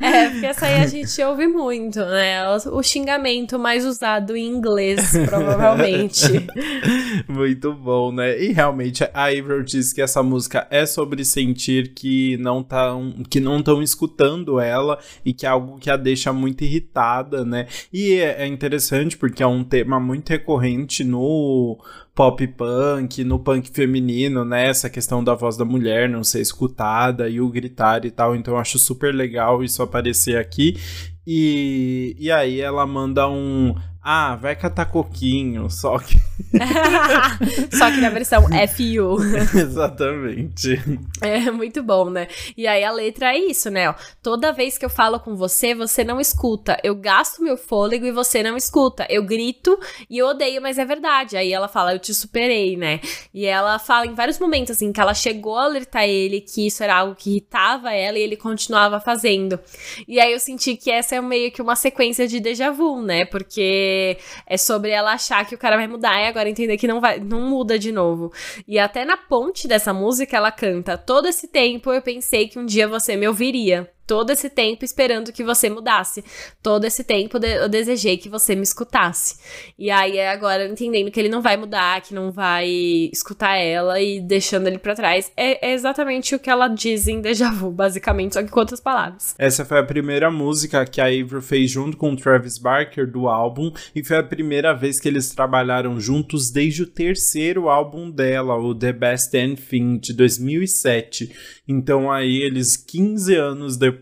É, 0.00 0.30
porque 0.30 0.46
essa 0.46 0.66
aí 0.66 0.80
a 0.82 0.86
gente 0.86 1.22
ouve 1.22 1.46
muito, 1.46 1.98
né? 2.00 2.44
O 2.70 2.82
xingamento 2.82 3.58
mais 3.58 3.84
usado 3.84 4.36
em 4.36 4.46
inglês, 4.46 5.12
provavelmente. 5.26 6.46
muito 7.28 7.72
bom, 7.72 8.12
né? 8.12 8.40
E 8.42 8.52
realmente 8.52 9.04
a 9.04 9.24
Avril 9.26 9.62
diz 9.62 9.92
que 9.92 10.00
essa 10.00 10.22
música 10.22 10.66
é 10.70 10.86
sobre 10.86 11.24
sentir 11.24 11.94
que 11.94 12.36
não 12.38 12.62
tá, 12.62 12.92
que 13.28 13.40
não 13.40 13.58
estão 13.58 13.82
escutando 13.82 14.60
ela 14.60 14.98
e 15.24 15.32
que 15.32 15.46
é 15.46 15.48
algo 15.48 15.78
que 15.78 15.90
a 15.90 15.96
deixa 15.96 16.32
muito 16.32 16.62
irritada, 16.64 17.44
né? 17.44 17.66
E 17.92 18.14
é, 18.14 18.42
é 18.42 18.46
interessante 18.46 19.16
porque 19.16 19.42
é 19.42 19.46
um 19.46 19.64
tema 19.64 19.98
muito 20.00 20.30
recorrente 20.30 21.04
no 21.04 21.78
pop 22.14 22.44
punk, 22.48 23.22
no 23.22 23.38
punk 23.38 23.70
feminino, 23.70 24.44
né? 24.44 24.66
Essa 24.66 24.90
questão 24.90 25.22
da 25.22 25.34
voz 25.34 25.56
da 25.56 25.64
mulher 25.64 26.08
não 26.08 26.24
ser 26.24 26.40
escutada 26.40 27.28
e 27.28 27.40
o 27.40 27.48
gritar 27.48 28.04
e 28.04 28.10
tal. 28.10 28.34
Então 28.34 28.54
eu 28.54 28.60
acho 28.60 28.78
super 28.78 29.14
legal 29.14 29.62
isso 29.62 29.82
aparecer 29.82 30.36
aqui. 30.36 30.76
E, 31.24 32.16
e 32.18 32.30
aí 32.30 32.60
ela 32.60 32.86
manda 32.86 33.28
um 33.28 33.74
ah, 34.10 34.36
vai 34.36 34.56
catar 34.56 34.86
coquinho, 34.86 35.68
só 35.68 35.98
que. 35.98 36.16
só 37.76 37.90
que 37.90 38.00
na 38.00 38.08
versão 38.08 38.42
FU. 38.42 39.22
Exatamente. 39.54 40.80
É 41.20 41.50
muito 41.50 41.82
bom, 41.82 42.08
né? 42.08 42.26
E 42.56 42.66
aí 42.66 42.82
a 42.84 42.90
letra 42.90 43.34
é 43.34 43.38
isso, 43.38 43.68
né? 43.70 43.94
Toda 44.22 44.50
vez 44.50 44.78
que 44.78 44.84
eu 44.86 44.88
falo 44.88 45.20
com 45.20 45.36
você, 45.36 45.74
você 45.74 46.02
não 46.04 46.18
escuta. 46.18 46.78
Eu 46.82 46.94
gasto 46.94 47.42
meu 47.42 47.58
fôlego 47.58 48.06
e 48.06 48.10
você 48.10 48.42
não 48.42 48.56
escuta. 48.56 49.06
Eu 49.10 49.22
grito 49.24 49.78
e 50.08 50.16
eu 50.16 50.28
odeio, 50.28 50.62
mas 50.62 50.78
é 50.78 50.86
verdade. 50.86 51.36
Aí 51.36 51.52
ela 51.52 51.68
fala, 51.68 51.92
eu 51.92 51.98
te 51.98 52.14
superei, 52.14 52.78
né? 52.78 53.00
E 53.34 53.44
ela 53.44 53.78
fala 53.78 54.06
em 54.06 54.14
vários 54.14 54.38
momentos, 54.38 54.70
assim, 54.70 54.90
que 54.90 55.00
ela 55.02 55.12
chegou 55.12 55.58
a 55.58 55.64
alertar 55.64 56.04
ele 56.04 56.40
que 56.40 56.66
isso 56.66 56.82
era 56.82 56.96
algo 56.96 57.14
que 57.14 57.28
irritava 57.28 57.92
ela 57.92 58.18
e 58.18 58.22
ele 58.22 58.38
continuava 58.38 59.00
fazendo. 59.00 59.60
E 60.08 60.18
aí 60.18 60.32
eu 60.32 60.40
senti 60.40 60.76
que 60.76 60.90
essa 60.90 61.14
é 61.14 61.20
meio 61.20 61.52
que 61.52 61.60
uma 61.60 61.76
sequência 61.76 62.26
de 62.26 62.40
déjà 62.40 62.70
vu, 62.70 63.02
né? 63.02 63.26
Porque 63.26 63.97
é 64.46 64.56
sobre 64.56 64.90
ela 64.90 65.12
achar 65.12 65.46
que 65.46 65.54
o 65.54 65.58
cara 65.58 65.76
vai 65.76 65.86
mudar 65.86 66.20
e 66.20 66.26
agora 66.26 66.48
entender 66.48 66.76
que 66.76 66.88
não 66.88 67.00
vai, 67.00 67.18
não 67.18 67.42
muda 67.42 67.78
de 67.78 67.92
novo. 67.92 68.32
E 68.66 68.78
até 68.78 69.04
na 69.04 69.16
ponte 69.16 69.66
dessa 69.68 69.92
música 69.92 70.36
ela 70.36 70.52
canta: 70.52 70.96
"Todo 70.98 71.28
esse 71.28 71.48
tempo 71.48 71.92
eu 71.92 72.02
pensei 72.02 72.48
que 72.48 72.58
um 72.58 72.66
dia 72.66 72.86
você 72.88 73.16
me 73.16 73.26
ouviria" 73.28 73.90
todo 74.08 74.30
esse 74.30 74.48
tempo 74.48 74.86
esperando 74.86 75.30
que 75.30 75.44
você 75.44 75.68
mudasse. 75.68 76.24
Todo 76.62 76.86
esse 76.86 77.04
tempo 77.04 77.36
eu 77.36 77.68
desejei 77.68 78.16
que 78.16 78.28
você 78.28 78.54
me 78.54 78.62
escutasse. 78.62 79.36
E 79.78 79.90
aí, 79.90 80.16
é 80.16 80.30
agora 80.30 80.66
entendendo 80.66 81.10
que 81.10 81.20
ele 81.20 81.28
não 81.28 81.42
vai 81.42 81.58
mudar, 81.58 82.00
que 82.00 82.14
não 82.14 82.32
vai 82.32 82.66
escutar 83.12 83.56
ela 83.56 84.00
e 84.00 84.18
deixando 84.18 84.66
ele 84.66 84.78
para 84.78 84.94
trás. 84.94 85.30
É, 85.36 85.68
é, 85.68 85.74
exatamente 85.74 86.34
o 86.34 86.38
que 86.38 86.48
ela 86.48 86.68
diz 86.68 87.06
em 87.06 87.20
Deja 87.20 87.50
Vu, 87.50 87.70
basicamente, 87.70 88.32
só 88.32 88.42
que 88.42 88.48
com 88.48 88.58
outras 88.58 88.80
palavras. 88.80 89.34
Essa 89.38 89.64
foi 89.64 89.78
a 89.78 89.84
primeira 89.84 90.30
música 90.30 90.86
que 90.86 91.02
a 91.02 91.06
Avril 91.06 91.42
fez 91.42 91.70
junto 91.70 91.98
com 91.98 92.12
o 92.12 92.16
Travis 92.16 92.56
Barker 92.56 93.06
do 93.06 93.28
álbum, 93.28 93.70
e 93.94 94.02
foi 94.02 94.16
a 94.16 94.22
primeira 94.22 94.72
vez 94.72 94.98
que 94.98 95.06
eles 95.06 95.34
trabalharam 95.34 96.00
juntos 96.00 96.50
desde 96.50 96.82
o 96.82 96.86
terceiro 96.86 97.68
álbum 97.68 98.10
dela, 98.10 98.56
o 98.56 98.74
The 98.74 98.92
Best 98.92 99.32
Thing, 99.68 99.98
de 99.98 100.14
2007. 100.14 101.58
Então 101.68 102.10
aí 102.10 102.38
eles 102.38 102.74
15 102.74 103.34
anos 103.34 103.76
depois 103.76 103.97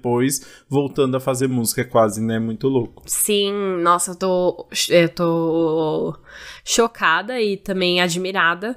voltando 0.68 1.16
a 1.16 1.20
fazer 1.20 1.48
música 1.48 1.84
quase, 1.84 2.22
né? 2.22 2.38
Muito 2.38 2.68
louco. 2.68 3.02
Sim, 3.06 3.52
nossa, 3.82 4.12
eu 4.12 4.16
tô 4.16 4.66
eu 4.90 5.08
tô 5.08 6.16
chocada 6.64 7.40
e 7.40 7.56
também 7.56 8.00
admirada 8.00 8.76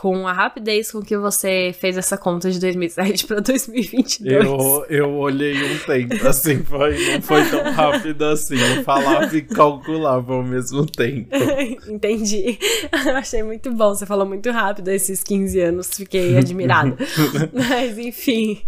com 0.00 0.26
a 0.26 0.32
rapidez 0.32 0.90
com 0.90 1.02
que 1.02 1.14
você 1.14 1.74
fez 1.78 1.98
essa 1.98 2.16
conta 2.16 2.50
de 2.50 2.58
2007 2.58 3.26
para 3.26 3.40
2022. 3.40 4.46
Eu, 4.46 4.86
eu 4.88 5.14
olhei 5.18 5.54
um 5.62 5.78
tempo, 5.80 6.26
assim, 6.26 6.62
foi, 6.64 7.12
não 7.12 7.20
foi 7.20 7.44
tão 7.50 7.70
rápido 7.70 8.24
assim. 8.24 8.54
Eu 8.56 8.82
falava 8.82 9.36
e 9.36 9.42
calculava 9.42 10.32
ao 10.32 10.42
mesmo 10.42 10.86
tempo. 10.86 11.28
Entendi. 11.86 12.58
Achei 13.14 13.42
muito 13.42 13.70
bom. 13.72 13.94
Você 13.94 14.06
falou 14.06 14.24
muito 14.24 14.50
rápido 14.50 14.88
esses 14.88 15.22
15 15.22 15.60
anos, 15.60 15.90
fiquei 15.92 16.38
admirada. 16.38 16.96
Mas 17.52 17.98
enfim. 17.98 18.62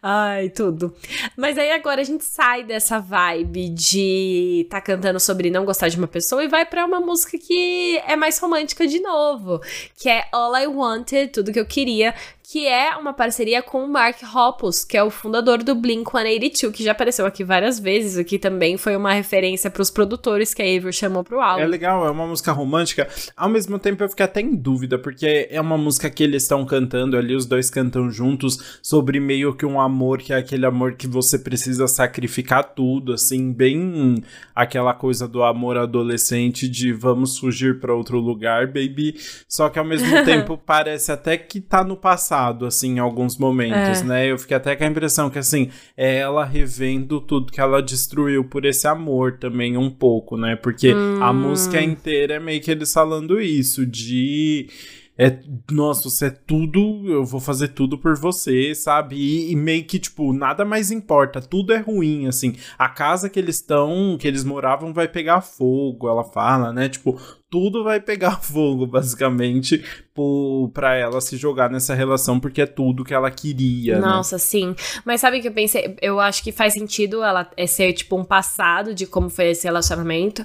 Ai, 0.00 0.50
tudo. 0.50 0.94
Mas 1.36 1.58
aí 1.58 1.72
agora 1.72 2.00
a 2.00 2.04
gente 2.04 2.22
sai 2.22 2.62
dessa 2.62 3.00
vibe 3.00 3.70
de 3.70 4.68
tá 4.70 4.80
cantando 4.80 5.18
sobre 5.18 5.50
não 5.50 5.64
gostar 5.64 5.88
de 5.88 5.98
uma 5.98 6.06
pessoa 6.06 6.44
e 6.44 6.48
vai 6.48 6.64
para 6.64 6.86
uma 6.86 7.00
música 7.00 7.36
que 7.36 7.98
é 8.06 8.14
mais 8.14 8.38
romântica 8.38 8.86
de 8.86 9.00
novo, 9.00 9.60
que 9.96 10.08
é 10.08 10.26
All 10.32 10.56
I 10.56 10.75
Wanted, 10.76 11.32
tudo 11.32 11.52
que 11.52 11.60
eu 11.60 11.66
queria, 11.66 12.14
que 12.48 12.68
é 12.68 12.96
uma 12.96 13.12
parceria 13.12 13.60
com 13.60 13.84
o 13.84 13.88
Mark 13.88 14.18
Hoppus, 14.22 14.84
que 14.84 14.96
é 14.96 15.02
o 15.02 15.10
fundador 15.10 15.64
do 15.64 15.74
Blink-182, 15.74 16.70
que 16.70 16.84
já 16.84 16.92
apareceu 16.92 17.26
aqui 17.26 17.42
várias 17.42 17.80
vezes, 17.80 18.16
aqui 18.16 18.38
também 18.38 18.76
foi 18.76 18.94
uma 18.94 19.12
referência 19.12 19.68
para 19.68 19.82
os 19.82 19.90
produtores 19.90 20.54
que 20.54 20.62
a 20.62 20.64
Avril 20.64 20.92
chamou 20.92 21.24
pro 21.24 21.40
álbum. 21.40 21.60
É 21.60 21.66
legal, 21.66 22.06
é 22.06 22.10
uma 22.10 22.24
música 22.24 22.52
romântica. 22.52 23.08
Ao 23.36 23.48
mesmo 23.48 23.80
tempo 23.80 24.04
eu 24.04 24.08
fiquei 24.08 24.24
até 24.24 24.40
em 24.40 24.54
dúvida, 24.54 24.96
porque 24.96 25.48
é 25.50 25.60
uma 25.60 25.76
música 25.76 26.08
que 26.08 26.22
eles 26.22 26.44
estão 26.44 26.64
cantando 26.64 27.16
ali, 27.16 27.34
os 27.34 27.46
dois 27.46 27.68
cantam 27.68 28.08
juntos, 28.10 28.78
sobre 28.80 29.18
meio 29.18 29.52
que 29.56 29.66
um 29.66 29.80
amor, 29.80 30.18
que 30.18 30.32
é 30.32 30.36
aquele 30.36 30.66
amor 30.66 30.94
que 30.94 31.08
você 31.08 31.40
precisa 31.40 31.88
sacrificar 31.88 32.62
tudo, 32.76 33.12
assim, 33.12 33.52
bem 33.52 34.22
aquela 34.54 34.94
coisa 34.94 35.26
do 35.26 35.42
amor 35.42 35.76
adolescente 35.76 36.68
de 36.68 36.92
vamos 36.92 37.36
fugir 37.36 37.80
para 37.80 37.92
outro 37.92 38.20
lugar, 38.20 38.68
baby. 38.68 39.16
Só 39.48 39.68
que 39.68 39.80
ao 39.80 39.84
mesmo 39.84 40.08
tempo 40.24 40.56
parece 40.56 41.10
até 41.10 41.36
que 41.36 41.60
tá 41.60 41.82
no 41.82 41.96
passado 41.96 42.35
passado, 42.36 42.66
assim, 42.66 42.96
em 42.96 42.98
alguns 42.98 43.38
momentos, 43.38 44.02
é. 44.02 44.04
né? 44.04 44.30
Eu 44.30 44.38
fiquei 44.38 44.56
até 44.56 44.76
com 44.76 44.84
a 44.84 44.86
impressão 44.86 45.30
que, 45.30 45.38
assim, 45.38 45.70
é 45.96 46.16
ela 46.16 46.44
revendo 46.44 47.20
tudo 47.20 47.52
que 47.52 47.60
ela 47.60 47.82
destruiu 47.82 48.44
por 48.44 48.64
esse 48.64 48.86
amor 48.86 49.38
também, 49.38 49.76
um 49.76 49.90
pouco, 49.90 50.36
né? 50.36 50.56
Porque 50.56 50.94
hum. 50.94 51.22
a 51.22 51.32
música 51.32 51.80
inteira 51.80 52.34
é 52.34 52.40
meio 52.40 52.60
que 52.60 52.70
eles 52.70 52.92
falando 52.92 53.40
isso, 53.40 53.86
de 53.86 54.68
é, 55.18 55.38
nossa, 55.70 56.10
você 56.10 56.26
é 56.26 56.30
tudo, 56.30 57.10
eu 57.10 57.24
vou 57.24 57.40
fazer 57.40 57.68
tudo 57.68 57.96
por 57.96 58.14
você, 58.18 58.74
sabe? 58.74 59.16
E, 59.16 59.52
e, 59.52 59.56
meio 59.56 59.84
que, 59.84 59.98
tipo, 59.98 60.30
nada 60.32 60.62
mais 60.62 60.90
importa, 60.90 61.40
tudo 61.40 61.72
é 61.72 61.78
ruim, 61.78 62.26
assim. 62.26 62.54
A 62.78 62.88
casa 62.88 63.30
que 63.30 63.38
eles 63.38 63.56
estão, 63.56 64.18
que 64.20 64.28
eles 64.28 64.44
moravam, 64.44 64.92
vai 64.92 65.08
pegar 65.08 65.40
fogo, 65.40 66.06
ela 66.06 66.22
fala, 66.22 66.70
né? 66.70 66.90
Tipo, 66.90 67.18
tudo 67.50 67.84
vai 67.84 68.00
pegar 68.00 68.38
fogo, 68.42 68.86
basicamente, 68.86 69.84
para 70.72 70.96
ela 70.96 71.20
se 71.20 71.36
jogar 71.36 71.70
nessa 71.70 71.94
relação, 71.94 72.40
porque 72.40 72.62
é 72.62 72.66
tudo 72.66 73.04
que 73.04 73.14
ela 73.14 73.30
queria. 73.30 73.96
Né? 73.96 74.00
Nossa, 74.00 74.36
né? 74.36 74.40
sim. 74.40 74.76
Mas 75.04 75.20
sabe 75.20 75.38
o 75.38 75.42
que 75.42 75.48
eu 75.48 75.52
pensei? 75.52 75.96
Eu 76.00 76.18
acho 76.18 76.42
que 76.42 76.50
faz 76.50 76.72
sentido 76.72 77.22
ela 77.22 77.48
é 77.56 77.66
ser, 77.66 77.92
tipo, 77.92 78.16
um 78.16 78.24
passado 78.24 78.94
de 78.94 79.06
como 79.06 79.28
foi 79.28 79.50
esse 79.50 79.64
relacionamento. 79.64 80.44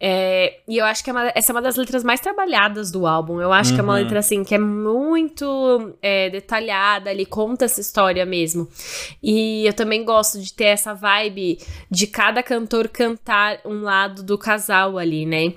É, 0.00 0.60
e 0.68 0.78
eu 0.78 0.84
acho 0.84 1.02
que 1.02 1.10
é 1.10 1.12
uma, 1.12 1.32
essa 1.34 1.52
é 1.52 1.54
uma 1.54 1.62
das 1.62 1.76
letras 1.76 2.04
mais 2.04 2.20
trabalhadas 2.20 2.90
do 2.90 3.06
álbum. 3.06 3.40
Eu 3.40 3.52
acho 3.52 3.70
uhum. 3.70 3.76
que 3.76 3.80
é 3.80 3.84
uma 3.84 3.94
uhum. 3.94 4.02
letra, 4.02 4.20
assim, 4.20 4.44
que 4.44 4.54
é 4.54 4.58
muito 4.58 5.94
é, 6.00 6.30
detalhada, 6.30 7.10
ele 7.10 7.26
conta 7.26 7.64
essa 7.64 7.80
história 7.80 8.24
mesmo. 8.24 8.68
E 9.22 9.66
eu 9.66 9.72
também 9.72 10.04
gosto 10.04 10.40
de 10.40 10.52
ter 10.52 10.66
essa 10.66 10.94
vibe 10.94 11.58
de 11.90 12.06
cada 12.06 12.42
cantor 12.42 12.88
cantar 12.88 13.58
um 13.64 13.82
lado 13.82 14.22
do 14.22 14.38
casal 14.38 14.96
ali, 14.96 15.26
né? 15.26 15.54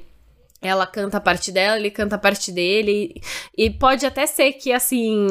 Ela 0.62 0.86
canta 0.86 1.18
a 1.18 1.22
parte 1.22 1.51
dela, 1.51 1.78
ele 1.78 1.89
canta 1.89 2.16
a 2.16 2.20
parte 2.20 2.51
dele. 2.51 3.20
E 3.57 3.70
pode 3.70 4.05
até 4.05 4.28
ser 4.28 4.53
que, 4.53 4.72
assim, 4.72 5.28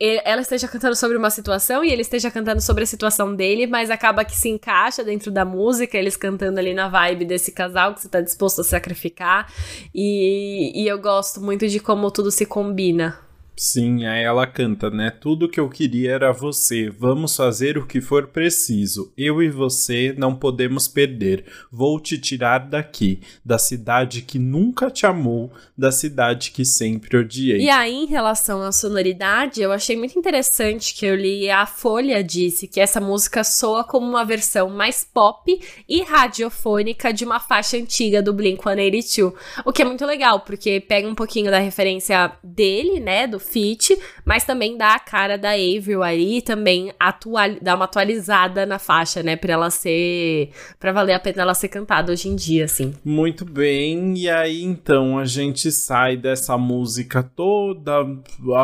ela 0.00 0.42
esteja 0.42 0.66
cantando 0.66 0.96
sobre 0.96 1.16
uma 1.16 1.30
situação 1.30 1.84
e 1.84 1.90
ele 1.90 2.02
esteja 2.02 2.30
cantando 2.30 2.60
sobre 2.60 2.82
a 2.82 2.86
situação 2.86 3.34
dele, 3.34 3.66
mas 3.66 3.88
acaba 3.88 4.24
que 4.24 4.34
se 4.34 4.48
encaixa 4.48 5.04
dentro 5.04 5.30
da 5.30 5.44
música, 5.44 5.96
eles 5.96 6.16
cantando 6.16 6.58
ali 6.58 6.74
na 6.74 6.88
vibe 6.88 7.24
desse 7.24 7.52
casal 7.52 7.94
que 7.94 8.00
você 8.00 8.08
tá 8.08 8.20
disposto 8.20 8.60
a 8.62 8.64
sacrificar. 8.64 9.52
E, 9.94 10.82
e 10.82 10.88
eu 10.88 10.98
gosto 10.98 11.40
muito 11.40 11.68
de 11.68 11.78
como 11.78 12.10
tudo 12.10 12.32
se 12.32 12.44
combina. 12.44 13.27
Sim, 13.58 14.06
aí 14.06 14.22
ela 14.22 14.46
canta, 14.46 14.88
né? 14.88 15.10
Tudo 15.10 15.48
que 15.48 15.58
eu 15.58 15.68
queria 15.68 16.12
era 16.12 16.32
você. 16.32 16.88
Vamos 16.88 17.34
fazer 17.34 17.76
o 17.76 17.84
que 17.84 18.00
for 18.00 18.28
preciso. 18.28 19.12
Eu 19.18 19.42
e 19.42 19.50
você 19.50 20.14
não 20.16 20.32
podemos 20.32 20.86
perder. 20.86 21.44
Vou 21.70 21.98
te 21.98 22.16
tirar 22.16 22.60
daqui, 22.60 23.20
da 23.44 23.58
cidade 23.58 24.22
que 24.22 24.38
nunca 24.38 24.88
te 24.92 25.06
amou, 25.06 25.50
da 25.76 25.90
cidade 25.90 26.52
que 26.52 26.64
sempre 26.64 27.16
odiei. 27.16 27.62
E 27.62 27.68
aí, 27.68 27.94
em 27.94 28.06
relação 28.06 28.62
à 28.62 28.70
sonoridade, 28.70 29.60
eu 29.60 29.72
achei 29.72 29.96
muito 29.96 30.16
interessante 30.16 30.94
que 30.94 31.04
eu 31.04 31.16
li 31.16 31.50
a 31.50 31.66
Folha 31.66 32.22
disse 32.22 32.68
que 32.68 32.78
essa 32.80 33.00
música 33.00 33.42
soa 33.42 33.82
como 33.82 34.06
uma 34.06 34.24
versão 34.24 34.70
mais 34.70 35.02
pop 35.02 35.60
e 35.88 36.02
radiofônica 36.02 37.12
de 37.12 37.24
uma 37.24 37.40
faixa 37.40 37.76
antiga 37.76 38.22
do 38.22 38.32
Blink-182, 38.32 39.34
o 39.64 39.72
que 39.72 39.82
é 39.82 39.84
muito 39.84 40.06
legal, 40.06 40.40
porque 40.40 40.78
pega 40.78 41.08
um 41.08 41.14
pouquinho 41.14 41.50
da 41.50 41.58
referência 41.58 42.32
dele, 42.44 43.00
né, 43.00 43.26
do 43.26 43.40
feat, 43.48 43.98
mas 44.24 44.44
também 44.44 44.76
dá 44.76 44.94
a 44.94 44.98
cara 44.98 45.36
da 45.36 45.50
Avril 45.50 46.02
aí, 46.02 46.42
também 46.42 46.92
atual, 46.98 47.56
dá 47.60 47.74
uma 47.74 47.86
atualizada 47.86 48.66
na 48.66 48.78
faixa, 48.78 49.22
né, 49.22 49.36
pra 49.36 49.52
ela 49.52 49.70
ser, 49.70 50.50
pra 50.78 50.92
valer 50.92 51.14
a 51.14 51.20
pena 51.20 51.42
ela 51.42 51.54
ser 51.54 51.68
cantada 51.68 52.12
hoje 52.12 52.28
em 52.28 52.36
dia, 52.36 52.64
assim. 52.64 52.94
Muito 53.04 53.44
bem, 53.44 54.16
e 54.16 54.28
aí 54.28 54.62
então 54.62 55.18
a 55.18 55.24
gente 55.24 55.72
sai 55.72 56.16
dessa 56.16 56.56
música 56.56 57.22
toda 57.22 58.06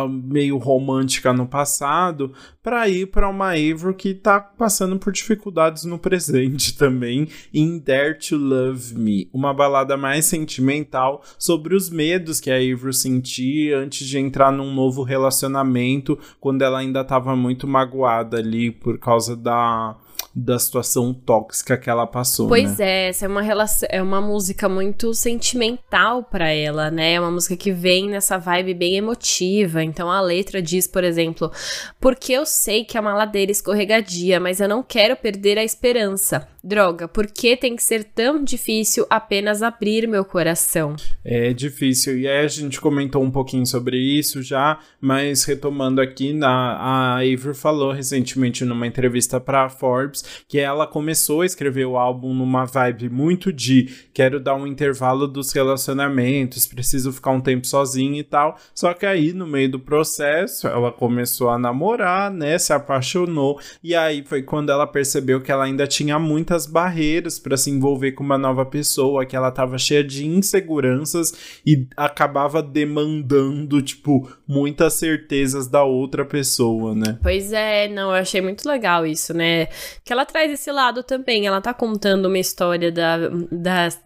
meio 0.08 0.58
romântica 0.58 1.32
no 1.32 1.46
passado 1.46 2.32
para 2.62 2.88
ir 2.88 3.06
para 3.06 3.28
uma 3.28 3.50
Avril 3.50 3.94
que 3.94 4.14
tá 4.14 4.40
passando 4.40 4.98
por 4.98 5.12
dificuldades 5.12 5.84
no 5.84 5.98
presente 5.98 6.76
também, 6.78 7.28
em 7.52 7.78
Dare 7.78 8.18
to 8.18 8.36
Love 8.36 8.94
Me, 8.94 9.28
uma 9.32 9.52
balada 9.52 9.96
mais 9.96 10.24
sentimental 10.24 11.22
sobre 11.38 11.76
os 11.76 11.90
medos 11.90 12.40
que 12.40 12.50
a 12.50 12.56
Avril 12.56 12.92
sentia 12.92 13.78
antes 13.78 14.06
de 14.06 14.18
entrar 14.18 14.50
num 14.50 14.73
novo 14.74 15.02
relacionamento, 15.02 16.18
quando 16.40 16.62
ela 16.62 16.78
ainda 16.78 17.00
estava 17.00 17.34
muito 17.36 17.66
magoada 17.66 18.36
ali 18.38 18.70
por 18.70 18.98
causa 18.98 19.36
da 19.36 19.96
da 20.34 20.58
situação 20.58 21.14
tóxica 21.14 21.76
que 21.76 21.88
ela 21.88 22.06
passou. 22.06 22.48
Pois 22.48 22.78
né? 22.78 22.86
é, 22.86 23.08
essa 23.08 23.24
é 23.24 23.28
uma 23.28 23.42
relação, 23.42 23.88
é 23.92 24.02
uma 24.02 24.20
música 24.20 24.68
muito 24.68 25.14
sentimental 25.14 26.24
para 26.24 26.50
ela, 26.50 26.90
né? 26.90 27.12
É 27.12 27.20
uma 27.20 27.30
música 27.30 27.56
que 27.56 27.70
vem 27.70 28.08
nessa 28.08 28.36
vibe 28.36 28.74
bem 28.74 28.96
emotiva. 28.96 29.84
Então 29.84 30.10
a 30.10 30.20
letra 30.20 30.60
diz, 30.60 30.88
por 30.88 31.04
exemplo, 31.04 31.52
porque 32.00 32.32
eu 32.32 32.44
sei 32.44 32.84
que 32.84 32.98
é 32.98 33.00
uma 33.00 33.14
ladeira 33.14 33.52
escorregadia, 33.52 34.40
mas 34.40 34.60
eu 34.60 34.68
não 34.68 34.82
quero 34.82 35.14
perder 35.16 35.56
a 35.56 35.64
esperança. 35.64 36.48
Droga, 36.66 37.06
por 37.06 37.26
que 37.26 37.56
tem 37.58 37.76
que 37.76 37.82
ser 37.82 38.04
tão 38.04 38.42
difícil 38.42 39.06
apenas 39.10 39.62
abrir 39.62 40.08
meu 40.08 40.24
coração? 40.24 40.96
É 41.22 41.52
difícil. 41.52 42.18
E 42.18 42.26
aí 42.26 42.42
a 42.42 42.48
gente 42.48 42.80
comentou 42.80 43.22
um 43.22 43.30
pouquinho 43.30 43.66
sobre 43.66 43.98
isso 43.98 44.42
já, 44.42 44.78
mas 44.98 45.44
retomando 45.44 46.00
aqui, 46.00 46.32
na, 46.32 46.48
a 46.48 47.16
Avery 47.16 47.54
falou 47.54 47.92
recentemente 47.92 48.64
numa 48.64 48.86
entrevista 48.86 49.38
para 49.38 49.68
Forbes 49.68 50.23
que 50.48 50.58
ela 50.58 50.86
começou 50.86 51.42
a 51.42 51.46
escrever 51.46 51.86
o 51.86 51.96
álbum 51.96 52.32
numa 52.32 52.64
vibe 52.64 53.08
muito 53.08 53.52
de 53.52 54.06
quero 54.12 54.40
dar 54.40 54.54
um 54.54 54.66
intervalo 54.66 55.26
dos 55.26 55.52
relacionamentos, 55.52 56.66
preciso 56.66 57.12
ficar 57.12 57.32
um 57.32 57.40
tempo 57.40 57.66
sozinha 57.66 58.20
e 58.20 58.24
tal. 58.24 58.56
Só 58.74 58.94
que 58.94 59.06
aí 59.06 59.32
no 59.32 59.46
meio 59.46 59.70
do 59.70 59.80
processo 59.80 60.66
ela 60.66 60.92
começou 60.92 61.50
a 61.50 61.58
namorar, 61.58 62.30
né, 62.30 62.58
se 62.58 62.72
apaixonou 62.72 63.60
e 63.82 63.94
aí 63.94 64.24
foi 64.24 64.42
quando 64.42 64.70
ela 64.70 64.86
percebeu 64.86 65.40
que 65.40 65.52
ela 65.52 65.64
ainda 65.64 65.86
tinha 65.86 66.18
muita 66.18 66.54
muitas 66.54 66.66
barreiras 66.66 67.38
para 67.38 67.56
se 67.56 67.70
envolver 67.70 68.12
com 68.12 68.22
uma 68.22 68.38
nova 68.38 68.64
pessoa, 68.64 69.26
que 69.26 69.34
ela 69.34 69.50
tava 69.50 69.76
cheia 69.78 70.04
de 70.04 70.26
inseguranças 70.26 71.60
e 71.66 71.86
acabava 71.96 72.62
demandando, 72.62 73.82
tipo, 73.82 74.30
muitas 74.46 74.94
certezas 74.94 75.66
da 75.66 75.82
outra 75.82 76.24
pessoa, 76.24 76.94
né? 76.94 77.18
Pois 77.22 77.52
é, 77.52 77.88
não, 77.88 78.10
eu 78.10 78.16
achei 78.16 78.40
muito 78.40 78.68
legal 78.68 79.06
isso, 79.06 79.34
né? 79.34 79.66
Que 80.04 80.12
ela 80.14 80.24
traz 80.24 80.50
esse 80.50 80.70
lado 80.70 81.02
também, 81.02 81.46
ela 81.46 81.60
tá 81.60 81.74
contando 81.74 82.26
uma 82.26 82.38
história 82.38 82.90
da, 82.90 83.18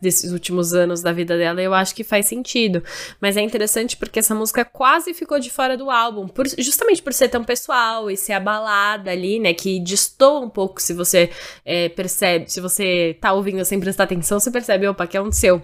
desses 0.00 0.32
últimos 0.32 0.74
anos 0.74 1.02
da 1.02 1.12
vida 1.12 1.36
dela 1.36 1.62
eu 1.62 1.74
acho 1.74 1.94
que 1.94 2.02
faz 2.02 2.26
sentido. 2.26 2.82
Mas 3.20 3.36
é 3.36 3.40
interessante 3.40 3.96
porque 3.96 4.18
essa 4.18 4.34
música 4.34 4.64
quase 4.64 5.14
ficou 5.14 5.38
de 5.38 5.50
fora 5.50 5.76
do 5.76 5.90
álbum, 5.90 6.26
por, 6.26 6.46
justamente 6.58 7.02
por 7.02 7.12
ser 7.12 7.28
tão 7.28 7.44
pessoal 7.44 8.10
e 8.10 8.16
ser 8.16 8.32
a 8.32 8.40
balada 8.40 9.10
ali, 9.10 9.38
né? 9.38 9.52
Que 9.54 9.78
distou 9.78 10.42
um 10.42 10.48
pouco 10.48 10.80
se 10.80 10.94
você 10.94 11.30
é, 11.64 11.88
percebe 11.88 12.50
se 12.50 12.60
você 12.60 13.16
tá 13.20 13.32
ouvindo 13.32 13.64
sem 13.64 13.78
prestar 13.78 14.04
atenção, 14.04 14.40
você 14.40 14.50
percebe, 14.50 14.88
opa, 14.88 15.06
que 15.06 15.16
é 15.16 15.22
um 15.22 15.30
seu. 15.30 15.62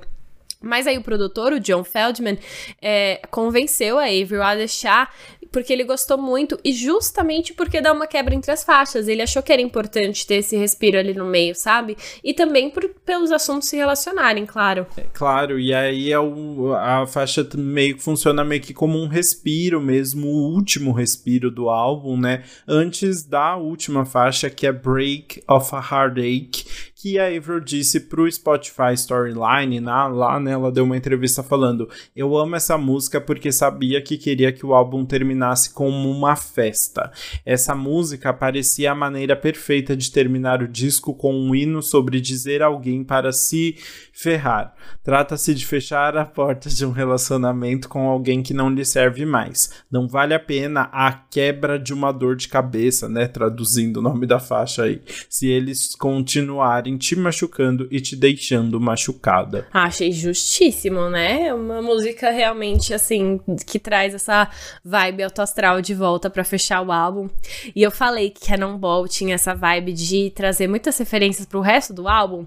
Mas 0.61 0.87
aí 0.87 0.97
o 0.97 1.03
produtor, 1.03 1.53
o 1.53 1.61
John 1.61 1.85
Feldman, 1.85 2.39
é, 2.81 3.21
convenceu 3.31 3.99
a 3.99 4.05
Avril 4.05 4.43
a 4.43 4.55
deixar 4.55 5.15
porque 5.55 5.73
ele 5.73 5.85
gostou 5.85 6.19
muito 6.19 6.59
e 6.65 6.73
justamente 6.73 7.55
porque 7.55 7.81
dá 7.81 7.93
uma 7.93 8.09
quebra 8.09 8.35
entre 8.35 8.51
as 8.51 8.65
faixas. 8.65 9.07
Ele 9.07 9.23
achou 9.23 9.41
que 9.41 9.53
era 9.53 9.63
importante 9.63 10.27
ter 10.27 10.39
esse 10.39 10.57
respiro 10.57 10.99
ali 10.99 11.15
no 11.15 11.25
meio, 11.25 11.55
sabe? 11.55 11.97
E 12.25 12.35
também 12.35 12.69
por, 12.69 12.89
pelos 13.07 13.31
assuntos 13.31 13.69
se 13.69 13.77
relacionarem, 13.77 14.45
claro. 14.47 14.85
É, 14.97 15.05
claro, 15.13 15.57
e 15.61 15.73
aí 15.73 16.11
é 16.11 16.19
o, 16.19 16.75
a 16.75 17.07
faixa 17.07 17.49
meio 17.55 17.95
que 17.95 18.03
funciona 18.03 18.43
meio 18.43 18.61
que 18.61 18.75
como 18.75 18.99
um 18.99 19.07
respiro 19.07 19.81
mesmo, 19.81 20.27
o 20.27 20.53
último 20.53 20.91
respiro 20.91 21.53
do 21.53 21.71
álbum, 21.71 22.19
né? 22.19 22.43
Antes 22.67 23.23
da 23.23 23.57
última 23.57 24.05
faixa, 24.05 24.51
que 24.51 24.67
é 24.67 24.73
Break 24.73 25.45
of 25.49 25.71
a 25.73 25.79
Heartache, 25.79 26.65
que 27.05 27.19
a 27.19 27.27
Avril 27.27 27.61
disse 27.61 28.01
pro 28.01 28.33
Spotify 28.33 28.95
Storyline, 28.95 29.79
na, 29.79 30.07
lá, 30.07 30.41
né, 30.41 30.53
ela 30.53 30.73
deu 30.73 30.85
uma 30.85 30.97
entrevista 30.97 31.43
falando: 31.43 31.87
"Eu 32.17 32.35
amo 32.35 32.57
essa 32.57 32.79
música 32.79 33.21
porque 33.21 33.53
sabia 33.53 34.01
que 34.01 34.17
queria 34.17 34.51
que 34.51 34.65
o 34.65 34.73
álbum 34.73 35.05
terminasse 35.05 35.75
como 35.75 36.11
uma 36.11 36.35
festa. 36.35 37.13
Essa 37.45 37.75
música 37.75 38.33
parecia 38.33 38.93
a 38.93 38.95
maneira 38.95 39.37
perfeita 39.37 39.95
de 39.95 40.11
terminar 40.11 40.63
o 40.63 40.69
disco 40.69 41.13
com 41.13 41.35
um 41.35 41.55
hino 41.55 41.83
sobre 41.83 42.23
dizer 42.23 42.63
alguém 42.63 43.05
para 43.05 43.33
se 43.33 43.77
ferrar. 44.11 44.75
Trata-se 45.03 45.55
de 45.55 45.67
fechar 45.67 46.17
a 46.17 46.25
porta 46.25 46.71
de 46.71 46.87
um 46.87 46.91
relacionamento 46.91 47.87
com 47.87 48.09
alguém 48.09 48.43
que 48.43 48.55
não 48.55 48.71
lhe 48.71 48.85
serve 48.85 49.27
mais. 49.27 49.85
Não 49.91 50.09
vale 50.09 50.33
a 50.33 50.41
pena 50.41 50.89
a 50.91 51.13
quebra 51.13 51.79
de 51.79 51.93
uma 51.93 52.13
dor 52.13 52.35
de 52.35 52.49
cabeça, 52.49 53.11
né, 53.11 53.27
traduzindo 53.27 53.99
o 53.99 54.03
nome 54.03 54.27
da 54.27 54.41
faixa 54.41 54.85
aí. 54.85 55.03
Se 55.29 55.49
eles 55.49 55.95
continuarem 55.95 56.94
te 56.97 57.17
machucando 57.17 57.89
e 57.91 58.01
te 58.01 58.17
deixando 58.17 58.81
machucada. 58.81 59.67
Achei 59.73 60.13
justíssimo, 60.13 61.09
né? 61.11 61.53
Uma 61.53 61.83
música 61.83 62.31
realmente 62.31 62.93
assim 62.95 63.41
que 63.67 63.79
traz 63.79 64.15
essa 64.15 64.49
vibe 64.85 65.23
autoastral 65.23 65.81
de 65.81 65.95
volta 65.95 66.31
para 66.31 66.45
fechar 66.45 66.81
o 66.83 66.93
álbum. 66.93 67.29
E 67.75 67.83
eu 67.83 67.91
falei 67.91 68.31
que 68.31 68.47
Cannonball 68.47 69.09
tinha 69.09 69.35
essa 69.35 69.55
vibe 69.55 69.93
de 69.93 70.31
trazer 70.31 70.69
muitas 70.69 70.97
referências 70.99 71.47
pro 71.47 71.61
resto 71.61 71.93
do 71.93 72.09
álbum. 72.09 72.47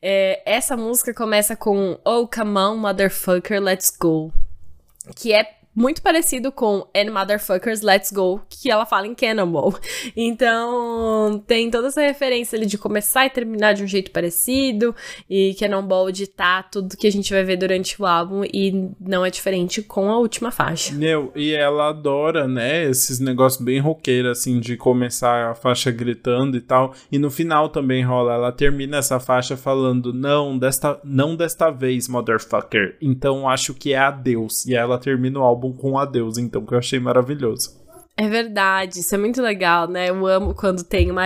É, 0.00 0.42
essa 0.44 0.76
música 0.76 1.12
começa 1.12 1.56
com 1.56 1.98
Oh, 2.04 2.26
come 2.26 2.58
on, 2.58 2.76
motherfucker, 2.76 3.60
let's 3.60 3.90
go. 3.90 4.32
Que 5.16 5.32
é 5.32 5.57
muito 5.78 6.02
parecido 6.02 6.50
com 6.50 6.84
And 6.92 7.12
Motherfuckers 7.12 7.82
Let's 7.82 8.10
Go, 8.10 8.40
que 8.50 8.68
ela 8.68 8.84
fala 8.84 9.06
em 9.06 9.14
Cannonball. 9.14 9.78
Então, 10.16 11.42
tem 11.46 11.70
toda 11.70 11.88
essa 11.88 12.00
referência 12.00 12.56
ali 12.56 12.66
de 12.66 12.78
começar 12.78 13.26
e 13.26 13.30
terminar 13.30 13.74
de 13.74 13.84
um 13.84 13.86
jeito 13.86 14.10
parecido, 14.10 14.94
e 15.28 15.54
Cannonball 15.54 16.10
ditar 16.10 16.68
tudo 16.70 16.96
que 16.96 17.06
a 17.06 17.12
gente 17.12 17.32
vai 17.32 17.44
ver 17.44 17.56
durante 17.56 18.00
o 18.00 18.06
álbum, 18.06 18.42
e 18.44 18.90
não 18.98 19.24
é 19.24 19.30
diferente 19.30 19.82
com 19.82 20.10
a 20.10 20.18
última 20.18 20.50
faixa. 20.50 20.94
Meu, 20.94 21.30
e 21.36 21.52
ela 21.52 21.90
adora, 21.90 22.48
né, 22.48 22.84
esses 22.84 23.20
negócios 23.20 23.62
bem 23.62 23.78
roqueiros, 23.78 24.38
assim, 24.38 24.58
de 24.58 24.76
começar 24.76 25.50
a 25.50 25.54
faixa 25.54 25.90
gritando 25.90 26.56
e 26.56 26.60
tal, 26.60 26.94
e 27.12 27.18
no 27.18 27.30
final 27.30 27.68
também 27.68 28.02
rola, 28.02 28.34
ela 28.34 28.52
termina 28.52 28.96
essa 28.96 29.20
faixa 29.20 29.56
falando, 29.56 30.12
não, 30.12 30.58
desta, 30.58 30.98
não 31.04 31.36
desta 31.36 31.70
vez, 31.70 32.08
motherfucker, 32.08 32.96
então 33.00 33.48
acho 33.48 33.74
que 33.74 33.92
é 33.92 33.98
adeus, 33.98 34.66
e 34.66 34.74
ela 34.74 34.98
termina 34.98 35.38
o 35.38 35.42
álbum 35.42 35.67
álbum 35.68 35.72
com 35.72 35.98
adeus, 35.98 36.38
então, 36.38 36.64
que 36.64 36.74
eu 36.74 36.78
achei 36.78 36.98
maravilhoso. 36.98 37.76
É 38.16 38.28
verdade, 38.28 38.98
isso 38.98 39.14
é 39.14 39.18
muito 39.18 39.40
legal, 39.40 39.86
né? 39.86 40.10
Eu 40.10 40.26
amo 40.26 40.52
quando 40.52 40.82
tem 40.82 41.08
uma. 41.08 41.22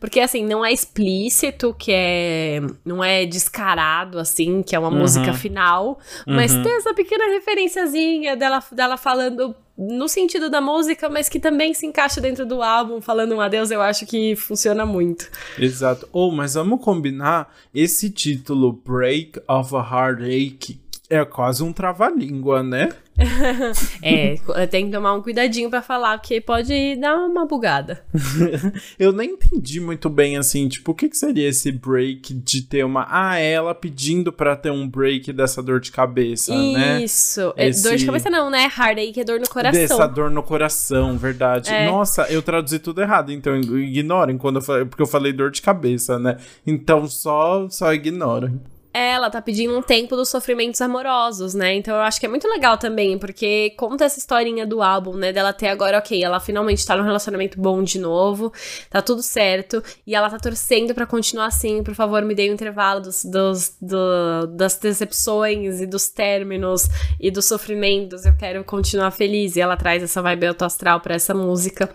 Porque, 0.00 0.20
assim, 0.20 0.42
não 0.42 0.64
é 0.64 0.72
explícito, 0.72 1.76
que 1.78 1.92
é. 1.92 2.62
Não 2.82 3.04
é 3.04 3.26
descarado, 3.26 4.18
assim, 4.18 4.62
que 4.62 4.74
é 4.74 4.78
uma 4.78 4.88
uhum. 4.88 5.00
música 5.00 5.34
final, 5.34 5.98
mas 6.26 6.54
uhum. 6.54 6.62
tem 6.62 6.76
essa 6.76 6.94
pequena 6.94 7.26
referenciazinha 7.26 8.38
dela, 8.38 8.62
dela 8.72 8.96
falando 8.96 9.54
no 9.76 10.08
sentido 10.08 10.48
da 10.48 10.62
música, 10.62 11.10
mas 11.10 11.28
que 11.28 11.38
também 11.38 11.74
se 11.74 11.86
encaixa 11.86 12.22
dentro 12.22 12.46
do 12.46 12.62
álbum, 12.62 13.02
falando 13.02 13.34
um 13.34 13.40
adeus, 13.40 13.70
eu 13.70 13.82
acho 13.82 14.06
que 14.06 14.34
funciona 14.34 14.86
muito. 14.86 15.30
Exato. 15.58 16.08
Ou, 16.10 16.30
oh, 16.30 16.34
mas 16.34 16.54
vamos 16.54 16.82
combinar 16.82 17.54
esse 17.74 18.08
título, 18.10 18.72
Break 18.72 19.40
of 19.46 19.74
a 19.76 19.78
Heartache 19.78 20.80
É 21.10 21.24
quase 21.24 21.64
um 21.64 21.72
trava-língua, 21.72 22.62
né? 22.62 22.90
é, 24.00 24.66
tem 24.68 24.86
que 24.86 24.92
tomar 24.92 25.14
um 25.14 25.20
cuidadinho 25.20 25.68
para 25.68 25.82
falar, 25.82 26.18
porque 26.18 26.40
pode 26.40 26.94
dar 26.96 27.16
uma 27.16 27.44
bugada. 27.44 28.02
eu 28.96 29.12
nem 29.12 29.30
entendi 29.30 29.80
muito 29.80 30.08
bem, 30.08 30.36
assim, 30.36 30.68
tipo, 30.68 30.92
o 30.92 30.94
que, 30.94 31.08
que 31.08 31.16
seria 31.16 31.48
esse 31.48 31.72
break 31.72 32.32
de 32.32 32.62
ter 32.62 32.84
uma. 32.84 33.08
Ah, 33.10 33.40
é 33.40 33.52
ela 33.52 33.74
pedindo 33.74 34.32
para 34.32 34.54
ter 34.54 34.70
um 34.70 34.88
break 34.88 35.32
dessa 35.32 35.60
dor 35.60 35.80
de 35.80 35.90
cabeça, 35.90 36.54
Isso. 36.54 36.78
né? 36.78 37.02
Isso. 37.02 37.54
É, 37.56 37.68
esse... 37.68 37.82
Dor 37.82 37.96
de 37.96 38.06
cabeça 38.06 38.30
não, 38.30 38.48
né? 38.48 38.62
Heartache 38.64 39.20
é 39.20 39.24
dor 39.24 39.40
no 39.40 39.48
coração. 39.48 39.80
Dessa 39.80 40.06
dor 40.06 40.30
no 40.30 40.44
coração, 40.44 41.18
verdade. 41.18 41.70
É. 41.70 41.86
Nossa, 41.86 42.22
eu 42.30 42.40
traduzi 42.40 42.78
tudo 42.78 43.02
errado, 43.02 43.32
então 43.32 43.56
ignorem 43.56 44.38
quando 44.38 44.56
eu 44.56 44.62
falei, 44.62 44.84
porque 44.84 45.02
eu 45.02 45.08
falei 45.08 45.32
dor 45.32 45.50
de 45.50 45.60
cabeça, 45.60 46.20
né? 46.20 46.36
Então 46.64 47.08
só, 47.08 47.68
só 47.68 47.92
ignorem 47.92 48.60
ela 48.92 49.30
tá 49.30 49.40
pedindo 49.40 49.76
um 49.76 49.82
tempo 49.82 50.16
dos 50.16 50.28
sofrimentos 50.28 50.80
amorosos, 50.80 51.54
né? 51.54 51.74
Então 51.74 51.94
eu 51.94 52.02
acho 52.02 52.18
que 52.18 52.26
é 52.26 52.28
muito 52.28 52.48
legal 52.48 52.76
também, 52.76 53.18
porque 53.18 53.70
conta 53.76 54.04
essa 54.04 54.18
historinha 54.18 54.66
do 54.66 54.82
álbum, 54.82 55.14
né? 55.14 55.32
Dela 55.32 55.52
ter 55.52 55.68
agora, 55.68 55.98
ok, 55.98 56.22
ela 56.22 56.40
finalmente 56.40 56.84
tá 56.84 56.96
num 56.96 57.04
relacionamento 57.04 57.60
bom 57.60 57.82
de 57.82 57.98
novo, 57.98 58.52
tá 58.88 59.00
tudo 59.00 59.22
certo, 59.22 59.82
e 60.06 60.14
ela 60.14 60.28
tá 60.28 60.38
torcendo 60.38 60.94
para 60.94 61.06
continuar 61.06 61.46
assim, 61.46 61.82
por 61.82 61.94
favor, 61.94 62.22
me 62.22 62.34
dê 62.34 62.50
um 62.50 62.54
intervalo 62.54 63.00
dos, 63.00 63.24
dos, 63.24 63.76
do, 63.80 64.46
das 64.48 64.76
decepções 64.76 65.80
e 65.80 65.86
dos 65.86 66.08
términos 66.08 66.88
e 67.20 67.30
dos 67.30 67.44
sofrimentos, 67.44 68.24
eu 68.26 68.36
quero 68.36 68.64
continuar 68.64 69.10
feliz. 69.10 69.56
E 69.56 69.60
ela 69.60 69.76
traz 69.76 70.02
essa 70.02 70.22
vibe 70.22 70.46
autoastral 70.46 71.00
pra 71.00 71.14
essa 71.14 71.34
música. 71.34 71.90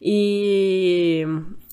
E 0.00 1.24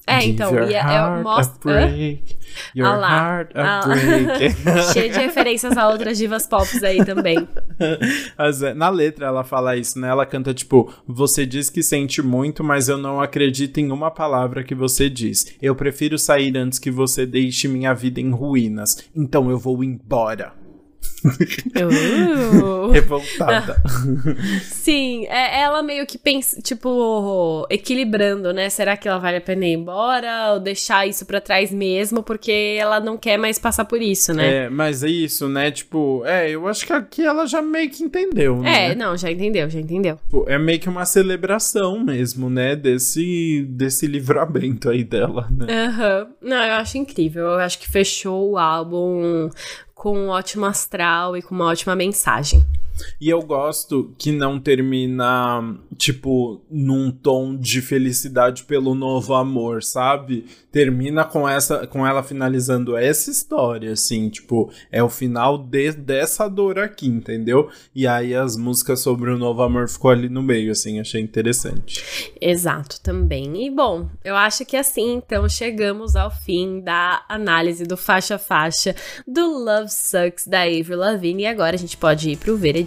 é, 0.08 0.22
Give 0.22 0.32
então, 0.34 0.53
e 0.70 0.74
é, 0.74 1.22
mostra. 1.22 1.74
break, 1.88 2.38
your 2.76 2.88
Ah 2.88 2.95
lá. 2.95 3.10
heart 3.38 3.51
a 3.55 3.80
Ah. 3.80 3.82
break. 3.88 4.55
Cheio 4.93 5.12
de 5.12 5.20
referências 5.20 5.78
a 5.78 5.89
outras 5.89 6.18
divas 6.18 6.47
pop 6.47 6.68
aí 6.84 7.03
também. 7.05 7.47
É, 7.80 8.74
na 8.74 8.89
letra 8.89 9.28
ela 9.28 9.43
fala 9.43 9.76
isso, 9.76 9.99
né? 9.99 10.08
Ela 10.10 10.26
canta 10.26 10.53
tipo: 10.53 10.91
Você 11.08 11.45
diz 11.45 11.70
que 11.70 11.84
sente 11.84 12.22
muito, 12.24 12.64
mas 12.64 12.89
eu 12.89 12.97
não 12.97 13.22
acredito 13.22 13.78
em 13.80 13.91
uma 13.91 14.10
palavra 14.10 14.64
que 14.64 14.74
você 14.74 15.10
diz. 15.10 15.55
Eu 15.62 15.76
prefiro 15.76 16.18
sair 16.18 16.58
antes 16.58 16.80
que 16.80 16.89
você 16.89 17.26
deixe 17.26 17.68
minha 17.68 17.93
vida 17.93 18.20
em 18.20 18.32
ruínas. 18.32 18.97
Então 19.16 19.51
eu 19.51 19.60
vou 19.60 19.84
embora. 19.84 20.53
Uh. 21.26 22.91
Revoltada. 22.93 23.82
Sim, 24.63 25.26
é 25.28 25.61
ela 25.61 25.82
meio 25.82 26.05
que 26.05 26.18
pensa, 26.18 26.61
tipo, 26.61 27.65
equilibrando, 27.70 28.53
né? 28.53 28.70
Será 28.70 28.95
que 28.95 29.07
ela 29.07 29.18
vale 29.18 29.38
a 29.38 29.41
pena 29.41 29.65
ir 29.65 29.74
embora 29.74 30.53
ou 30.53 30.59
deixar 30.59 31.07
isso 31.07 31.26
pra 31.26 31.41
trás 31.41 31.72
mesmo? 31.72 32.22
Porque 32.24 32.78
ela 32.80 32.99
não 32.99 33.18
quer 33.18 33.38
mais 33.38 33.57
passar 33.59 33.86
por 33.86 34.01
isso, 34.01 34.34
né? 34.34 34.65
É, 34.65 34.70
mas 34.70 35.03
é 35.03 35.09
isso, 35.09 35.49
né? 35.49 35.72
Tipo, 35.72 36.24
é, 36.26 36.49
eu 36.49 36.68
acho 36.68 36.86
que 36.86 36.93
aqui 36.93 37.24
ela 37.24 37.45
já 37.45 37.61
meio 37.61 37.89
que 37.89 38.03
entendeu, 38.03 38.57
né? 38.61 38.91
É, 38.91 38.95
não, 38.95 39.18
já 39.18 39.32
entendeu, 39.32 39.70
já 39.70 39.80
entendeu. 39.80 40.18
Tipo, 40.26 40.45
É 40.47 40.57
meio 40.57 40.80
que 40.80 40.89
uma 40.89 41.05
celebração 41.05 41.99
mesmo, 41.99 42.49
né? 42.49 42.76
Desse, 42.76 43.65
desse 43.70 44.07
livramento 44.07 44.89
aí 44.89 45.03
dela, 45.03 45.47
né? 45.51 45.88
Aham. 45.88 46.28
Não, 46.41 46.63
eu 46.63 46.74
acho 46.76 46.97
incrível. 46.97 47.43
Eu 47.43 47.59
acho 47.59 47.80
que 47.80 47.89
fechou 47.89 48.51
o 48.51 48.57
álbum 48.57 49.49
com 49.98 50.16
um 50.16 50.30
ótimo 50.30 50.66
astral 50.66 51.36
e 51.36 51.41
com 51.41 51.56
uma 51.56 51.66
ótima 51.66 51.95
mensagem. 51.95 52.64
E 53.20 53.30
eu 53.30 53.41
gosto 53.41 54.14
que 54.18 54.32
não 54.32 54.60
termina, 54.60 55.76
tipo, 55.98 56.62
num 56.70 57.12
tom 57.12 57.56
de 57.56 57.82
felicidade 57.82 58.64
pelo 58.64 58.95
novo 58.95 59.34
amor, 59.34 59.84
sabe? 59.84 60.45
Termina 60.72 61.24
com 61.24 61.48
essa 61.48 61.88
com 61.88 62.06
ela 62.06 62.24
finalizando 62.24 62.95
essa 62.95 63.32
história, 63.32 63.91
assim, 63.91 64.30
tipo, 64.30 64.72
é 64.91 65.02
o 65.02 65.10
final 65.10 65.58
de, 65.58 65.91
dessa 65.91 66.48
dor 66.48 66.80
aqui, 66.80 67.08
entendeu? 67.08 67.70
E 67.95 68.06
aí 68.08 68.36
as 68.36 68.56
músicas 68.56 69.00
sobre 69.00 69.32
o 69.32 69.38
novo 69.38 69.62
amor 69.62 69.88
ficou 69.88 70.12
ali 70.12 70.30
no 70.30 70.43
meio, 70.43 70.72
assim, 70.72 71.00
achei 71.00 71.22
interessante. 71.22 72.04
Exato, 72.39 73.02
também. 73.02 73.66
E 73.66 73.70
bom, 73.70 74.10
eu 74.24 74.36
acho 74.36 74.66
que 74.66 74.78
assim, 74.78 75.16
então, 75.16 75.48
chegamos 75.50 76.16
ao 76.16 76.30
fim 76.30 76.82
da 76.82 77.24
análise 77.28 77.84
do 77.84 77.98
faixa 77.98 78.36
a 78.36 78.39
faixa 78.39 78.95
do 79.28 79.64
Love 79.64 79.91
Sucks 79.91 80.48
da 80.48 80.62
Avril 80.62 80.98
Lavigne. 80.98 81.43
E 81.43 81.48
agora 81.48 81.76
a 81.76 81.80
gente 81.80 81.98
pode 81.98 82.30
ir 82.30 82.38
pro 82.38 82.58
veredito. 82.58 82.86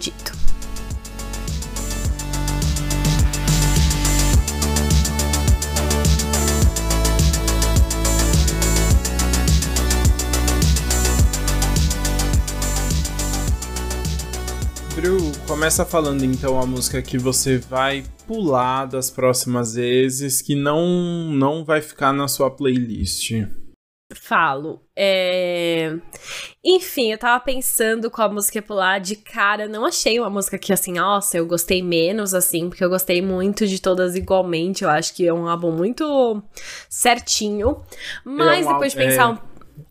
Bru, 14.95 15.31
começa 15.47 15.85
falando 15.85 16.23
então 16.23 16.59
a 16.59 16.65
música 16.65 17.01
que 17.01 17.17
você 17.19 17.59
vai 17.59 18.03
pular 18.25 18.85
das 18.85 19.11
próximas 19.11 19.75
vezes, 19.75 20.41
que 20.41 20.55
não, 20.55 21.31
não 21.31 21.63
vai 21.63 21.81
ficar 21.81 22.11
na 22.11 22.27
sua 22.27 22.49
playlist. 22.49 23.33
Falo. 24.15 24.81
É... 24.95 25.95
Enfim, 26.63 27.11
eu 27.11 27.17
tava 27.17 27.43
pensando 27.43 28.09
qual 28.11 28.31
música 28.31 28.57
ia 28.57 28.61
pular 28.61 28.99
de 28.99 29.15
cara. 29.15 29.67
Não 29.67 29.85
achei 29.85 30.19
uma 30.19 30.29
música 30.29 30.57
que, 30.57 30.71
assim, 30.73 30.93
nossa, 30.93 31.37
eu 31.37 31.45
gostei 31.45 31.81
menos, 31.81 32.33
assim, 32.33 32.69
porque 32.69 32.83
eu 32.83 32.89
gostei 32.89 33.21
muito 33.21 33.65
de 33.65 33.81
todas 33.81 34.15
igualmente. 34.15 34.83
Eu 34.83 34.89
acho 34.89 35.13
que 35.15 35.27
é 35.27 35.33
um 35.33 35.47
álbum 35.47 35.71
muito 35.71 36.41
certinho. 36.89 37.81
Mas 38.25 38.65
É 38.65 38.69
um 38.69 38.73
depois 38.73 38.91
de 38.93 38.97
pensar 38.97 39.23
é. 39.23 39.27
um 39.27 39.37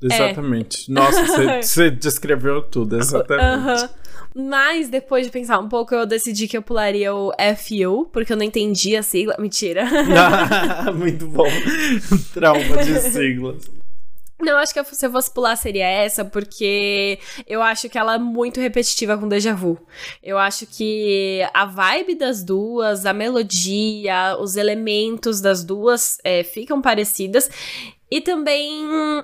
Exatamente. 0.02 0.90
Nossa, 0.90 1.24
você- 1.62 1.90
descreveu 1.90 2.62
tudo, 2.62 2.98
exatamente. 2.98 3.44
Aham. 3.44 3.90
Mas 4.34 4.88
depois 4.88 5.26
de 5.26 5.32
pensar 5.32 5.58
um 5.58 5.68
pouco, 5.68 5.92
eu 5.92 6.06
decidi 6.06 6.46
que 6.46 6.56
eu 6.56 6.62
pularia 6.62 7.12
o 7.12 7.32
FU, 7.56 8.08
porque 8.12 8.32
eu 8.32 8.36
não 8.36 8.44
entendi 8.44 8.96
a 8.96 9.02
sigla. 9.02 9.34
Mentira. 9.38 9.84
Muito 10.94 11.26
bom. 11.26 11.48
Trauma 12.32 12.76
de 12.84 13.00
siglas. 13.00 13.68
Não, 14.40 14.56
acho 14.58 14.72
que 14.72 14.82
se 14.84 15.06
eu 15.06 15.10
fosse 15.12 15.30
pular 15.32 15.54
seria 15.56 15.86
essa, 15.86 16.24
porque 16.24 17.18
eu 17.46 17.62
acho 17.62 17.88
que 17.88 17.98
ela 17.98 18.14
é 18.14 18.18
muito 18.18 18.60
repetitiva 18.60 19.16
com 19.18 19.28
Deja 19.28 19.54
Vu. 19.54 19.78
Eu 20.22 20.38
acho 20.38 20.66
que 20.66 21.40
a 21.52 21.64
vibe 21.66 22.14
das 22.14 22.42
duas, 22.42 23.04
a 23.06 23.12
melodia, 23.12 24.36
os 24.40 24.56
elementos 24.56 25.40
das 25.40 25.62
duas 25.64 26.18
é, 26.24 26.42
ficam 26.42 26.80
parecidas. 26.80 27.50
E 28.12 28.20
também 28.20 28.82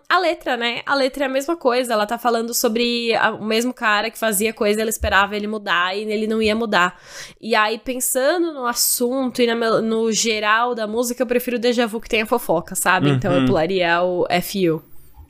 a 0.09 0.17
letra, 0.21 0.57
né? 0.57 0.81
A 0.87 0.95
letra 0.95 1.25
é 1.25 1.27
a 1.27 1.29
mesma 1.29 1.57
coisa. 1.57 1.93
Ela 1.93 2.07
tá 2.07 2.17
falando 2.19 2.55
sobre 2.55 3.13
a- 3.17 3.33
o 3.33 3.45
mesmo 3.45 3.75
cara 3.75 4.13
que 4.13 4.17
fazia 4.19 4.53
coisa, 4.53 4.81
ela 4.81 4.89
esperava 4.91 5.35
ele 5.35 5.49
mudar 5.49 5.97
e 5.97 6.03
ele 6.03 6.29
não 6.29 6.41
ia 6.41 6.55
mudar. 6.55 6.97
E 7.41 7.57
aí, 7.57 7.79
pensando 7.79 8.53
no 8.55 8.65
assunto 8.65 9.43
e 9.43 9.47
na 9.49 9.57
no 9.81 10.13
geral 10.13 10.73
da 10.73 10.87
música, 10.87 11.21
eu 11.21 11.27
prefiro 11.27 11.57
o 11.57 11.59
Deja 11.59 11.85
Vu 11.85 12.01
que 12.01 12.09
tem 12.09 12.23
a 12.23 12.27
fofoca, 12.27 12.77
sabe? 12.77 13.11
Então 13.11 13.33
eu 13.33 13.41
Uhum. 13.41 13.47
pularia 13.47 14.01
o 14.05 14.25
FU. 14.31 14.81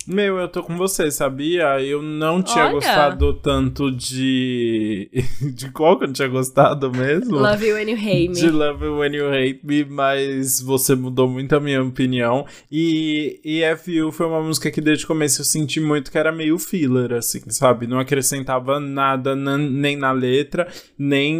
Meu, 0.07 0.39
eu 0.39 0.47
tô 0.49 0.63
com 0.63 0.77
você, 0.77 1.11
sabia? 1.11 1.81
Eu 1.83 2.01
não 2.01 2.41
tinha 2.41 2.65
Olha. 2.67 2.75
gostado 2.75 3.35
tanto 3.35 3.91
de. 3.91 5.11
De 5.57 5.71
qual 5.71 5.99
que 5.99 6.05
eu 6.05 6.09
não 6.09 6.15
tinha 6.15 6.29
gostado 6.29 6.91
mesmo? 6.93 7.37
Love 7.39 7.67
You 7.67 7.75
When 7.77 7.91
You 7.91 7.97
Hate 7.99 8.29
Me. 8.29 8.35
De 8.35 8.51
Love 8.51 8.85
You 8.85 8.99
When 8.99 9.15
You 9.17 9.29
Hate 9.29 9.61
Me, 9.65 9.85
mas 9.85 10.61
você 10.61 10.95
mudou 10.95 11.29
muito 11.29 11.55
a 11.57 11.61
minha 11.61 11.83
opinião. 11.83 12.47
E, 12.71 13.41
e 13.45 13.63
FU 13.77 14.13
foi 14.13 14.27
uma 14.27 14.41
música 14.43 14.71
que 14.71 14.81
desde 14.81 15.05
o 15.05 15.09
começo 15.09 15.41
eu 15.41 15.45
senti 15.45 15.81
muito 15.81 16.11
que 16.11 16.19
era 16.19 16.31
meio 16.31 16.59
filler, 16.59 17.13
assim, 17.13 17.41
sabe? 17.49 17.87
Não 17.87 17.99
acrescentava 17.99 18.79
nada 18.79 19.35
na- 19.35 19.59
nem 19.59 19.97
na 19.97 20.13
letra, 20.13 20.69
nem, 20.99 21.37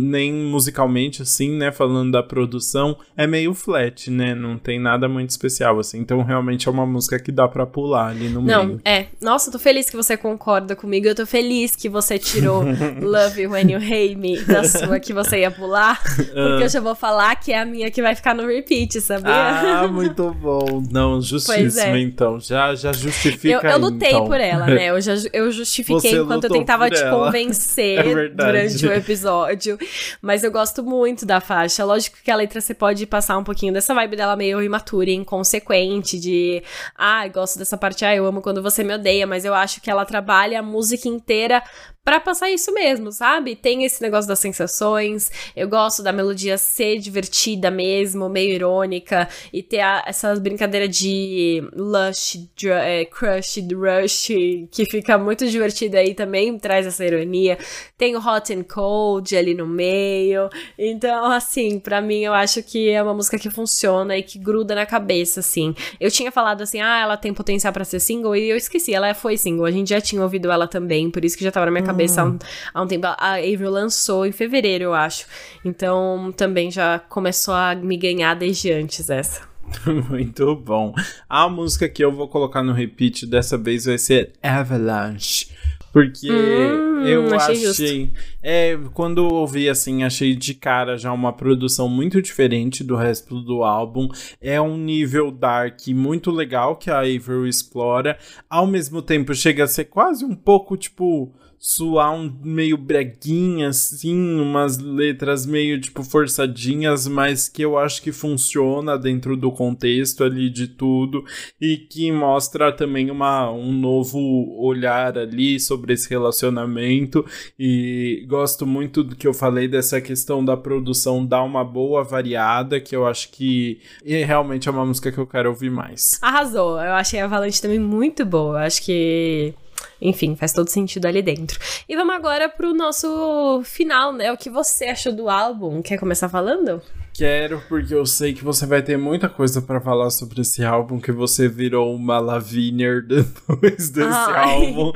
nem 0.00 0.32
musicalmente, 0.32 1.22
assim, 1.22 1.56
né? 1.56 1.70
Falando 1.70 2.10
da 2.12 2.22
produção, 2.22 2.96
é 3.16 3.26
meio 3.26 3.54
flat, 3.54 4.10
né? 4.10 4.34
Não 4.34 4.58
tem 4.58 4.78
nada 4.80 5.08
muito 5.08 5.30
especial, 5.30 5.78
assim. 5.78 5.98
Então 6.00 6.22
realmente 6.22 6.68
é 6.68 6.70
uma 6.70 6.86
música 6.86 7.18
que 7.18 7.30
dá 7.30 7.46
pra 7.46 7.64
pular 7.66 7.91
ali 7.94 8.28
no 8.28 8.40
Não, 8.42 8.64
meio. 8.66 8.80
é. 8.84 9.06
Nossa, 9.20 9.48
eu 9.48 9.52
tô 9.52 9.58
feliz 9.58 9.88
que 9.88 9.96
você 9.96 10.16
concorda 10.16 10.74
comigo. 10.74 11.06
Eu 11.06 11.14
tô 11.14 11.26
feliz 11.26 11.76
que 11.76 11.88
você 11.88 12.18
tirou 12.18 12.62
Love 13.00 13.42
You 13.42 13.50
When 13.50 13.72
You 13.72 13.78
Hate 13.78 14.16
Me 14.16 14.40
da 14.44 14.64
sua 14.64 14.98
que 14.98 15.12
você 15.12 15.40
ia 15.40 15.50
pular. 15.50 16.02
Porque 16.16 16.64
eu 16.64 16.68
já 16.68 16.80
vou 16.80 16.94
falar 16.94 17.34
que 17.36 17.52
é 17.52 17.60
a 17.60 17.64
minha 17.64 17.90
que 17.90 18.00
vai 18.02 18.14
ficar 18.14 18.34
no 18.34 18.46
repeat, 18.46 19.00
sabia? 19.00 19.32
Ah, 19.32 19.88
muito 19.92 20.32
bom. 20.34 20.82
Não, 20.90 21.20
justíssimo, 21.20 21.94
é. 21.96 22.00
então. 22.00 22.40
Já, 22.40 22.74
já 22.74 22.92
justifica 22.92 23.48
Eu, 23.48 23.60
eu 23.60 23.76
aí, 23.76 23.80
lutei 23.80 24.10
então. 24.10 24.26
por 24.26 24.40
ela, 24.40 24.66
né? 24.66 24.86
Eu, 24.86 25.00
já, 25.00 25.14
eu 25.32 25.50
justifiquei 25.50 26.12
Você 26.12 26.18
enquanto 26.18 26.44
eu 26.44 26.50
tentava 26.50 26.90
te 26.90 27.00
ela. 27.02 27.10
convencer 27.26 27.98
É 27.98 28.28
durante 28.28 28.86
o 28.86 28.92
episódio. 28.92 29.78
Mas 30.20 30.42
eu 30.42 30.50
gosto 30.50 30.82
muito 30.82 31.26
da 31.26 31.40
faixa. 31.40 31.84
Lógico 31.84 32.16
que 32.24 32.30
a 32.30 32.36
letra 32.36 32.60
você 32.60 32.74
pode 32.74 33.04
passar 33.06 33.36
um 33.36 33.44
pouquinho 33.44 33.72
dessa 33.72 33.94
vibe 33.94 34.16
dela 34.16 34.36
meio 34.36 34.62
imatura 34.62 35.10
e 35.10 35.14
inconsequente, 35.14 36.18
de 36.18 36.62
ah, 36.96 37.26
eu 37.26 37.32
gosto 37.32 37.58
dessa 37.58 37.76
parte, 37.82 38.04
ah, 38.04 38.14
eu 38.14 38.24
amo 38.24 38.40
quando 38.40 38.62
você 38.62 38.84
me 38.84 38.94
odeia, 38.94 39.26
mas 39.26 39.44
eu 39.44 39.52
acho 39.52 39.80
que 39.80 39.90
ela 39.90 40.04
trabalha 40.04 40.60
a 40.60 40.62
música 40.62 41.08
inteira 41.08 41.60
para 42.04 42.18
passar 42.18 42.50
isso 42.50 42.72
mesmo, 42.72 43.12
sabe? 43.12 43.54
Tem 43.54 43.84
esse 43.84 44.02
negócio 44.02 44.28
das 44.28 44.40
sensações. 44.40 45.30
Eu 45.54 45.68
gosto 45.68 46.02
da 46.02 46.12
melodia 46.12 46.58
ser 46.58 46.98
divertida 46.98 47.70
mesmo, 47.70 48.28
meio 48.28 48.52
irônica 48.52 49.28
e 49.52 49.62
ter 49.62 49.80
a, 49.80 50.02
essas 50.06 50.40
brincadeiras 50.40 50.96
de 50.96 51.62
lush, 51.72 52.38
dr 52.56 52.70
é, 52.70 53.04
crush, 53.04 53.60
rush, 53.72 54.28
que 54.70 54.84
fica 54.84 55.16
muito 55.16 55.46
divertido 55.46 55.96
aí 55.96 56.12
também, 56.12 56.58
traz 56.58 56.86
essa 56.86 57.04
ironia. 57.04 57.56
Tem 57.96 58.16
o 58.16 58.18
hot 58.18 58.52
and 58.52 58.64
cold 58.64 59.36
ali 59.36 59.54
no 59.54 59.66
meio. 59.66 60.48
Então, 60.76 61.26
assim, 61.30 61.78
para 61.78 62.00
mim 62.00 62.20
eu 62.24 62.34
acho 62.34 62.64
que 62.64 62.90
é 62.90 63.00
uma 63.00 63.14
música 63.14 63.38
que 63.38 63.48
funciona 63.48 64.16
e 64.16 64.24
que 64.24 64.40
gruda 64.40 64.74
na 64.74 64.86
cabeça, 64.86 65.38
assim. 65.38 65.72
Eu 66.00 66.10
tinha 66.10 66.32
falado 66.32 66.62
assim, 66.62 66.80
ah, 66.80 67.00
ela 67.00 67.16
tem 67.16 67.32
potencial 67.32 67.71
para 67.72 67.84
ser 67.84 68.00
single 68.00 68.36
e 68.36 68.50
eu 68.50 68.56
esqueci, 68.56 68.94
ela 68.94 69.12
foi 69.14 69.36
single. 69.36 69.64
A 69.64 69.70
gente 69.70 69.90
já 69.90 70.00
tinha 70.00 70.22
ouvido 70.22 70.50
ela 70.50 70.66
também, 70.66 71.10
por 71.10 71.24
isso 71.24 71.36
que 71.36 71.44
já 71.44 71.50
tava 71.50 71.66
na 71.66 71.72
minha 71.72 71.84
cabeça 71.84 72.22
há, 72.22 72.24
um, 72.24 72.38
há 72.72 72.82
um 72.82 72.86
tempo. 72.86 73.06
A 73.06 73.34
Avril 73.34 73.70
lançou 73.70 74.26
em 74.26 74.32
fevereiro, 74.32 74.84
eu 74.84 74.94
acho. 74.94 75.26
Então 75.64 76.32
também 76.36 76.70
já 76.70 76.98
começou 76.98 77.54
a 77.54 77.74
me 77.74 77.96
ganhar 77.96 78.34
desde 78.34 78.72
antes 78.72 79.08
essa. 79.08 79.42
Muito 80.08 80.54
bom. 80.56 80.94
A 81.28 81.48
música 81.48 81.88
que 81.88 82.04
eu 82.04 82.12
vou 82.12 82.28
colocar 82.28 82.62
no 82.62 82.72
repeat 82.72 83.26
dessa 83.26 83.56
vez 83.56 83.84
vai 83.84 83.98
ser 83.98 84.32
Avalanche. 84.42 85.48
Porque 85.92 86.30
hum, 86.30 87.04
eu 87.04 87.34
achei. 87.34 87.66
achei 87.66 88.10
é, 88.42 88.78
quando 88.94 89.28
eu 89.28 89.34
ouvi 89.34 89.68
assim, 89.68 90.02
achei 90.02 90.34
de 90.34 90.54
cara 90.54 90.96
já 90.96 91.12
uma 91.12 91.32
produção 91.32 91.88
muito 91.88 92.22
diferente 92.22 92.82
do 92.82 92.96
resto 92.96 93.40
do 93.40 93.62
álbum. 93.62 94.08
É 94.40 94.60
um 94.60 94.78
nível 94.78 95.30
dark 95.30 95.86
muito 95.88 96.30
legal 96.30 96.76
que 96.76 96.90
a 96.90 97.00
Avril 97.00 97.46
explora. 97.46 98.18
Ao 98.48 98.66
mesmo 98.66 99.02
tempo, 99.02 99.34
chega 99.34 99.64
a 99.64 99.68
ser 99.68 99.84
quase 99.84 100.24
um 100.24 100.34
pouco 100.34 100.76
tipo 100.76 101.32
suar 101.64 102.12
um 102.12 102.28
meio 102.42 102.76
breguinha, 102.76 103.68
assim, 103.68 104.40
umas 104.40 104.78
letras 104.78 105.46
meio, 105.46 105.80
tipo, 105.80 106.02
forçadinhas, 106.02 107.06
mas 107.06 107.48
que 107.48 107.62
eu 107.62 107.78
acho 107.78 108.02
que 108.02 108.10
funciona 108.10 108.98
dentro 108.98 109.36
do 109.36 109.52
contexto 109.52 110.24
ali 110.24 110.50
de 110.50 110.66
tudo 110.66 111.24
e 111.60 111.76
que 111.76 112.10
mostra 112.10 112.72
também 112.72 113.12
uma, 113.12 113.48
um 113.52 113.72
novo 113.72 114.18
olhar 114.58 115.16
ali 115.16 115.60
sobre 115.60 115.92
esse 115.92 116.10
relacionamento. 116.10 117.24
E 117.56 118.26
gosto 118.28 118.66
muito 118.66 119.04
do 119.04 119.14
que 119.14 119.28
eu 119.28 119.32
falei 119.32 119.68
dessa 119.68 120.00
questão 120.00 120.44
da 120.44 120.56
produção 120.56 121.24
dar 121.24 121.44
uma 121.44 121.64
boa 121.64 122.02
variada, 122.02 122.80
que 122.80 122.96
eu 122.96 123.06
acho 123.06 123.30
que 123.30 123.80
realmente 124.04 124.68
é 124.68 124.72
uma 124.72 124.84
música 124.84 125.12
que 125.12 125.18
eu 125.18 125.28
quero 125.28 125.50
ouvir 125.50 125.70
mais. 125.70 126.18
Arrasou, 126.20 126.80
eu 126.80 126.92
achei 126.94 127.20
a 127.20 127.28
Valente 127.28 127.62
também 127.62 127.78
muito 127.78 128.24
boa, 128.24 128.54
eu 128.54 128.66
acho 128.66 128.82
que 128.82 129.54
enfim, 130.00 130.36
faz 130.36 130.52
todo 130.52 130.68
sentido 130.68 131.06
ali 131.06 131.22
dentro. 131.22 131.58
E 131.88 131.96
vamos 131.96 132.14
agora 132.14 132.48
pro 132.48 132.74
nosso 132.74 133.62
final, 133.64 134.12
né? 134.12 134.32
O 134.32 134.36
que 134.36 134.50
você 134.50 134.86
achou 134.86 135.12
do 135.12 135.28
álbum? 135.28 135.82
Quer 135.82 135.98
começar 135.98 136.28
falando? 136.28 136.82
Quero, 137.14 137.62
porque 137.68 137.94
eu 137.94 138.06
sei 138.06 138.32
que 138.32 138.42
você 138.42 138.64
vai 138.64 138.80
ter 138.80 138.96
muita 138.96 139.28
coisa 139.28 139.60
para 139.60 139.80
falar 139.80 140.08
sobre 140.08 140.40
esse 140.40 140.64
álbum, 140.64 140.98
que 140.98 141.12
você 141.12 141.46
virou 141.46 141.94
uma 141.94 142.18
Lavinier 142.18 143.02
depois 143.06 143.90
desse 143.90 144.08
Ai. 144.08 144.54
álbum. 144.54 144.92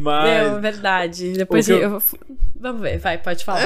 Mas. 0.00 0.52
Não, 0.52 0.60
verdade. 0.60 1.32
Depois 1.34 1.68
eu... 1.68 1.78
eu... 1.78 2.02
Vamos 2.58 2.80
ver, 2.80 2.98
vai, 2.98 3.18
pode 3.18 3.44
falar. 3.44 3.62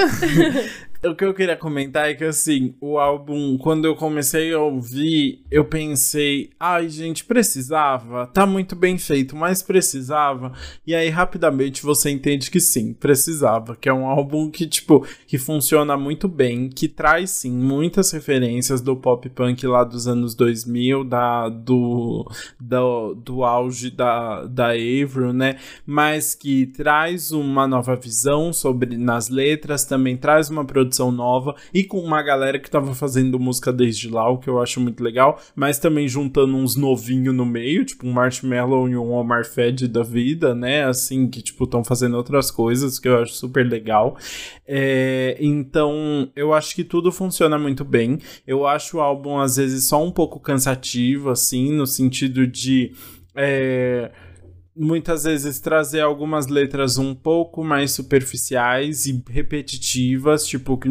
o 1.04 1.14
que 1.14 1.24
eu 1.24 1.34
queria 1.34 1.56
comentar 1.56 2.08
é 2.08 2.14
que, 2.14 2.24
assim, 2.24 2.74
o 2.80 2.98
álbum, 2.98 3.58
quando 3.58 3.84
eu 3.84 3.94
comecei 3.94 4.52
a 4.52 4.60
ouvir, 4.60 5.44
eu 5.50 5.64
pensei, 5.64 6.50
ai, 6.58 6.88
gente, 6.88 7.24
precisava, 7.24 8.26
tá 8.26 8.46
muito 8.46 8.74
bem 8.74 8.96
feito, 8.96 9.36
mas 9.36 9.62
precisava. 9.62 10.52
E 10.86 10.94
aí, 10.94 11.08
rapidamente, 11.08 11.82
você 11.82 12.10
entende 12.10 12.50
que 12.50 12.60
sim, 12.60 12.94
precisava, 12.94 13.76
que 13.76 13.88
é 13.88 13.92
um 13.92 14.06
álbum 14.06 14.50
que, 14.50 14.66
tipo, 14.66 15.06
que 15.26 15.36
funciona 15.36 15.96
muito 15.96 16.26
bem, 16.26 16.68
que 16.68 16.88
traz, 16.88 17.30
sim, 17.30 17.52
muitas 17.52 18.10
referências 18.10 18.80
do 18.80 18.96
pop 18.96 19.28
punk 19.28 19.66
lá 19.66 19.84
dos 19.84 20.08
anos 20.08 20.34
2000, 20.34 21.04
da, 21.04 21.48
do, 21.48 22.26
do, 22.58 23.14
do 23.14 23.44
auge 23.44 23.90
da, 23.90 24.44
da 24.46 24.68
Avril, 24.68 25.32
né? 25.32 25.56
Mas 25.86 26.34
que 26.34 26.66
traz 26.66 27.30
uma 27.30 27.66
nova 27.66 27.94
visão 27.94 28.52
sobre 28.52 28.96
nas 28.96 29.28
letras, 29.28 29.84
também 29.84 30.16
traz 30.16 30.48
uma 30.48 30.64
produção 30.64 30.93
produção 30.94 31.10
nova 31.10 31.54
e 31.72 31.82
com 31.82 31.98
uma 31.98 32.22
galera 32.22 32.58
que 32.58 32.70
tava 32.70 32.94
fazendo 32.94 33.38
música 33.38 33.72
desde 33.72 34.08
lá, 34.08 34.28
o 34.30 34.38
que 34.38 34.48
eu 34.48 34.60
acho 34.60 34.80
muito 34.80 35.02
legal, 35.02 35.40
mas 35.54 35.78
também 35.78 36.06
juntando 36.06 36.56
uns 36.56 36.76
novinhos 36.76 37.34
no 37.34 37.44
meio, 37.44 37.84
tipo 37.84 38.06
um 38.06 38.12
Marshmallow 38.12 38.88
e 38.88 38.96
um 38.96 39.12
Omar 39.12 39.44
Fed 39.44 39.88
da 39.88 40.02
vida, 40.02 40.54
né? 40.54 40.84
Assim, 40.84 41.28
que 41.28 41.42
tipo 41.42 41.64
estão 41.64 41.82
fazendo 41.82 42.16
outras 42.16 42.50
coisas 42.50 42.98
que 42.98 43.08
eu 43.08 43.20
acho 43.20 43.34
super 43.34 43.66
legal. 43.66 44.16
É, 44.66 45.36
então, 45.40 46.30
eu 46.36 46.52
acho 46.52 46.74
que 46.74 46.84
tudo 46.84 47.10
funciona 47.10 47.58
muito 47.58 47.84
bem. 47.84 48.18
Eu 48.46 48.66
acho 48.66 48.98
o 48.98 49.00
álbum 49.00 49.38
às 49.38 49.56
vezes 49.56 49.88
só 49.88 50.02
um 50.02 50.10
pouco 50.10 50.38
cansativo, 50.38 51.30
assim, 51.30 51.72
no 51.72 51.86
sentido 51.86 52.46
de. 52.46 52.92
É, 53.36 54.12
muitas 54.76 55.24
vezes 55.24 55.60
trazer 55.60 56.00
algumas 56.00 56.48
letras 56.48 56.98
um 56.98 57.14
pouco 57.14 57.62
mais 57.62 57.92
superficiais 57.92 59.06
e 59.06 59.22
repetitivas, 59.30 60.46
tipo, 60.46 60.76
que 60.76 60.88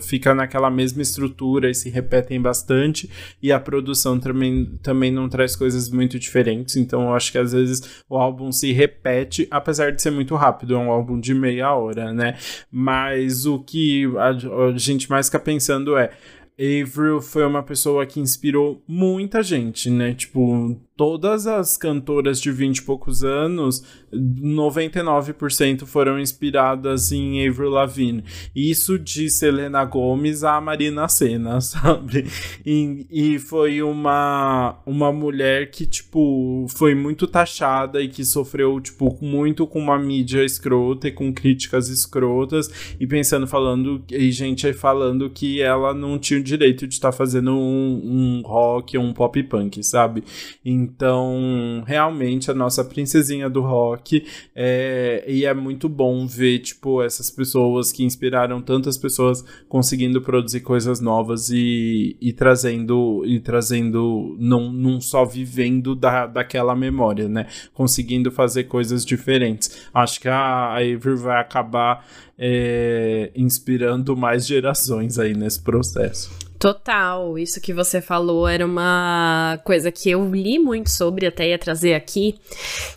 fica 0.00 0.34
naquela 0.34 0.70
mesma 0.70 1.02
estrutura 1.02 1.70
e 1.70 1.74
se 1.74 1.90
repetem 1.90 2.40
bastante, 2.40 3.10
e 3.42 3.50
a 3.50 3.58
produção 3.58 4.20
também, 4.20 4.78
também 4.82 5.10
não 5.10 5.28
traz 5.28 5.56
coisas 5.56 5.88
muito 5.90 6.18
diferentes, 6.18 6.76
então 6.76 7.02
eu 7.02 7.14
acho 7.14 7.32
que 7.32 7.38
às 7.38 7.52
vezes 7.52 8.02
o 8.08 8.16
álbum 8.16 8.52
se 8.52 8.72
repete, 8.72 9.48
apesar 9.50 9.90
de 9.92 10.00
ser 10.00 10.10
muito 10.10 10.36
rápido, 10.36 10.74
é 10.74 10.78
um 10.78 10.90
álbum 10.90 11.18
de 11.18 11.34
meia 11.34 11.74
hora, 11.74 12.12
né? 12.12 12.36
Mas 12.70 13.46
o 13.46 13.58
que 13.58 14.04
a, 14.16 14.28
a 14.28 14.78
gente 14.78 15.10
mais 15.10 15.26
fica 15.26 15.40
pensando 15.40 15.96
é. 15.96 16.10
Avril 16.58 17.20
foi 17.20 17.46
uma 17.46 17.62
pessoa 17.62 18.04
que 18.04 18.18
inspirou 18.18 18.82
muita 18.86 19.44
gente, 19.44 19.88
né? 19.88 20.12
Tipo, 20.12 20.76
todas 20.96 21.46
as 21.46 21.76
cantoras 21.76 22.40
de 22.40 22.50
20 22.50 22.78
e 22.78 22.82
poucos 22.82 23.22
anos, 23.22 23.84
99% 24.12 25.86
foram 25.86 26.18
inspiradas 26.18 27.12
em 27.12 27.46
Avril 27.46 27.70
Lavigne. 27.70 28.24
Isso 28.56 28.98
de 28.98 29.30
Selena 29.30 29.84
Gomez 29.84 30.42
a 30.42 30.60
Marina 30.60 31.08
Senna, 31.08 31.60
sabe? 31.62 32.26
E, 32.66 33.06
e, 33.08 33.38
foi 33.38 33.80
uma, 33.80 34.80
uma 34.84 35.12
mulher 35.12 35.70
que, 35.70 35.86
tipo, 35.86 36.66
foi 36.70 36.96
muito 36.96 37.28
taxada 37.28 38.02
e 38.02 38.08
que 38.08 38.24
sofreu, 38.24 38.80
tipo, 38.80 39.16
muito 39.22 39.64
com 39.64 39.78
uma 39.78 39.96
mídia 39.96 40.44
escrota 40.44 41.06
e 41.06 41.12
com 41.12 41.32
críticas 41.32 41.88
escrotas 41.88 42.96
e 42.98 43.06
pensando, 43.06 43.46
falando, 43.46 44.02
e 44.10 44.32
gente 44.32 44.72
falando 44.72 45.30
que 45.30 45.62
ela 45.62 45.94
não 45.94 46.18
tinha 46.18 46.42
direito 46.48 46.86
de 46.86 46.94
estar 46.94 47.10
tá 47.10 47.16
fazendo 47.16 47.52
um, 47.52 48.40
um 48.40 48.42
rock, 48.44 48.96
um 48.98 49.12
pop 49.12 49.42
punk, 49.44 49.82
sabe? 49.84 50.24
Então, 50.64 51.84
realmente, 51.86 52.50
a 52.50 52.54
nossa 52.54 52.84
princesinha 52.84 53.48
do 53.48 53.60
rock. 53.60 54.24
É, 54.54 55.24
e 55.28 55.44
é 55.44 55.54
muito 55.54 55.88
bom 55.88 56.26
ver, 56.26 56.60
tipo, 56.60 57.02
essas 57.02 57.30
pessoas 57.30 57.92
que 57.92 58.04
inspiraram 58.04 58.60
tantas 58.60 58.96
pessoas 58.96 59.44
conseguindo 59.68 60.20
produzir 60.20 60.60
coisas 60.60 61.00
novas 61.00 61.50
e, 61.50 62.16
e 62.20 62.32
trazendo, 62.32 63.22
e 63.26 63.38
trazendo 63.40 64.36
não, 64.38 64.72
não 64.72 65.00
só 65.00 65.24
vivendo 65.24 65.94
da, 65.94 66.26
daquela 66.26 66.74
memória, 66.74 67.28
né? 67.28 67.46
Conseguindo 67.74 68.30
fazer 68.30 68.64
coisas 68.64 69.04
diferentes. 69.04 69.88
Acho 69.92 70.20
que 70.20 70.28
a 70.28 70.74
Avery 70.74 71.16
vai 71.16 71.40
acabar 71.40 72.04
é, 72.38 73.32
inspirando 73.34 74.16
mais 74.16 74.46
gerações 74.46 75.18
aí 75.18 75.34
nesse 75.34 75.60
processo. 75.60 76.30
Total, 76.58 77.38
isso 77.38 77.60
que 77.60 77.72
você 77.72 78.00
falou 78.00 78.46
era 78.46 78.66
uma 78.66 79.60
coisa 79.64 79.92
que 79.92 80.10
eu 80.10 80.34
li 80.34 80.58
muito 80.58 80.90
sobre, 80.90 81.26
até 81.26 81.48
ia 81.48 81.58
trazer 81.58 81.94
aqui, 81.94 82.36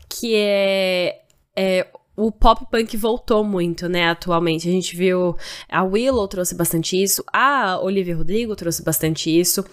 que 0.09 0.35
é, 0.35 1.21
é 1.55 1.87
o 2.15 2.31
pop 2.31 2.65
punk 2.69 2.95
voltou 2.97 3.43
muito, 3.43 3.87
né, 3.87 4.09
atualmente. 4.09 4.67
A 4.67 4.71
gente 4.71 4.95
viu 4.95 5.35
a 5.69 5.83
Willow 5.83 6.27
trouxe 6.27 6.55
bastante 6.55 7.01
isso, 7.01 7.23
a 7.31 7.79
Olivia 7.79 8.15
Rodrigo 8.15 8.55
trouxe 8.55 8.83
bastante 8.83 9.29
isso. 9.29 9.65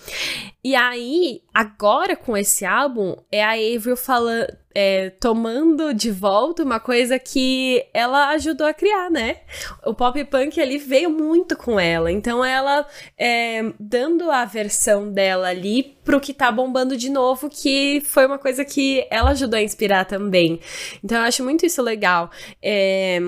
E 0.63 0.75
aí, 0.75 1.43
agora 1.53 2.17
com 2.17 2.37
esse 2.37 2.65
álbum, 2.65 3.17
é 3.31 3.45
a 3.45 3.53
Avril 3.53 3.97
falando, 3.97 4.47
é, 4.81 5.11
tomando 5.11 5.93
de 5.93 6.09
volta 6.09 6.63
uma 6.63 6.79
coisa 6.79 7.19
que 7.19 7.85
ela 7.93 8.29
ajudou 8.29 8.65
a 8.65 8.73
criar, 8.73 9.11
né? 9.11 9.39
O 9.85 9.93
pop 9.93 10.23
punk 10.27 10.61
ali 10.61 10.79
veio 10.79 11.11
muito 11.11 11.57
com 11.57 11.81
ela, 11.81 12.13
então 12.13 12.45
ela 12.45 12.87
é, 13.19 13.73
dando 13.81 14.31
a 14.31 14.45
versão 14.45 15.11
dela 15.11 15.49
ali 15.49 15.97
pro 16.05 16.21
que 16.21 16.33
tá 16.33 16.53
bombando 16.53 16.97
de 16.97 17.11
novo, 17.11 17.51
que 17.51 18.01
foi 18.05 18.25
uma 18.25 18.39
coisa 18.39 18.65
que 18.65 19.05
ela 19.11 19.31
ajudou 19.31 19.59
a 19.59 19.63
inspirar 19.63 20.05
também. 20.05 20.61
Então 21.03 21.19
eu 21.19 21.25
acho 21.25 21.43
muito 21.43 21.67
isso 21.67 21.83
legal. 21.83 22.31
É, 22.63 23.19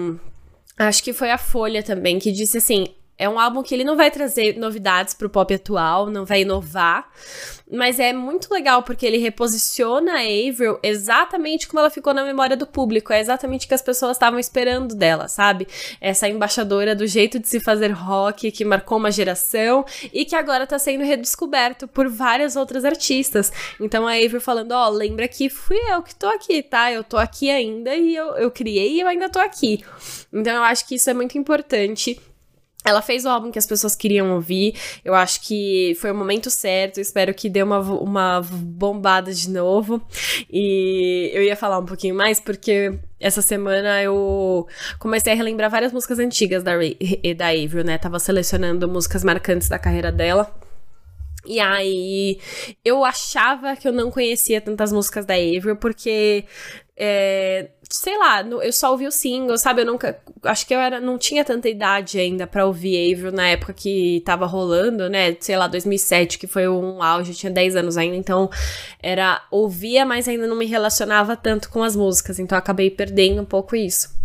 acho 0.78 1.02
que 1.02 1.12
foi 1.12 1.32
a 1.32 1.38
Folha 1.38 1.82
também 1.82 2.20
que 2.20 2.30
disse 2.30 2.58
assim: 2.58 2.86
É 3.20 3.28
um 3.28 3.38
álbum 3.38 3.62
que 3.62 3.74
ele 3.74 3.84
não 3.84 3.98
vai 3.98 4.10
trazer 4.10 4.56
novidades 4.56 5.12
pro 5.12 5.28
pop 5.28 5.52
atual, 5.52 6.06
não 6.06 6.24
vai 6.24 6.40
inovar, 6.40 7.06
mas 7.70 8.00
é 8.00 8.14
muito 8.14 8.50
legal 8.50 8.82
porque 8.82 9.04
ele 9.04 9.18
reposiciona 9.18 10.12
a 10.12 10.20
Avril 10.20 10.78
exatamente 10.82 11.68
como 11.68 11.80
ela 11.80 11.90
ficou 11.90 12.14
na 12.14 12.24
memória 12.24 12.56
do 12.56 12.66
público. 12.66 13.12
É 13.12 13.20
exatamente 13.20 13.66
o 13.66 13.68
que 13.68 13.74
as 13.74 13.82
pessoas 13.82 14.12
estavam 14.12 14.38
esperando 14.38 14.94
dela, 14.94 15.28
sabe? 15.28 15.68
Essa 16.00 16.30
embaixadora 16.30 16.96
do 16.96 17.06
jeito 17.06 17.38
de 17.38 17.46
se 17.46 17.60
fazer 17.60 17.90
rock 17.90 18.50
que 18.50 18.64
marcou 18.64 18.96
uma 18.96 19.10
geração 19.10 19.84
e 20.14 20.24
que 20.24 20.34
agora 20.34 20.66
tá 20.66 20.78
sendo 20.78 21.04
redescoberto 21.04 21.86
por 21.86 22.08
várias 22.08 22.56
outras 22.56 22.86
artistas. 22.86 23.52
Então 23.78 24.08
a 24.08 24.14
Avril 24.14 24.40
falando: 24.40 24.72
Ó, 24.72 24.86
oh, 24.86 24.90
lembra 24.90 25.28
que 25.28 25.50
fui 25.50 25.76
eu 25.90 26.02
que 26.02 26.14
tô 26.14 26.26
aqui, 26.26 26.62
tá? 26.62 26.90
Eu 26.90 27.04
tô 27.04 27.18
aqui 27.18 27.50
ainda 27.50 27.94
e 27.94 28.16
eu, 28.16 28.28
eu 28.36 28.50
criei 28.50 28.94
e 28.94 29.00
eu 29.00 29.06
ainda 29.06 29.28
tô 29.28 29.38
aqui. 29.38 29.84
Então 30.32 30.54
eu 30.54 30.62
acho 30.62 30.88
que 30.88 30.94
isso 30.94 31.10
é 31.10 31.12
muito 31.12 31.36
importante. 31.36 32.18
Ela 32.82 33.02
fez 33.02 33.26
o 33.26 33.28
álbum 33.28 33.50
que 33.50 33.58
as 33.58 33.66
pessoas 33.66 33.94
queriam 33.94 34.32
ouvir. 34.32 34.74
Eu 35.04 35.14
acho 35.14 35.42
que 35.42 35.94
foi 36.00 36.10
o 36.10 36.14
momento 36.14 36.48
certo. 36.48 36.98
Espero 36.98 37.34
que 37.34 37.50
dê 37.50 37.62
uma, 37.62 37.78
uma 37.78 38.40
bombada 38.40 39.32
de 39.34 39.50
novo. 39.50 40.00
E 40.50 41.30
eu 41.34 41.42
ia 41.42 41.54
falar 41.54 41.78
um 41.78 41.84
pouquinho 41.84 42.14
mais, 42.14 42.40
porque 42.40 42.98
essa 43.18 43.42
semana 43.42 44.02
eu 44.02 44.66
comecei 44.98 45.32
a 45.32 45.36
relembrar 45.36 45.70
várias 45.70 45.92
músicas 45.92 46.18
antigas 46.18 46.62
da, 46.62 46.72
da 47.36 47.48
Avril, 47.48 47.84
né? 47.84 47.98
Tava 47.98 48.18
selecionando 48.18 48.88
músicas 48.88 49.22
marcantes 49.22 49.68
da 49.68 49.78
carreira 49.78 50.10
dela. 50.10 50.50
E 51.46 51.58
aí, 51.60 52.38
eu 52.84 53.04
achava 53.04 53.76
que 53.76 53.88
eu 53.88 53.92
não 53.92 54.10
conhecia 54.10 54.60
tantas 54.60 54.92
músicas 54.92 55.24
da 55.26 55.34
Avril, 55.34 55.76
porque 55.76 56.44
é, 56.96 57.70
sei 57.90 58.16
lá, 58.16 58.40
eu 58.42 58.72
só 58.72 58.92
ouvi 58.92 59.06
o 59.06 59.10
single, 59.10 59.58
sabe? 59.58 59.82
Eu 59.82 59.86
nunca. 59.86 60.20
Acho 60.44 60.66
que 60.66 60.74
eu 60.74 60.78
era, 60.78 61.00
não 61.00 61.18
tinha 61.18 61.44
tanta 61.44 61.68
idade 61.68 62.18
ainda 62.18 62.46
para 62.46 62.64
ouvir 62.64 63.12
Avril 63.12 63.32
na 63.32 63.48
época 63.48 63.72
que 63.72 64.22
tava 64.24 64.46
rolando, 64.46 65.10
né? 65.10 65.36
Sei 65.40 65.56
lá, 65.56 65.66
2007, 65.66 66.38
que 66.38 66.46
foi 66.46 66.68
um 66.68 67.02
auge, 67.02 67.32
eu 67.32 67.36
tinha 67.36 67.52
10 67.52 67.76
anos 67.76 67.96
ainda, 67.96 68.16
então 68.16 68.48
era. 69.02 69.44
Ouvia, 69.50 70.06
mas 70.06 70.28
ainda 70.28 70.46
não 70.46 70.56
me 70.56 70.66
relacionava 70.66 71.36
tanto 71.36 71.68
com 71.70 71.82
as 71.82 71.96
músicas, 71.96 72.38
então 72.38 72.56
acabei 72.56 72.90
perdendo 72.90 73.42
um 73.42 73.44
pouco 73.44 73.74
isso. 73.74 74.20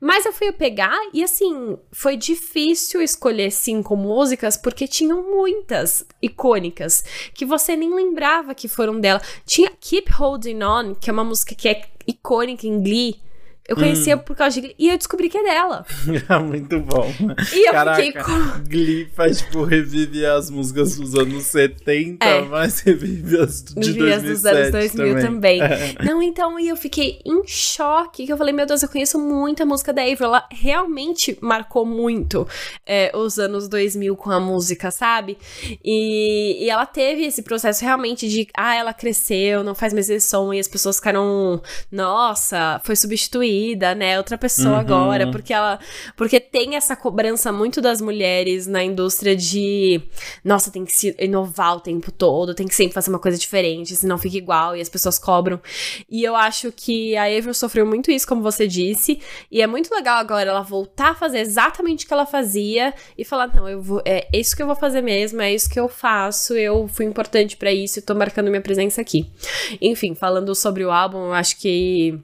Mas 0.00 0.26
eu 0.26 0.32
fui 0.32 0.52
pegar 0.52 0.98
e 1.12 1.22
assim, 1.22 1.78
foi 1.92 2.16
difícil 2.16 3.00
escolher 3.00 3.50
cinco 3.50 3.96
músicas 3.96 4.56
porque 4.56 4.86
tinham 4.86 5.22
muitas 5.22 6.04
icônicas 6.20 7.04
que 7.32 7.46
você 7.46 7.76
nem 7.76 7.94
lembrava 7.94 8.54
que 8.54 8.68
foram 8.68 9.00
dela. 9.00 9.22
Tinha 9.46 9.70
Keep 9.80 10.12
Holding 10.12 10.62
On, 10.62 10.94
que 10.94 11.08
é 11.08 11.12
uma 11.12 11.24
música 11.24 11.54
que 11.54 11.68
é 11.68 11.82
icônica 12.06 12.66
em 12.66 12.80
Glee. 12.96 13.25
Eu 13.68 13.74
conhecia 13.74 14.16
hum. 14.16 14.20
por 14.20 14.36
causa 14.36 14.54
de 14.54 14.60
Glee. 14.60 14.76
E 14.78 14.88
eu 14.88 14.96
descobri 14.96 15.28
que 15.28 15.36
é 15.36 15.42
dela. 15.42 15.84
É 16.28 16.38
muito 16.38 16.78
bom. 16.80 17.12
E 17.52 17.68
eu 17.68 17.72
Caraca, 17.72 18.02
fiquei 18.02 18.22
com. 18.22 18.64
Glee 18.68 19.08
faz, 19.14 19.38
tipo, 19.38 19.64
revive 19.64 20.24
as 20.24 20.50
músicas 20.50 20.96
dos 20.96 21.14
anos 21.14 21.44
70, 21.44 22.24
é. 22.24 22.42
mas 22.42 22.80
revive 22.80 23.40
as 23.40 23.64
de 23.64 23.74
revive 23.74 23.98
2007 23.98 24.16
as 24.18 24.22
dos 24.22 24.46
anos 24.46 24.70
2000 24.70 25.20
também. 25.20 25.60
também. 25.60 25.62
É. 25.62 26.04
Não, 26.04 26.22
então, 26.22 26.60
e 26.60 26.68
eu 26.68 26.76
fiquei 26.76 27.20
em 27.24 27.42
choque. 27.46 28.24
Que 28.24 28.32
eu 28.32 28.36
falei, 28.36 28.54
meu 28.54 28.66
Deus, 28.66 28.82
eu 28.82 28.88
conheço 28.88 29.18
muita 29.18 29.66
música 29.66 29.92
da 29.92 30.02
Avril. 30.02 30.26
Ela 30.26 30.46
realmente 30.50 31.36
marcou 31.40 31.84
muito 31.84 32.46
é, 32.86 33.10
os 33.16 33.38
anos 33.38 33.68
2000 33.68 34.14
com 34.16 34.30
a 34.30 34.38
música, 34.38 34.90
sabe? 34.90 35.36
E, 35.84 36.64
e 36.64 36.70
ela 36.70 36.86
teve 36.86 37.24
esse 37.24 37.42
processo 37.42 37.84
realmente 37.84 38.28
de, 38.28 38.46
ah, 38.56 38.76
ela 38.76 38.94
cresceu, 38.94 39.64
não 39.64 39.74
faz 39.74 39.92
mais 39.92 40.08
esse 40.08 40.28
som, 40.28 40.52
e 40.52 40.60
as 40.60 40.68
pessoas 40.68 40.96
ficaram, 40.96 41.60
nossa, 41.90 42.80
foi 42.84 42.94
substituída 42.94 43.55
né? 43.96 44.18
Outra 44.18 44.36
pessoa 44.36 44.74
uhum. 44.74 44.80
agora, 44.80 45.30
porque 45.30 45.52
ela. 45.52 45.78
Porque 46.16 46.40
tem 46.40 46.76
essa 46.76 46.96
cobrança 46.96 47.52
muito 47.52 47.80
das 47.80 48.00
mulheres 48.00 48.66
na 48.66 48.82
indústria 48.82 49.34
de. 49.36 50.02
Nossa, 50.44 50.70
tem 50.70 50.84
que 50.84 50.92
se 50.92 51.14
inovar 51.18 51.76
o 51.76 51.80
tempo 51.80 52.10
todo, 52.10 52.54
tem 52.54 52.66
que 52.66 52.74
sempre 52.74 52.94
fazer 52.94 53.10
uma 53.10 53.18
coisa 53.18 53.38
diferente, 53.38 53.96
senão 53.96 54.18
fica 54.18 54.36
igual 54.36 54.76
e 54.76 54.80
as 54.80 54.88
pessoas 54.88 55.18
cobram. 55.18 55.60
E 56.10 56.22
eu 56.22 56.34
acho 56.34 56.72
que 56.72 57.16
a 57.16 57.24
Avril 57.24 57.54
sofreu 57.54 57.86
muito 57.86 58.10
isso, 58.10 58.26
como 58.26 58.42
você 58.42 58.66
disse, 58.66 59.20
e 59.50 59.62
é 59.62 59.66
muito 59.66 59.92
legal 59.94 60.18
agora 60.18 60.50
ela 60.50 60.62
voltar 60.62 61.10
a 61.10 61.14
fazer 61.14 61.38
exatamente 61.38 62.04
o 62.04 62.08
que 62.08 62.14
ela 62.14 62.26
fazia 62.26 62.94
e 63.16 63.24
falar: 63.24 63.48
não, 63.54 63.68
eu 63.68 63.80
vou, 63.80 64.02
é 64.04 64.28
isso 64.32 64.54
que 64.56 64.62
eu 64.62 64.66
vou 64.66 64.76
fazer 64.76 65.00
mesmo, 65.00 65.40
é 65.40 65.52
isso 65.52 65.68
que 65.68 65.78
eu 65.78 65.88
faço, 65.88 66.54
eu 66.54 66.88
fui 66.88 67.04
importante 67.04 67.56
para 67.56 67.72
isso 67.72 67.98
e 67.98 68.02
tô 68.02 68.14
marcando 68.14 68.48
minha 68.48 68.60
presença 68.60 69.00
aqui. 69.00 69.30
Enfim, 69.80 70.14
falando 70.14 70.54
sobre 70.54 70.84
o 70.84 70.90
álbum, 70.90 71.26
eu 71.26 71.32
acho 71.32 71.58
que 71.58 72.18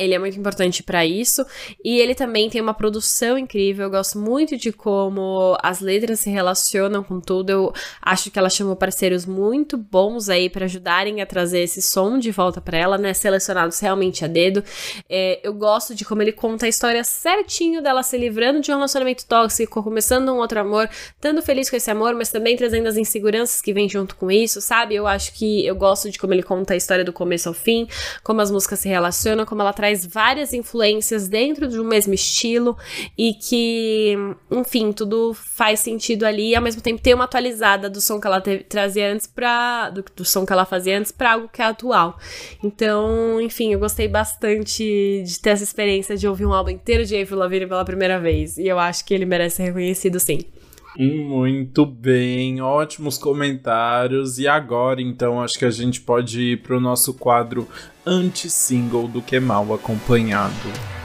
ele 0.00 0.14
é 0.14 0.18
muito 0.18 0.38
importante 0.38 0.82
para 0.82 1.04
isso. 1.04 1.44
E 1.84 2.00
ele 2.00 2.14
também 2.14 2.48
tem 2.48 2.60
uma 2.60 2.74
produção 2.74 3.36
incrível. 3.36 3.84
Eu 3.84 3.90
gosto 3.90 4.18
muito 4.18 4.56
de 4.56 4.72
como 4.72 5.56
as 5.62 5.80
letras 5.80 6.20
se 6.20 6.30
relacionam 6.30 7.02
com 7.02 7.20
tudo. 7.20 7.50
Eu 7.50 7.72
acho 8.00 8.30
que 8.30 8.38
ela 8.38 8.48
chamou 8.48 8.74
parceiros 8.74 9.26
muito 9.26 9.76
bons 9.76 10.28
aí 10.28 10.48
para 10.48 10.64
ajudarem 10.64 11.20
a 11.20 11.26
trazer 11.26 11.60
esse 11.60 11.82
som 11.82 12.18
de 12.18 12.30
volta 12.30 12.60
para 12.60 12.78
ela, 12.78 12.96
né? 12.96 13.12
Selecionados 13.12 13.78
realmente 13.78 14.24
a 14.24 14.28
dedo. 14.28 14.64
É, 15.08 15.38
eu 15.42 15.52
gosto 15.52 15.94
de 15.94 16.04
como 16.04 16.22
ele 16.22 16.32
conta 16.32 16.66
a 16.66 16.68
história 16.68 17.04
certinho 17.04 17.82
dela 17.82 18.02
se 18.02 18.16
livrando 18.16 18.60
de 18.60 18.70
um 18.70 18.76
relacionamento 18.76 19.26
tóxico, 19.26 19.82
começando 19.82 20.30
um 20.30 20.38
outro 20.38 20.60
amor, 20.60 20.88
estando 21.14 21.42
feliz 21.42 21.68
com 21.68 21.76
esse 21.76 21.90
amor, 21.90 22.14
mas 22.14 22.30
também 22.30 22.56
trazendo 22.56 22.86
as 22.86 22.96
inseguranças 22.96 23.60
que 23.60 23.72
vêm 23.72 23.88
junto 23.88 24.16
com 24.16 24.30
isso, 24.30 24.60
sabe? 24.60 24.94
Eu 24.94 25.06
acho 25.06 25.34
que 25.34 25.66
eu 25.66 25.74
gosto 25.74 26.10
de 26.10 26.18
como 26.18 26.32
ele 26.32 26.42
conta 26.42 26.74
a 26.74 26.76
história 26.76 27.04
do 27.04 27.12
começo 27.12 27.48
ao 27.48 27.54
fim, 27.54 27.86
como 28.22 28.40
as 28.40 28.50
músicas 28.50 28.78
se 28.78 28.88
relacionam, 28.88 29.44
como 29.44 29.60
ela 29.60 29.72
traz 29.72 29.89
traz 29.90 30.06
várias 30.06 30.52
influências 30.52 31.28
dentro 31.28 31.66
de 31.66 31.78
um 31.80 31.84
mesmo 31.84 32.14
estilo 32.14 32.76
e 33.18 33.34
que, 33.34 34.14
enfim, 34.50 34.92
tudo 34.92 35.34
faz 35.34 35.80
sentido 35.80 36.24
ali 36.24 36.50
e 36.50 36.54
ao 36.54 36.62
mesmo 36.62 36.80
tempo 36.80 37.02
tem 37.02 37.14
uma 37.14 37.24
atualizada 37.24 37.90
do 37.90 38.00
som 38.00 38.20
que 38.20 38.26
ela 38.26 38.40
trazia 38.40 39.12
antes 39.12 39.26
para 39.26 39.90
do, 39.90 40.04
do, 40.16 40.24
som 40.24 40.46
que 40.46 40.52
ela 40.52 40.64
fazia 40.64 40.98
antes 40.98 41.10
para 41.10 41.32
algo 41.32 41.48
que 41.48 41.60
é 41.60 41.64
atual. 41.64 42.18
Então, 42.62 43.40
enfim, 43.40 43.72
eu 43.72 43.78
gostei 43.78 44.06
bastante 44.06 45.24
de 45.26 45.40
ter 45.40 45.50
essa 45.50 45.64
experiência 45.64 46.16
de 46.16 46.28
ouvir 46.28 46.46
um 46.46 46.54
álbum 46.54 46.70
inteiro 46.70 47.04
de 47.04 47.20
Avril 47.20 47.38
Lavigne 47.38 47.66
pela 47.66 47.84
primeira 47.84 48.20
vez 48.20 48.58
e 48.58 48.66
eu 48.66 48.78
acho 48.78 49.04
que 49.04 49.12
ele 49.12 49.24
merece 49.24 49.56
ser 49.56 49.64
reconhecido 49.64 50.20
sim. 50.20 50.40
Muito 50.96 51.86
bem, 51.86 52.60
ótimos 52.60 53.16
comentários. 53.16 54.38
E 54.38 54.48
agora, 54.48 55.00
então, 55.00 55.40
acho 55.40 55.58
que 55.58 55.64
a 55.64 55.70
gente 55.70 56.00
pode 56.00 56.40
ir 56.40 56.62
para 56.62 56.76
o 56.76 56.80
nosso 56.80 57.14
quadro 57.14 57.68
anti-single 58.04 59.08
do 59.08 59.22
que 59.22 59.38
mal 59.38 59.72
acompanhado. 59.72 60.99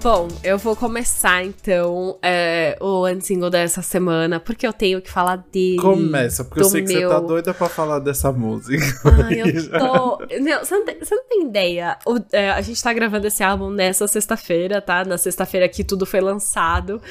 Bom, 0.00 0.28
eu 0.44 0.56
vou 0.58 0.76
começar 0.76 1.44
então 1.44 2.16
é, 2.22 2.78
o 2.80 3.04
single 3.20 3.50
dessa 3.50 3.82
semana, 3.82 4.38
porque 4.38 4.64
eu 4.64 4.72
tenho 4.72 5.02
que 5.02 5.10
falar 5.10 5.44
dele. 5.50 5.76
Começa, 5.78 6.44
porque 6.44 6.60
eu 6.60 6.64
sei 6.66 6.82
que 6.84 6.94
meu... 6.94 7.08
você 7.08 7.14
tá 7.16 7.20
doida 7.20 7.52
pra 7.52 7.68
falar 7.68 7.98
dessa 7.98 8.30
música. 8.30 8.84
Ai, 9.04 9.40
eu 9.40 9.70
tô. 9.76 10.18
não, 10.40 10.58
você, 10.60 10.74
não 10.76 10.84
tem, 10.84 10.98
você 11.00 11.14
não 11.16 11.24
tem 11.24 11.42
ideia. 11.42 11.98
O, 12.06 12.16
é, 12.32 12.50
a 12.50 12.60
gente 12.60 12.80
tá 12.80 12.92
gravando 12.92 13.26
esse 13.26 13.42
álbum 13.42 13.70
nessa 13.70 14.06
sexta-feira, 14.06 14.80
tá? 14.80 15.04
Na 15.04 15.18
sexta-feira 15.18 15.68
que 15.68 15.82
tudo 15.82 16.06
foi 16.06 16.20
lançado. 16.20 17.02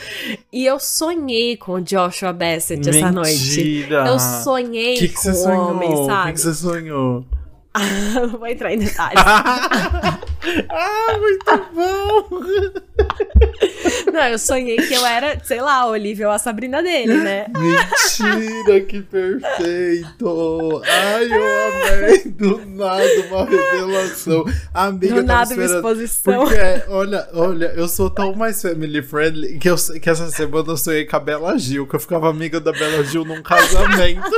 E 0.52 0.66
eu 0.66 0.80
sonhei 0.80 1.58
com 1.58 1.74
o 1.74 1.82
Joshua 1.82 2.32
Bassett 2.32 2.78
Mentira. 2.78 2.98
essa 3.00 3.12
noite. 3.12 3.88
Eu 3.90 4.20
sonhei 4.20 4.96
que 4.96 5.10
que 5.10 5.16
com 5.16 5.30
o 5.30 5.70
homem, 5.72 6.06
sabe? 6.06 6.22
O 6.22 6.26
que, 6.28 6.34
que 6.34 6.40
você 6.40 6.54
sonhou? 6.54 7.26
não 8.16 8.40
vou 8.40 8.48
entrar 8.48 8.74
em 8.74 8.80
detalhes. 8.80 9.22
ah, 10.70 11.18
muito 11.18 11.66
bom! 11.74 12.42
Não, 14.12 14.24
eu 14.28 14.40
sonhei 14.40 14.78
que 14.78 14.94
eu 14.94 15.06
era, 15.06 15.40
sei 15.44 15.62
lá, 15.62 15.82
a 15.82 15.88
Olivia 15.88 16.28
ou 16.28 16.34
a 16.34 16.40
Sabrina 16.40 16.82
dele, 16.82 17.18
né? 17.18 17.46
Mentira, 17.50 18.82
que 18.82 19.02
perfeito! 19.02 20.82
Ai, 20.86 21.28
eu 21.32 21.44
amei! 21.68 22.24
Do 22.26 22.66
nada, 22.66 23.04
uma 23.30 23.46
revelação. 23.46 24.46
Amiga, 24.74 25.16
Do 25.16 25.24
nada, 25.24 25.54
uma 25.54 25.66
exposição. 25.66 26.46
Porque, 26.46 26.60
olha, 26.90 27.28
olha, 27.34 27.74
eu 27.76 27.88
sou 27.88 28.10
tão 28.10 28.34
mais 28.34 28.62
family 28.62 29.02
friendly 29.02 29.58
que, 29.60 29.70
eu, 29.70 29.76
que 30.02 30.10
essa 30.10 30.30
semana 30.32 30.72
eu 30.72 30.78
sonhei 30.78 31.06
com 31.06 31.16
a 31.16 31.20
Bela 31.20 31.58
Gil, 31.58 31.88
que 31.88 31.96
eu 31.96 32.00
ficava 32.00 32.30
amiga 32.30 32.60
da 32.60 32.72
Bela 32.72 33.04
Gil 33.04 33.26
num 33.26 33.42
casamento. 33.42 34.30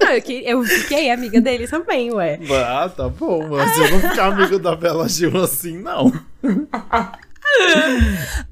Não, 0.00 0.10
eu, 0.10 0.22
eu 0.44 0.62
fiquei 0.64 1.10
amiga 1.10 1.40
dele 1.40 1.66
também, 1.66 2.12
ué. 2.12 2.38
Ah, 2.50 2.90
tá 2.94 3.08
bom, 3.08 3.48
mas 3.48 3.76
eu 3.78 3.90
não 3.90 4.00
ficar 4.00 4.26
amigo 4.26 4.58
da 4.58 4.74
Bela 4.76 5.08
Gil 5.12 5.36
assim, 5.42 5.78
não. 5.78 6.12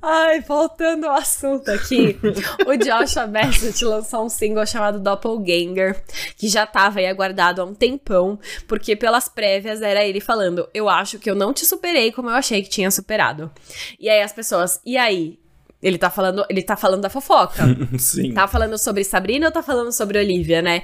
Ai, 0.03 0.41
voltando 0.41 1.07
ao 1.07 1.15
assunto 1.15 1.71
aqui, 1.71 2.19
o 2.67 2.77
Joshua 2.77 3.27
Bassett 3.27 3.85
lançou 3.85 4.27
um 4.27 4.29
single 4.29 4.67
chamado 4.67 5.01
Doppelganger, 5.01 6.03
que 6.37 6.49
já 6.49 6.67
tava 6.67 6.99
aí 6.99 7.07
aguardado 7.07 7.63
há 7.63 7.65
um 7.65 7.75
tempão, 7.75 8.39
porque 8.67 8.95
pelas 8.95 9.29
prévias 9.29 9.81
era 9.81 10.05
ele 10.05 10.21
falando: 10.21 10.69
Eu 10.75 10.89
acho 10.89 11.19
que 11.19 11.31
eu 11.31 11.35
não 11.35 11.53
te 11.53 11.65
superei 11.65 12.13
como 12.13 12.29
eu 12.29 12.35
achei 12.35 12.63
que 12.63 12.69
tinha 12.69 12.91
superado. 12.91 13.51
E 13.99 14.09
aí 14.09 14.23
as 14.23 14.33
pessoas, 14.33 14.81
e 14.85 14.97
aí? 14.97 15.39
Ele 15.83 15.97
tá 15.97 16.11
falando, 16.11 16.45
ele 16.51 16.63
tá 16.63 16.77
falando 16.77 17.01
da 17.01 17.09
fofoca. 17.09 17.63
Sim. 17.99 18.35
Tá 18.35 18.47
falando 18.47 18.77
sobre 18.77 19.03
Sabrina 19.03 19.47
ou 19.47 19.53
tá 19.53 19.63
falando 19.63 19.91
sobre 19.93 20.19
Olivia, 20.19 20.61
né? 20.61 20.83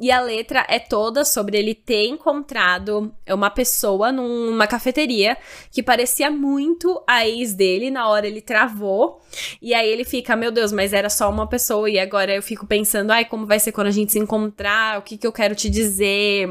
E 0.00 0.10
a 0.10 0.20
letra 0.20 0.64
é 0.68 0.78
toda 0.78 1.22
sobre 1.24 1.58
ele 1.58 1.74
ter 1.74 2.06
encontrado 2.06 3.12
uma 3.28 3.50
pessoa 3.50 4.10
numa 4.10 4.66
cafeteria 4.66 5.36
que 5.70 5.82
parecia 5.82 6.30
muito 6.30 7.02
a 7.06 7.28
ex 7.28 7.52
dele. 7.52 7.90
Na 7.90 8.08
hora 8.08 8.26
ele 8.26 8.40
travou. 8.40 9.20
E 9.60 9.74
aí 9.74 9.88
ele 9.88 10.04
fica, 10.04 10.34
meu 10.34 10.50
Deus, 10.50 10.72
mas 10.72 10.94
era 10.94 11.10
só 11.10 11.28
uma 11.30 11.46
pessoa. 11.46 11.90
E 11.90 11.98
agora 11.98 12.34
eu 12.34 12.42
fico 12.42 12.66
pensando, 12.66 13.10
ai, 13.10 13.26
como 13.26 13.44
vai 13.44 13.60
ser 13.60 13.72
quando 13.72 13.88
a 13.88 13.92
gente 13.92 14.12
se 14.12 14.18
encontrar? 14.18 14.98
O 14.98 15.02
que, 15.02 15.18
que 15.18 15.26
eu 15.26 15.32
quero 15.32 15.54
te 15.54 15.68
dizer? 15.68 16.50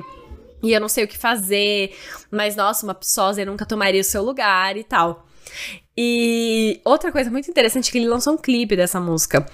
E 0.61 0.71
eu 0.71 0.79
não 0.79 0.89
sei 0.89 1.03
o 1.03 1.07
que 1.07 1.17
fazer. 1.17 1.95
Mas, 2.29 2.55
nossa, 2.55 2.85
uma 2.85 2.97
sósia 3.01 3.43
nunca 3.43 3.65
tomaria 3.65 4.01
o 4.01 4.03
seu 4.03 4.21
lugar 4.23 4.77
e 4.77 4.83
tal. 4.83 5.25
E 5.97 6.79
outra 6.85 7.11
coisa 7.11 7.31
muito 7.31 7.49
interessante 7.49 7.89
é 7.89 7.91
que 7.91 7.97
ele 7.97 8.07
lançou 8.07 8.33
um 8.33 8.37
clipe 8.37 8.75
dessa 8.75 8.99
música. 8.99 9.45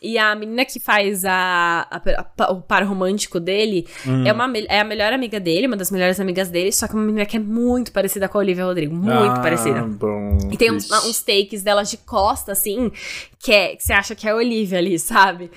E 0.00 0.16
a 0.16 0.32
menina 0.36 0.64
que 0.64 0.78
faz 0.78 1.24
a, 1.24 1.86
a, 1.90 2.00
a, 2.38 2.52
o 2.52 2.62
par 2.62 2.84
romântico 2.84 3.40
dele 3.40 3.84
hum. 4.06 4.24
é, 4.24 4.32
uma, 4.32 4.48
é 4.68 4.78
a 4.78 4.84
melhor 4.84 5.12
amiga 5.12 5.40
dele, 5.40 5.66
uma 5.66 5.76
das 5.76 5.90
melhores 5.90 6.20
amigas 6.20 6.48
dele, 6.48 6.70
só 6.70 6.86
que 6.86 6.94
uma 6.94 7.02
menina 7.02 7.26
que 7.26 7.36
é 7.36 7.40
muito 7.40 7.90
parecida 7.90 8.28
com 8.28 8.38
a 8.38 8.40
Olivia 8.40 8.64
Rodrigo. 8.64 8.94
Muito 8.94 9.32
ah, 9.32 9.40
parecida. 9.40 9.82
Bom, 9.82 10.38
e 10.52 10.56
tem 10.56 10.70
uns, 10.70 10.88
uns, 11.04 11.20
takes 11.20 11.64
delas 11.64 11.90
de 11.90 11.96
costa, 11.96 12.52
assim, 12.52 12.92
que, 13.40 13.52
é, 13.52 13.74
que 13.74 13.82
você 13.82 13.92
acha 13.92 14.14
que 14.14 14.28
é 14.28 14.30
a 14.30 14.36
Olivia 14.36 14.78
ali, 14.78 14.98
sabe? 15.00 15.50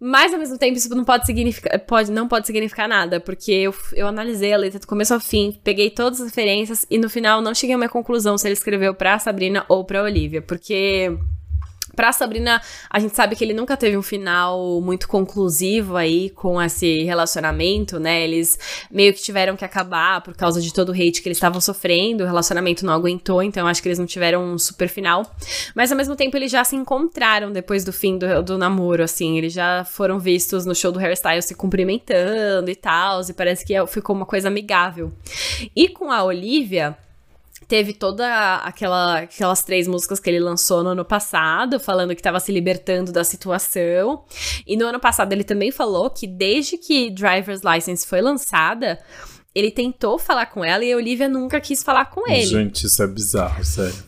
Mas 0.00 0.32
ao 0.32 0.38
mesmo 0.38 0.56
tempo, 0.56 0.76
isso 0.76 0.94
não 0.94 1.04
pode 1.04 1.26
significar, 1.26 1.76
pode, 1.80 2.12
não 2.12 2.28
pode 2.28 2.46
significar 2.46 2.88
nada, 2.88 3.18
porque 3.18 3.50
eu, 3.50 3.74
eu 3.94 4.06
analisei 4.06 4.52
a 4.52 4.56
letra 4.56 4.78
do 4.78 4.86
começo 4.86 5.12
ao 5.12 5.18
fim, 5.18 5.58
peguei 5.64 5.90
todas 5.90 6.20
as 6.20 6.28
referências 6.28 6.86
e 6.88 6.98
no 6.98 7.10
final 7.10 7.40
não 7.40 7.52
cheguei 7.52 7.74
a 7.74 7.76
uma 7.76 7.88
conclusão 7.88 8.38
se 8.38 8.46
ele 8.46 8.52
escreveu 8.52 8.94
pra 8.94 9.18
Sabrina 9.18 9.64
ou 9.68 9.84
pra 9.84 10.04
Olivia, 10.04 10.40
porque 10.40 11.18
Pra 11.98 12.12
Sabrina, 12.12 12.62
a 12.88 13.00
gente 13.00 13.16
sabe 13.16 13.34
que 13.34 13.42
ele 13.42 13.52
nunca 13.52 13.76
teve 13.76 13.96
um 13.96 14.02
final 14.02 14.80
muito 14.80 15.08
conclusivo 15.08 15.96
aí 15.96 16.30
com 16.30 16.62
esse 16.62 17.02
relacionamento, 17.02 17.98
né? 17.98 18.22
Eles 18.22 18.56
meio 18.88 19.12
que 19.12 19.20
tiveram 19.20 19.56
que 19.56 19.64
acabar 19.64 20.20
por 20.20 20.36
causa 20.36 20.60
de 20.60 20.72
todo 20.72 20.90
o 20.90 20.92
hate 20.92 21.20
que 21.20 21.26
eles 21.26 21.38
estavam 21.38 21.60
sofrendo, 21.60 22.22
o 22.22 22.26
relacionamento 22.28 22.86
não 22.86 22.92
aguentou, 22.92 23.42
então 23.42 23.66
acho 23.66 23.82
que 23.82 23.88
eles 23.88 23.98
não 23.98 24.06
tiveram 24.06 24.44
um 24.44 24.56
super 24.56 24.88
final. 24.88 25.28
Mas 25.74 25.90
ao 25.90 25.98
mesmo 25.98 26.14
tempo 26.14 26.36
eles 26.36 26.52
já 26.52 26.62
se 26.62 26.76
encontraram 26.76 27.50
depois 27.50 27.82
do 27.82 27.92
fim 27.92 28.16
do, 28.16 28.44
do 28.44 28.56
namoro, 28.56 29.02
assim. 29.02 29.36
Eles 29.36 29.52
já 29.52 29.82
foram 29.82 30.20
vistos 30.20 30.64
no 30.64 30.76
show 30.76 30.92
do 30.92 31.00
Hairstyle 31.00 31.42
se 31.42 31.56
cumprimentando 31.56 32.70
e 32.70 32.76
tal, 32.76 33.22
e 33.28 33.32
parece 33.32 33.64
que 33.64 33.74
ficou 33.88 34.14
uma 34.14 34.24
coisa 34.24 34.46
amigável. 34.46 35.12
E 35.74 35.88
com 35.88 36.12
a 36.12 36.22
Olivia 36.22 36.96
teve 37.68 37.92
toda 37.92 38.56
aquela, 38.56 39.18
aquelas 39.18 39.62
três 39.62 39.86
músicas 39.86 40.18
que 40.18 40.30
ele 40.30 40.40
lançou 40.40 40.82
no 40.82 40.88
ano 40.90 41.04
passado, 41.04 41.78
falando 41.78 42.14
que 42.14 42.20
estava 42.20 42.40
se 42.40 42.50
libertando 42.50 43.12
da 43.12 43.22
situação. 43.22 44.24
E 44.66 44.74
no 44.74 44.86
ano 44.86 44.98
passado 44.98 45.32
ele 45.34 45.44
também 45.44 45.70
falou 45.70 46.08
que 46.08 46.26
desde 46.26 46.78
que 46.78 47.10
Driver's 47.10 47.60
License 47.62 48.06
foi 48.06 48.22
lançada, 48.22 48.98
ele 49.54 49.70
tentou 49.70 50.18
falar 50.18 50.46
com 50.46 50.64
ela 50.64 50.82
e 50.82 50.92
a 50.92 50.96
Olivia 50.96 51.28
nunca 51.28 51.60
quis 51.60 51.82
falar 51.82 52.06
com 52.06 52.26
ele. 52.26 52.46
Gente, 52.46 52.86
isso 52.86 53.02
é 53.02 53.06
bizarro, 53.06 53.62
sério. 53.62 54.07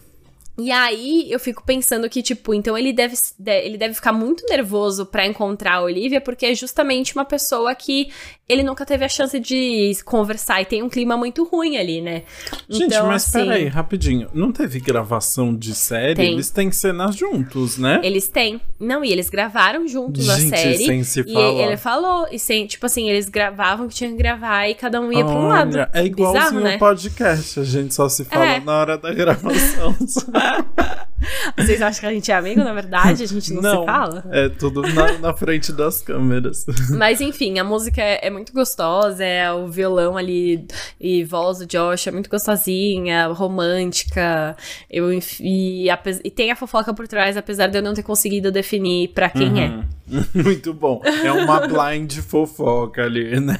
E 0.60 0.70
aí 0.70 1.30
eu 1.30 1.38
fico 1.38 1.62
pensando 1.64 2.08
que, 2.08 2.22
tipo, 2.22 2.54
então 2.54 2.76
ele 2.76 2.92
deve, 2.92 3.14
ele 3.46 3.78
deve 3.78 3.94
ficar 3.94 4.12
muito 4.12 4.44
nervoso 4.48 5.06
para 5.06 5.26
encontrar 5.26 5.74
a 5.74 5.82
Olivia, 5.82 6.20
porque 6.20 6.46
é 6.46 6.54
justamente 6.54 7.14
uma 7.14 7.24
pessoa 7.24 7.74
que 7.74 8.10
ele 8.48 8.64
nunca 8.64 8.84
teve 8.84 9.04
a 9.04 9.08
chance 9.08 9.38
de 9.38 9.92
conversar 10.04 10.60
e 10.60 10.64
tem 10.64 10.82
um 10.82 10.88
clima 10.88 11.16
muito 11.16 11.44
ruim 11.44 11.76
ali, 11.76 12.00
né? 12.00 12.24
Gente, 12.68 12.86
então, 12.86 13.06
mas 13.06 13.24
assim, 13.24 13.46
peraí, 13.46 13.68
rapidinho. 13.68 14.28
Não 14.34 14.50
teve 14.50 14.80
gravação 14.80 15.54
de 15.54 15.72
série? 15.72 16.16
Tem. 16.16 16.32
Eles 16.32 16.50
têm 16.50 16.72
cenas 16.72 17.14
juntos, 17.14 17.78
né? 17.78 18.00
Eles 18.02 18.26
têm. 18.26 18.60
Não, 18.78 19.04
e 19.04 19.12
eles 19.12 19.30
gravaram 19.30 19.86
juntos 19.86 20.24
Gente, 20.24 20.52
a 20.52 20.56
série. 20.56 20.78
Sem 20.78 21.04
se 21.04 21.20
e 21.20 21.32
falar. 21.32 21.62
ele 21.62 21.76
falou, 21.76 22.26
e 22.32 22.40
sem, 22.40 22.66
tipo 22.66 22.84
assim, 22.86 23.08
eles 23.08 23.28
gravavam 23.28 23.86
que 23.86 23.94
tinham 23.94 24.12
que 24.12 24.18
gravar 24.18 24.66
e 24.68 24.74
cada 24.74 25.00
um 25.00 25.12
ia 25.12 25.18
Olha, 25.18 25.26
pra 25.26 25.34
um 25.36 25.48
lado. 25.48 25.90
É 25.92 26.04
igualzinho 26.04 26.44
Bizarro, 26.44 26.60
né? 26.60 26.78
podcast, 26.78 27.60
a 27.60 27.64
gente 27.64 27.94
só 27.94 28.08
se 28.08 28.24
fala 28.24 28.46
é. 28.46 28.60
na 28.60 28.72
hora 28.72 28.98
da 28.98 29.14
gravação. 29.14 29.94
Vocês 31.56 31.82
acham 31.82 32.00
que 32.00 32.06
a 32.06 32.12
gente 32.12 32.30
é 32.30 32.34
amigo, 32.34 32.62
na 32.62 32.72
verdade? 32.72 33.22
A 33.22 33.26
gente 33.26 33.52
não, 33.52 33.62
não 33.62 33.80
se 33.80 33.86
fala? 33.86 34.24
É 34.30 34.48
tudo 34.48 34.82
na, 34.82 35.18
na, 35.18 35.34
frente 35.34 35.72
das 35.72 36.00
câmeras. 36.00 36.64
Mas 36.96 37.20
enfim, 37.20 37.58
a 37.58 37.64
música 37.64 38.00
é, 38.00 38.26
é, 38.26 38.30
muito 38.30 38.52
gostosa, 38.52 39.24
é 39.24 39.52
o 39.52 39.68
violão 39.68 40.16
ali 40.16 40.66
e 40.98 41.22
voz 41.24 41.58
do 41.58 41.66
Josh 41.66 42.06
é 42.06 42.10
muito 42.10 42.30
gostosinha, 42.30 43.26
romântica. 43.28 44.56
Eu, 44.90 45.12
e, 45.12 45.88
e, 45.88 46.30
tem 46.30 46.50
a 46.50 46.56
fofoca 46.56 46.94
por 46.94 47.06
trás, 47.06 47.36
apesar 47.36 47.66
de 47.66 47.78
eu 47.78 47.82
não 47.82 47.92
ter 47.92 48.02
conseguido 48.02 48.50
definir 48.50 49.08
para 49.08 49.28
quem 49.28 49.62
é. 49.62 49.68
uhum. 49.68 49.80
é. 49.80 50.00
Muito 50.34 50.74
bom. 50.74 51.00
É 51.04 51.30
uma 51.30 51.66
blind 51.66 52.18
fofoca 52.18 53.04
ali, 53.04 53.38
né? 53.38 53.58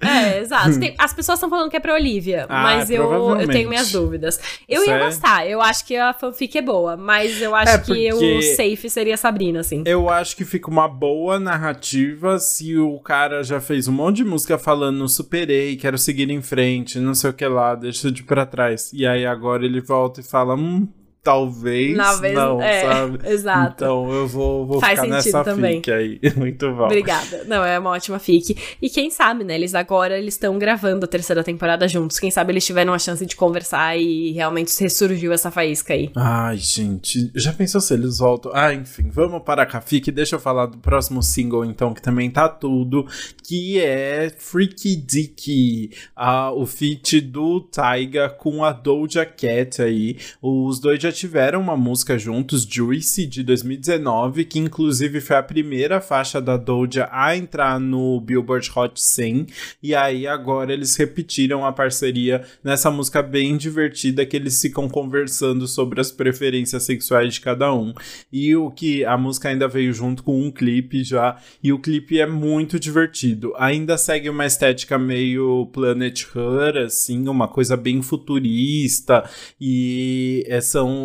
É, 0.00 0.40
exato. 0.40 0.78
Tem, 0.78 0.94
as 0.98 1.12
pessoas 1.14 1.38
estão 1.38 1.48
falando 1.48 1.70
que 1.70 1.76
é 1.76 1.80
pra 1.80 1.94
Olivia, 1.94 2.46
ah, 2.48 2.62
mas 2.62 2.90
eu, 2.90 3.40
eu 3.40 3.48
tenho 3.48 3.68
minhas 3.68 3.90
dúvidas. 3.90 4.38
Eu 4.68 4.84
ia 4.84 4.98
gostar, 4.98 5.46
eu 5.46 5.60
acho 5.60 5.86
que 5.86 5.96
a 5.96 6.12
fanfic 6.16 6.58
é 6.58 6.62
boa, 6.62 6.96
mas 6.96 7.40
eu 7.40 7.54
acho 7.54 7.74
é 7.74 7.78
que 7.78 8.12
o 8.12 8.42
safe 8.42 8.88
seria 8.90 9.16
Sabrina, 9.16 9.60
assim. 9.60 9.82
Eu 9.86 10.08
acho 10.08 10.36
que 10.36 10.44
fica 10.44 10.70
uma 10.70 10.88
boa 10.88 11.38
narrativa 11.38 12.38
se 12.38 12.76
o 12.76 12.98
cara 12.98 13.42
já 13.42 13.60
fez 13.60 13.86
um 13.88 13.92
monte 13.92 14.16
de 14.16 14.24
música 14.24 14.58
falando 14.58 15.08
superei, 15.08 15.76
quero 15.76 15.98
seguir 15.98 16.30
em 16.30 16.42
frente, 16.42 16.98
não 16.98 17.14
sei 17.14 17.30
o 17.30 17.34
que 17.34 17.46
lá, 17.46 17.74
deixa 17.74 18.10
de 18.10 18.22
pra 18.22 18.46
trás. 18.46 18.90
E 18.92 19.06
aí 19.06 19.26
agora 19.26 19.64
ele 19.64 19.80
volta 19.80 20.20
e 20.20 20.24
fala, 20.24 20.54
hum, 20.54 20.88
talvez, 21.26 21.96
talvez 21.96 22.34
não, 22.34 22.62
é, 22.62 22.82
sabe? 22.82 23.18
Exato. 23.28 23.74
Então 23.74 24.12
eu 24.12 24.28
vou, 24.28 24.64
vou 24.64 24.80
Faz 24.80 25.00
ficar 25.00 25.12
nessa 25.12 25.42
também. 25.42 25.76
fic 25.78 25.90
aí. 25.90 26.20
Muito 26.36 26.72
bom. 26.72 26.84
Obrigada. 26.84 27.42
Não, 27.48 27.64
é 27.64 27.76
uma 27.76 27.90
ótima 27.90 28.20
fic. 28.20 28.56
E 28.80 28.88
quem 28.88 29.10
sabe, 29.10 29.42
né? 29.42 29.56
Eles 29.56 29.74
agora 29.74 30.16
eles 30.16 30.34
estão 30.34 30.56
gravando 30.56 31.04
a 31.04 31.08
terceira 31.08 31.42
temporada 31.42 31.88
juntos. 31.88 32.20
Quem 32.20 32.30
sabe 32.30 32.52
eles 32.52 32.64
tiveram 32.64 32.94
a 32.94 32.98
chance 32.98 33.26
de 33.26 33.34
conversar 33.34 33.98
e 33.98 34.30
realmente 34.30 34.72
ressurgiu 34.80 35.32
essa 35.32 35.50
faísca 35.50 35.94
aí. 35.94 36.12
Ai, 36.14 36.58
gente. 36.58 37.32
Já 37.34 37.52
pensou 37.52 37.80
se 37.80 37.92
eles 37.92 38.18
voltam? 38.18 38.52
Ah, 38.54 38.72
enfim. 38.72 39.10
Vamos 39.10 39.42
para 39.42 39.64
a 39.64 39.80
fic. 39.80 40.12
Deixa 40.12 40.36
eu 40.36 40.40
falar 40.40 40.66
do 40.66 40.78
próximo 40.78 41.24
single, 41.24 41.64
então, 41.64 41.92
que 41.92 42.00
também 42.00 42.30
tá 42.30 42.48
tudo. 42.48 43.04
Que 43.42 43.80
é 43.80 44.30
Freaky 44.30 44.94
Dicky. 44.94 45.90
Ah, 46.14 46.52
o 46.52 46.64
feat 46.64 47.20
do 47.20 47.60
Taiga 47.60 48.28
com 48.28 48.62
a 48.62 48.70
Doja 48.70 49.26
Cat 49.26 49.82
aí. 49.82 50.18
Os 50.40 50.78
dois 50.78 51.02
já 51.02 51.10
tiveram 51.16 51.60
uma 51.60 51.76
música 51.76 52.18
juntos, 52.18 52.64
Juicy, 52.64 53.26
de 53.26 53.42
2019, 53.42 54.44
que 54.44 54.58
inclusive 54.58 55.20
foi 55.20 55.36
a 55.36 55.42
primeira 55.42 56.00
faixa 56.00 56.40
da 56.40 56.56
Doja 56.56 57.08
a 57.10 57.36
entrar 57.36 57.80
no 57.80 58.20
Billboard 58.20 58.70
Hot 58.76 59.00
100. 59.00 59.46
E 59.82 59.94
aí 59.94 60.26
agora 60.26 60.72
eles 60.72 60.94
repetiram 60.96 61.64
a 61.64 61.72
parceria 61.72 62.44
nessa 62.62 62.90
música 62.90 63.22
bem 63.22 63.56
divertida 63.56 64.26
que 64.26 64.36
eles 64.36 64.60
ficam 64.60 64.88
conversando 64.88 65.66
sobre 65.66 66.00
as 66.00 66.12
preferências 66.12 66.82
sexuais 66.82 67.34
de 67.34 67.40
cada 67.40 67.72
um. 67.72 67.94
E 68.30 68.54
o 68.54 68.70
que 68.70 69.04
a 69.04 69.16
música 69.16 69.48
ainda 69.48 69.66
veio 69.66 69.92
junto 69.92 70.22
com 70.22 70.40
um 70.40 70.50
clipe 70.50 71.02
já, 71.02 71.36
e 71.62 71.72
o 71.72 71.78
clipe 71.78 72.20
é 72.20 72.26
muito 72.26 72.78
divertido. 72.78 73.54
Ainda 73.56 73.96
segue 73.96 74.28
uma 74.28 74.44
estética 74.44 74.98
meio 74.98 75.66
Planet 75.72 76.24
Her, 76.34 76.84
assim, 76.84 77.26
uma 77.26 77.48
coisa 77.48 77.76
bem 77.76 78.02
futurista, 78.02 79.28
e 79.60 80.44
é, 80.46 80.60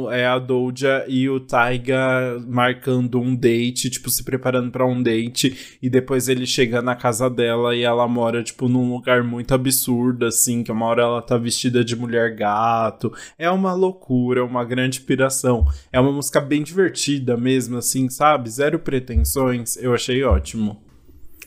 é 0.10 0.26
a 0.26 0.40
Doja 0.40 1.06
e 1.08 1.30
o 1.30 1.40
Taiga 1.40 2.42
marcando 2.48 3.20
um 3.20 3.36
date, 3.36 3.90
tipo, 3.90 4.10
se 4.10 4.24
preparando 4.24 4.72
para 4.72 4.86
um 4.86 5.04
date, 5.04 5.78
e 5.82 5.90
depois 5.90 6.30
ele 6.30 6.46
chega 6.46 6.82
na 6.82 6.96
casa 6.96 7.30
dela 7.30 7.76
e 7.76 7.84
ela 7.84 8.08
mora, 8.08 8.42
tipo, 8.42 8.70
num 8.70 8.94
lugar 8.94 9.24
muito 9.24 9.54
absurdo, 9.54 10.26
assim, 10.26 10.64
que 10.64 10.72
uma 10.72 10.86
hora 10.86 11.04
ela 11.04 11.22
tá 11.22 11.38
vestida 11.38 11.84
de 11.84 11.96
mulher 11.96 12.36
gato. 12.36 13.12
É 13.38 13.50
uma 13.50 13.74
loucura, 13.74 14.40
é 14.40 14.44
uma 14.44 14.64
grande 14.64 15.02
piração. 15.02 15.66
É 15.92 16.00
uma 16.00 16.12
música 16.12 16.40
bem 16.40 16.64
divertida 16.64 17.36
mesmo, 17.36 17.78
assim, 17.78 18.10
sabe? 18.10 18.50
Zero 18.50 18.80
pretensões. 18.80 19.76
Eu 19.78 19.94
achei 19.94 20.24
ótimo. 20.24 20.91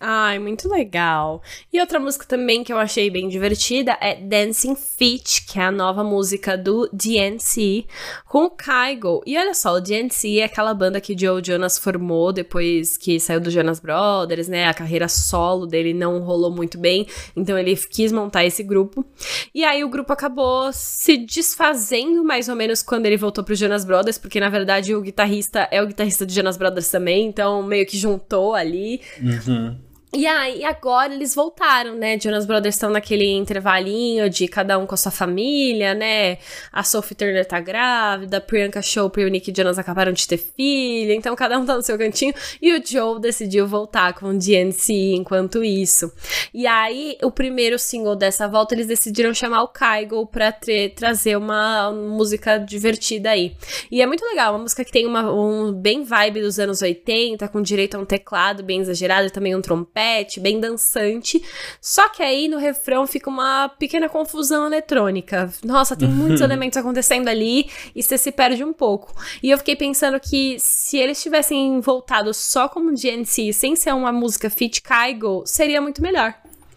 Ai, 0.07 0.38
muito 0.38 0.68
legal. 0.68 1.40
E 1.72 1.80
outra 1.80 1.98
música 1.98 2.26
também 2.26 2.62
que 2.62 2.70
eu 2.70 2.76
achei 2.76 3.09
bem 3.09 3.26
divertida 3.26 3.96
é 4.02 4.14
Dancing 4.14 4.76
Feet, 4.76 5.46
que 5.46 5.59
é 5.59 5.62
a 5.62 5.72
nova 5.72 6.05
música 6.05 6.59
do 6.59 6.86
DNC 6.92 7.86
com 8.28 8.44
o 8.44 8.50
Kygo. 8.50 9.22
E 9.24 9.38
olha 9.38 9.55
só, 9.55 9.72
o 9.72 9.80
DNC 9.80 10.40
é 10.40 10.44
aquela 10.44 10.74
banda 10.74 11.00
que 11.00 11.16
Joe 11.18 11.42
Jonas 11.42 11.78
formou 11.78 12.34
depois 12.34 12.98
que 12.98 13.18
saiu 13.18 13.40
do 13.40 13.50
Jonas 13.50 13.80
Brothers, 13.80 14.46
né? 14.46 14.66
A 14.68 14.74
carreira 14.74 15.09
solo 15.09 15.66
dele 15.66 15.94
não 15.94 16.20
rolou 16.20 16.50
muito 16.50 16.76
bem, 16.76 17.07
então 17.34 17.59
ele 17.59 17.74
quis 17.74 18.12
montar 18.12 18.44
esse 18.44 18.62
grupo. 18.62 19.07
E 19.55 19.64
aí 19.64 19.82
o 19.82 19.88
grupo 19.88 20.12
acabou 20.12 20.70
se 20.70 21.16
desfazendo 21.16 22.22
mais 22.22 22.50
ou 22.50 22.55
menos 22.55 22.82
quando 22.82 23.07
ele 23.07 23.16
voltou 23.16 23.42
pro 23.42 23.55
Jonas 23.55 23.86
Brothers, 23.86 24.18
porque 24.18 24.38
na 24.38 24.50
verdade 24.50 24.94
o 24.94 25.00
guitarrista 25.00 25.66
é 25.70 25.82
o 25.82 25.86
guitarrista 25.86 26.26
do 26.26 26.32
Jonas 26.32 26.59
Brothers 26.59 26.90
também, 26.90 27.26
então 27.26 27.62
meio 27.62 27.86
que 27.86 27.96
juntou 27.96 28.55
ali. 28.55 29.00
Uhum. 29.18 29.93
E 30.16 30.28
aí, 30.28 30.64
agora 30.64 31.12
eles 31.12 31.34
voltaram, 31.34 31.96
né? 31.96 32.16
Jonas 32.20 32.46
Brothers 32.46 32.76
estão 32.76 32.88
naquele 32.88 33.32
intervalinho 33.32 34.30
de 34.30 34.46
cada 34.46 34.78
um 34.78 34.86
com 34.86 34.94
a 34.94 34.96
sua 34.96 35.10
família, 35.10 35.92
né? 35.92 36.38
A 36.72 36.84
Sophie 36.84 37.16
Turner 37.16 37.44
tá 37.44 37.58
grávida, 37.58 38.40
Priyanka 38.40 38.80
Chopra 38.80 39.22
e 39.22 39.24
o 39.24 39.28
Nick 39.28 39.52
Jonas 39.54 39.76
acabaram 39.76 40.12
de 40.12 40.28
ter 40.28 40.36
filho, 40.36 41.12
então 41.12 41.34
cada 41.34 41.58
um 41.58 41.66
tá 41.66 41.74
no 41.74 41.82
seu 41.82 41.98
cantinho. 41.98 42.32
E 42.62 42.72
o 42.72 42.86
Joe 42.86 43.20
decidiu 43.20 43.66
voltar 43.66 44.14
com 44.14 44.26
o 44.26 44.38
DNC 44.38 45.16
enquanto 45.16 45.64
isso. 45.64 46.12
E 46.54 46.64
aí, 46.64 47.18
o 47.20 47.32
primeiro 47.32 47.76
single 47.76 48.14
dessa 48.14 48.46
volta, 48.46 48.72
eles 48.72 48.86
decidiram 48.86 49.34
chamar 49.34 49.64
o 49.64 49.68
Kygo 49.68 50.28
pra 50.28 50.54
trazer 50.94 51.36
uma 51.36 51.90
música 51.90 52.58
divertida 52.58 53.30
aí. 53.30 53.56
E 53.90 54.00
é 54.00 54.06
muito 54.06 54.24
legal, 54.24 54.52
uma 54.52 54.60
música 54.60 54.84
que 54.84 54.92
tem 54.92 55.08
uma, 55.08 55.32
um 55.32 55.72
bem 55.72 56.04
vibe 56.04 56.40
dos 56.40 56.60
anos 56.60 56.82
80, 56.82 57.48
com 57.48 57.60
direito 57.60 57.96
a 57.96 57.98
um 57.98 58.04
teclado 58.04 58.62
bem 58.62 58.78
exagerado 58.80 59.26
e 59.26 59.30
também 59.30 59.56
um 59.56 59.60
trompete 59.60 60.03
bem 60.40 60.61
dançante. 60.61 61.42
Só 61.80 62.09
que 62.09 62.22
aí 62.22 62.48
no 62.48 62.59
refrão 62.59 63.07
fica 63.07 63.30
uma 63.30 63.68
pequena 63.68 64.09
confusão 64.09 64.66
eletrônica. 64.66 65.52
Nossa, 65.64 65.96
tem 65.96 66.09
muitos 66.09 66.40
elementos 66.42 66.76
acontecendo 66.76 67.28
ali 67.28 67.70
e 67.94 68.02
você 68.02 68.18
se 68.18 68.30
perde 68.30 68.64
um 68.64 68.72
pouco. 68.72 69.14
E 69.42 69.50
eu 69.50 69.59
fiquei 69.59 69.76
pensando 69.76 70.18
que 70.20 70.57
se 70.59 70.98
eles 70.98 71.22
tivessem 71.22 71.80
voltado 71.80 72.32
só 72.34 72.68
como 72.68 72.92
GNC, 72.92 73.52
sem 73.52 73.76
ser 73.76 73.94
uma 73.94 74.12
música 74.12 74.50
Fit 74.50 74.82
Kygo, 74.82 75.42
seria 75.46 75.80
muito 75.80 76.02
melhor. 76.02 76.34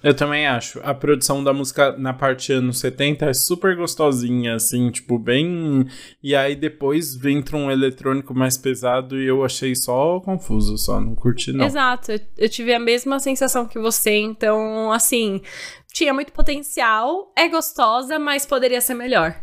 Eu 0.08 0.14
também 0.14 0.48
acho. 0.48 0.80
A 0.86 0.94
produção 0.94 1.44
da 1.44 1.52
música 1.52 1.92
na 1.98 2.14
parte 2.14 2.54
anos 2.54 2.80
70 2.80 3.26
é 3.26 3.34
super 3.34 3.76
gostosinha, 3.76 4.56
assim, 4.56 4.90
tipo, 4.90 5.20
bem. 5.20 5.86
E 6.24 6.34
aí 6.34 6.56
depois 6.56 7.22
entra 7.26 7.58
um 7.58 7.70
eletrônico 7.70 8.34
mais 8.34 8.58
pesado 8.58 9.20
e 9.20 9.28
eu 9.28 9.44
achei 9.44 9.76
só 9.76 10.22
confuso, 10.22 10.78
só 10.78 11.02
não 11.02 11.14
curti, 11.14 11.52
não. 11.52 11.66
Exato, 11.66 12.14
eu 12.38 12.48
tive 12.48 12.74
a 12.74 12.80
mesma 12.80 13.20
sensação 13.20 13.68
que 13.68 13.78
você, 13.78 14.12
então, 14.12 14.94
assim, 14.94 15.42
tinha 15.92 16.14
muito 16.14 16.32
potencial, 16.32 17.30
é 17.36 17.50
gostosa, 17.50 18.18
mas 18.18 18.46
poderia 18.46 18.80
ser 18.80 18.94
melhor. 18.94 19.36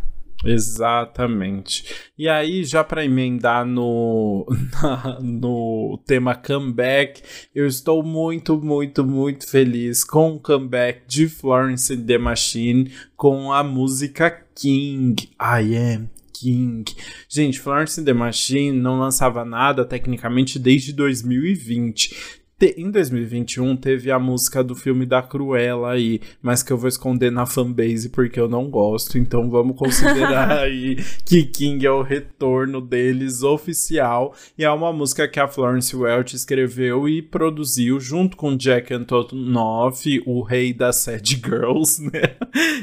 Exatamente. 0.45 1.85
E 2.17 2.29
aí, 2.29 2.65
já 2.65 2.85
para 2.85 3.05
emendar 3.05 3.65
no, 3.65 4.47
na, 4.83 5.19
no 5.21 6.01
tema 6.07 6.35
comeback, 6.35 7.23
eu 7.55 7.67
estou 7.67 8.03
muito, 8.03 8.57
muito, 8.61 9.05
muito 9.05 9.49
feliz 9.49 10.05
com 10.05 10.35
o 10.35 10.41
comeback 10.41 11.03
de 11.07 11.29
Florence 11.29 11.93
and 11.93 12.05
the 12.05 12.19
Machine 12.19 12.93
com 13.17 13.53
a 13.53 13.65
música 13.65 14.31
King. 14.55 15.17
I 15.41 15.77
am 15.77 16.11
King. 16.33 16.85
Gente, 17.29 17.61
Florence 17.61 18.01
and 18.01 18.05
the 18.05 18.13
Machine 18.13 18.79
não 18.79 18.99
lançava 18.99 19.45
nada 19.45 19.85
tecnicamente 19.85 20.59
desde 20.59 20.93
2020 20.93 22.44
em 22.61 22.91
2021 22.91 23.77
teve 23.77 24.11
a 24.11 24.19
música 24.19 24.63
do 24.63 24.75
filme 24.75 25.05
da 25.05 25.21
Cruella 25.21 25.93
aí, 25.93 26.21
mas 26.41 26.63
que 26.63 26.73
eu 26.73 26.79
vou 26.79 26.89
esconder 26.89 27.31
na 27.31 27.47
fanbase 27.47 28.09
porque 28.09 28.39
eu 28.39 28.49
não 28.49 28.71
gosto, 28.71 29.19
então 29.19 29.51
vamos 29.51 29.77
considerar 29.77 30.59
aí 30.63 30.97
que 31.25 31.43
King 31.43 31.85
é 31.85 31.91
o 31.91 32.03
retorno 32.03 32.81
deles 32.81 33.43
oficial 33.43 34.35
e 34.57 34.65
é 34.65 34.71
uma 34.71 34.93
música 34.93 35.27
que 35.27 35.41
a 35.41 35.49
Florence 35.49 35.95
Welch 35.95 36.37
escreveu 36.37 37.09
e 37.09 37.21
produziu 37.21 37.99
junto 37.99 38.37
com 38.37 38.57
Jack 38.57 38.95
Antonoff, 38.95 40.23
o 40.25 40.43
rei 40.43 40.73
das 40.73 40.97
sad 40.97 41.41
girls, 41.45 42.01
né? 42.11 42.37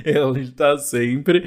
Ele 0.04 0.52
tá 0.52 0.78
sempre 0.78 1.46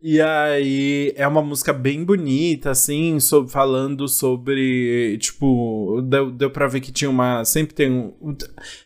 e 0.00 0.20
aí 0.20 1.12
é 1.16 1.26
uma 1.26 1.42
música 1.42 1.72
bem 1.72 2.04
bonita, 2.04 2.70
assim, 2.70 3.18
sobre, 3.20 3.50
falando 3.50 4.08
sobre. 4.08 5.18
Tipo, 5.18 6.02
deu, 6.04 6.30
deu 6.30 6.50
pra 6.50 6.66
ver 6.66 6.80
que 6.80 6.92
tinha 6.92 7.10
uma. 7.10 7.44
Sempre 7.44 7.74
tem 7.74 7.90
um. 7.90 8.36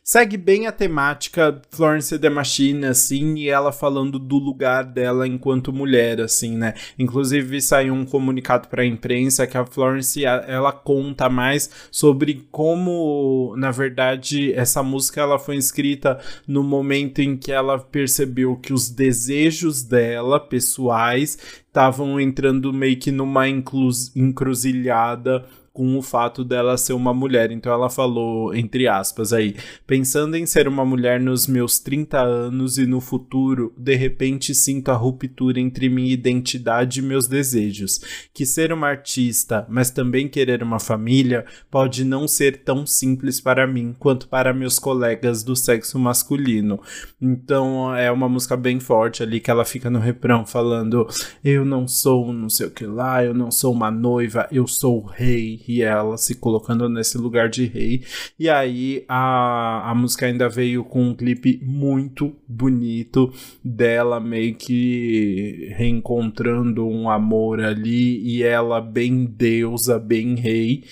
Segue 0.03 0.36
bem 0.36 0.66
a 0.66 0.72
temática 0.72 1.61
Florence 1.70 2.18
the 2.18 2.30
Machine, 2.30 2.86
assim, 2.86 3.36
e 3.36 3.49
ela 3.49 3.72
falando 3.72 4.18
do 4.18 4.38
lugar 4.38 4.84
dela 4.84 5.26
enquanto 5.26 5.72
mulher, 5.72 6.20
assim, 6.20 6.57
né? 6.57 6.74
Inclusive 6.99 7.61
saiu 7.61 7.94
um 7.94 8.05
comunicado 8.05 8.68
pra 8.68 8.84
imprensa 8.84 9.47
que 9.47 9.59
a 9.59 9.66
Florence 9.66 10.24
ela 10.24 10.72
conta 10.72 11.28
mais 11.28 11.70
sobre 11.90 12.47
como, 12.51 13.55
na 13.57 13.70
verdade, 13.70 14.53
essa 14.53 14.82
música 14.82 15.20
ela 15.20 15.38
foi 15.38 15.57
escrita 15.57 16.18
no 16.47 16.62
momento 16.62 17.20
em 17.20 17.36
que 17.36 17.53
ela 17.53 17.78
percebeu 17.78 18.57
que 18.57 18.72
os 18.72 18.88
desejos 18.88 19.82
dela, 19.82 20.38
pessoal, 20.38 20.86
estavam 20.93 22.20
entrando 22.20 22.72
meio 22.72 22.99
que 22.99 23.11
numa 23.11 23.49
encruzilhada 23.49 25.45
com 25.77 25.99
o 25.99 26.01
fato 26.01 26.43
dela 26.43 26.79
ser 26.79 26.95
uma 26.95 27.12
mulher. 27.12 27.51
Então 27.51 27.70
ela 27.70 27.91
falou, 27.91 28.55
entre 28.55 28.89
aspas, 28.89 29.31
aí, 29.31 29.55
pensando 29.87 30.35
em 30.35 30.47
ser 30.47 30.66
uma 30.66 30.87
mulher 30.87 31.20
nos 31.20 31.47
meus 31.47 31.79
30 31.79 32.18
anos 32.18 32.79
e 32.79 32.87
no 32.87 32.99
futuro, 32.99 33.74
de 33.77 33.95
repente 33.95 34.55
sinto 34.55 34.91
a 34.91 34.95
ruptura 34.95 35.61
entre 35.61 35.91
minha 35.91 36.11
identidade 36.11 37.01
e 37.01 37.03
meus 37.03 37.29
desejos. 37.29 38.01
Que 38.33 38.47
ser 38.47 38.72
uma 38.72 38.89
artista, 38.89 39.66
mas 39.68 39.91
também 39.91 40.29
querer 40.29 40.62
uma 40.62 40.81
família, 40.81 41.45
pode 41.70 42.05
não 42.05 42.27
ser 42.27 42.62
tão 42.62 42.87
simples 42.87 43.39
para 43.39 43.66
mim 43.66 43.95
quanto 43.99 44.29
para 44.29 44.55
meus 44.55 44.79
colegas 44.79 45.43
do 45.43 45.55
sexo 45.55 45.99
masculino. 45.99 46.81
Então 47.20 47.95
é 47.95 48.11
uma 48.11 48.31
música 48.31 48.57
bem 48.57 48.81
forte 48.81 49.22
ali 49.22 49.41
que 49.41 49.51
ela 49.51 49.66
fica 49.66 49.91
no 49.91 49.99
refrão 49.99 50.47
falando: 50.47 51.07
Eu 51.45 51.66
não 51.66 51.87
sou 51.87 52.33
não 52.33 52.49
sei 52.49 52.68
o 52.68 52.70
que 52.70 52.87
lá, 52.87 53.22
eu 53.22 53.35
não 53.35 53.51
sou 53.51 53.74
uma 53.74 53.91
noiva, 53.91 54.49
eu 54.51 54.66
sou 54.66 55.03
o 55.03 55.07
rei 55.07 55.66
e 55.69 55.83
ela 55.83 56.17
se 56.17 56.35
colocando 56.35 56.89
nesse 56.89 57.19
lugar 57.19 57.49
de 57.49 57.67
rei. 57.67 58.03
E 58.39 58.49
aí 58.49 59.05
a, 59.09 59.91
a 59.91 59.95
música 59.95 60.27
ainda 60.27 60.49
veio 60.49 60.85
com 60.85 61.03
um 61.03 61.14
clipe 61.14 61.61
muito 61.62 62.35
bonito 62.49 63.33
dela 63.64 64.21
meio 64.21 64.55
que 64.55 65.73
reencontrando 65.77 66.87
um 66.87 67.09
amor 67.11 67.61
ali 67.61 68.21
e 68.27 68.43
ela 68.43 68.81
bem 68.81 69.25
deusa, 69.25 69.99
bem 69.99 70.35
rei. 70.35 70.85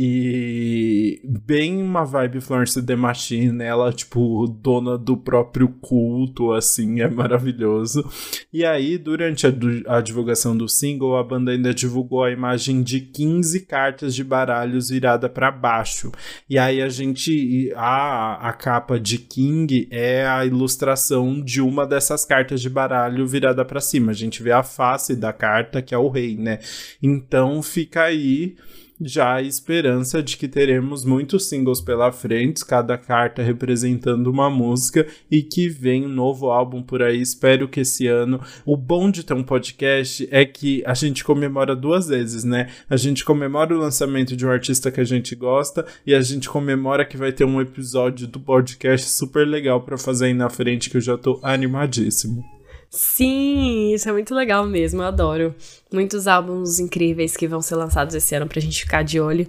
E 0.00 1.20
bem 1.24 1.82
uma 1.82 2.04
vibe 2.04 2.40
Florence 2.40 2.80
The 2.80 2.94
Machine, 2.94 3.64
ela, 3.64 3.92
tipo, 3.92 4.46
dona 4.46 4.96
do 4.96 5.16
próprio 5.16 5.66
culto, 5.68 6.52
assim, 6.52 7.00
é 7.00 7.10
maravilhoso. 7.10 8.08
E 8.52 8.64
aí, 8.64 8.96
durante 8.96 9.44
a, 9.44 9.52
a, 9.88 10.00
divulgação 10.00 10.56
do 10.56 10.68
single, 10.68 11.16
a 11.16 11.24
banda 11.24 11.50
ainda 11.50 11.74
divulgou 11.74 12.22
a 12.22 12.30
imagem 12.30 12.80
de 12.80 13.00
15 13.00 13.66
cartas 13.66 14.14
de 14.14 14.22
baralhos 14.22 14.88
virada 14.88 15.28
para 15.28 15.50
baixo. 15.50 16.12
E 16.48 16.56
aí 16.56 16.80
a 16.80 16.88
gente. 16.88 17.72
A, 17.74 18.50
a 18.50 18.52
capa 18.52 19.00
de 19.00 19.18
King 19.18 19.88
é 19.90 20.24
a 20.24 20.46
ilustração 20.46 21.42
de 21.42 21.60
uma 21.60 21.84
dessas 21.84 22.24
cartas 22.24 22.60
de 22.60 22.70
baralho 22.70 23.26
virada 23.26 23.64
para 23.64 23.80
cima. 23.80 24.12
A 24.12 24.14
gente 24.14 24.44
vê 24.44 24.52
a 24.52 24.62
face 24.62 25.16
da 25.16 25.32
carta, 25.32 25.82
que 25.82 25.92
é 25.92 25.98
o 25.98 26.08
rei, 26.08 26.36
né? 26.36 26.60
Então 27.02 27.60
fica 27.64 28.04
aí 28.04 28.54
já 29.00 29.34
a 29.34 29.42
esperança 29.42 30.22
de 30.22 30.36
que 30.36 30.48
teremos 30.48 31.04
muitos 31.04 31.48
singles 31.48 31.80
pela 31.80 32.10
frente, 32.10 32.64
cada 32.64 32.98
carta 32.98 33.42
representando 33.42 34.26
uma 34.28 34.50
música 34.50 35.06
e 35.30 35.42
que 35.42 35.68
vem 35.68 36.06
um 36.06 36.08
novo 36.08 36.50
álbum 36.50 36.82
por 36.82 37.02
aí. 37.02 37.20
Espero 37.20 37.68
que 37.68 37.80
esse 37.80 38.06
ano. 38.06 38.40
O 38.64 38.76
bom 38.76 39.10
de 39.10 39.24
ter 39.24 39.34
um 39.34 39.42
podcast 39.42 40.28
é 40.30 40.44
que 40.44 40.82
a 40.84 40.94
gente 40.94 41.24
comemora 41.24 41.76
duas 41.76 42.08
vezes, 42.08 42.44
né? 42.44 42.68
A 42.88 42.96
gente 42.96 43.24
comemora 43.24 43.74
o 43.74 43.78
lançamento 43.78 44.36
de 44.36 44.46
um 44.46 44.50
artista 44.50 44.90
que 44.90 45.00
a 45.00 45.04
gente 45.04 45.34
gosta 45.34 45.86
e 46.06 46.14
a 46.14 46.20
gente 46.20 46.48
comemora 46.48 47.04
que 47.04 47.16
vai 47.16 47.32
ter 47.32 47.44
um 47.44 47.60
episódio 47.60 48.26
do 48.26 48.40
podcast 48.40 49.08
super 49.08 49.46
legal 49.46 49.80
para 49.80 49.96
fazer 49.96 50.26
aí 50.26 50.34
na 50.34 50.50
frente 50.50 50.90
que 50.90 50.96
eu 50.96 51.00
já 51.00 51.16
tô 51.16 51.38
animadíssimo. 51.42 52.44
Sim, 52.90 53.92
isso 53.92 54.08
é 54.08 54.12
muito 54.12 54.34
legal 54.34 54.66
mesmo, 54.66 55.02
eu 55.02 55.06
adoro. 55.06 55.54
Muitos 55.90 56.26
álbuns 56.26 56.78
incríveis 56.78 57.34
que 57.34 57.48
vão 57.48 57.62
ser 57.62 57.76
lançados 57.76 58.14
esse 58.14 58.34
ano 58.34 58.46
pra 58.46 58.60
gente 58.60 58.80
ficar 58.80 59.02
de 59.02 59.18
olho 59.18 59.48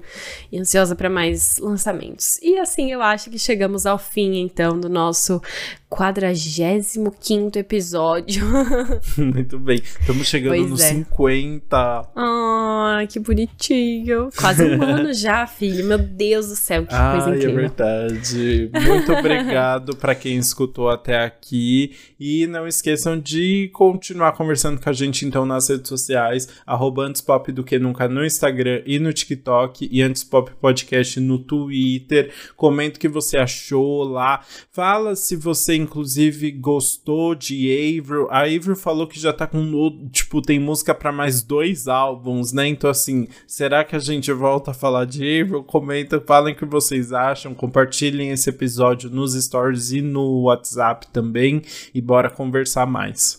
e 0.49 0.57
ansiosa 0.57 0.95
para 0.95 1.09
mais 1.09 1.57
lançamentos. 1.57 2.39
E 2.41 2.57
assim 2.57 2.91
eu 2.91 3.01
acho 3.01 3.29
que 3.29 3.37
chegamos 3.37 3.85
ao 3.85 3.97
fim 3.97 4.37
então 4.37 4.79
do 4.79 4.87
nosso 4.87 5.41
45 5.89 7.57
episódio. 7.57 8.45
Muito 9.17 9.59
bem, 9.59 9.81
estamos 9.99 10.27
chegando 10.27 10.55
pois 10.55 10.69
nos 10.69 10.81
é. 10.81 10.89
50. 10.89 11.77
Ah, 12.15 13.03
que 13.09 13.19
bonitinho. 13.19 14.29
Quase 14.37 14.63
um 14.63 14.79
ano 14.81 15.13
já, 15.13 15.45
filho. 15.45 15.83
Meu 15.83 15.97
Deus 15.97 16.47
do 16.47 16.55
céu, 16.55 16.85
que 16.85 16.93
Ai, 16.93 17.17
coisa 17.17 17.31
é 17.31 17.37
incrível. 17.37 17.59
É 17.59 17.61
verdade. 17.67 18.71
Muito 18.87 19.11
obrigado 19.11 19.95
para 19.97 20.15
quem 20.15 20.37
escutou 20.37 20.89
até 20.89 21.21
aqui 21.21 21.97
e 22.17 22.47
não 22.47 22.65
esqueçam 22.67 23.19
de 23.19 23.69
continuar 23.73 24.33
conversando 24.33 24.79
com 24.79 24.89
a 24.89 24.93
gente 24.93 25.25
então 25.25 25.45
nas 25.45 25.67
redes 25.67 25.89
sociais 25.89 26.28
sociais, 26.29 26.47
arroba 26.65 27.09
pop 27.25 27.51
do 27.51 27.63
que 27.63 27.79
nunca 27.79 28.07
no 28.07 28.25
Instagram 28.25 28.81
e 28.85 28.99
no 28.99 29.11
TikTok, 29.11 29.87
e 29.91 30.01
antes 30.01 30.23
pop 30.23 30.51
podcast 30.59 31.19
no 31.19 31.39
Twitter. 31.39 32.31
Comenta 32.55 32.97
o 32.97 32.99
que 32.99 33.07
você 33.07 33.37
achou 33.37 34.03
lá. 34.03 34.41
Fala 34.71 35.15
se 35.15 35.35
você, 35.35 35.75
inclusive, 35.75 36.51
gostou 36.51 37.33
de 37.33 37.99
Avril. 37.99 38.27
A 38.29 38.41
Avril 38.41 38.75
falou 38.75 39.07
que 39.07 39.19
já 39.19 39.33
tá 39.33 39.47
com, 39.47 40.09
tipo, 40.11 40.41
tem 40.41 40.59
música 40.59 40.93
para 40.93 41.11
mais 41.11 41.41
dois 41.41 41.87
álbuns, 41.87 42.51
né? 42.51 42.67
Então, 42.67 42.89
assim, 42.89 43.27
será 43.47 43.83
que 43.83 43.95
a 43.95 43.99
gente 43.99 44.31
volta 44.31 44.71
a 44.71 44.73
falar 44.73 45.05
de 45.05 45.41
Avril? 45.41 45.63
Comenta, 45.63 46.19
falem 46.19 46.53
o 46.53 46.57
que 46.57 46.65
vocês 46.65 47.11
acham, 47.13 47.53
compartilhem 47.53 48.31
esse 48.31 48.49
episódio 48.49 49.09
nos 49.09 49.33
stories 49.33 49.91
e 49.91 50.01
no 50.01 50.43
WhatsApp 50.43 51.07
também, 51.07 51.61
e 51.93 52.01
bora 52.01 52.29
conversar 52.29 52.85
mais. 52.85 53.38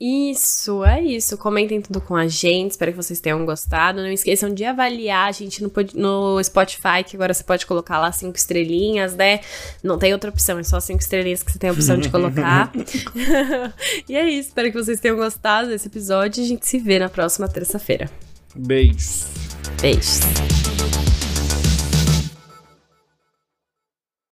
Isso, 0.00 0.82
é 0.82 1.02
isso. 1.02 1.36
Comentem 1.36 1.78
tudo 1.82 2.00
com 2.00 2.16
a 2.16 2.26
gente. 2.26 2.70
Espero 2.70 2.90
que 2.90 2.96
vocês 2.96 3.20
tenham 3.20 3.44
gostado. 3.44 4.00
Não 4.00 4.10
esqueçam 4.10 4.52
de 4.52 4.64
avaliar 4.64 5.28
a 5.28 5.32
gente 5.32 5.62
no, 5.62 5.70
no 5.94 6.42
Spotify, 6.42 7.04
que 7.06 7.16
agora 7.16 7.34
você 7.34 7.44
pode 7.44 7.66
colocar 7.66 7.98
lá 7.98 8.10
cinco 8.10 8.38
estrelinhas, 8.38 9.14
né? 9.14 9.40
Não 9.82 9.98
tem 9.98 10.14
outra 10.14 10.30
opção, 10.30 10.58
é 10.58 10.62
só 10.62 10.80
cinco 10.80 11.00
estrelinhas 11.00 11.42
que 11.42 11.52
você 11.52 11.58
tem 11.58 11.68
a 11.68 11.72
opção 11.74 11.98
de 11.98 12.08
colocar. 12.08 12.72
e 14.08 14.16
é 14.16 14.26
isso. 14.26 14.48
Espero 14.48 14.72
que 14.72 14.78
vocês 14.82 14.98
tenham 15.00 15.16
gostado 15.18 15.68
desse 15.68 15.88
episódio. 15.88 16.42
A 16.42 16.46
gente 16.46 16.66
se 16.66 16.78
vê 16.78 16.98
na 16.98 17.10
próxima 17.10 17.46
terça-feira. 17.46 18.08
Beijos. 18.56 19.26
Beijos. 19.82 20.20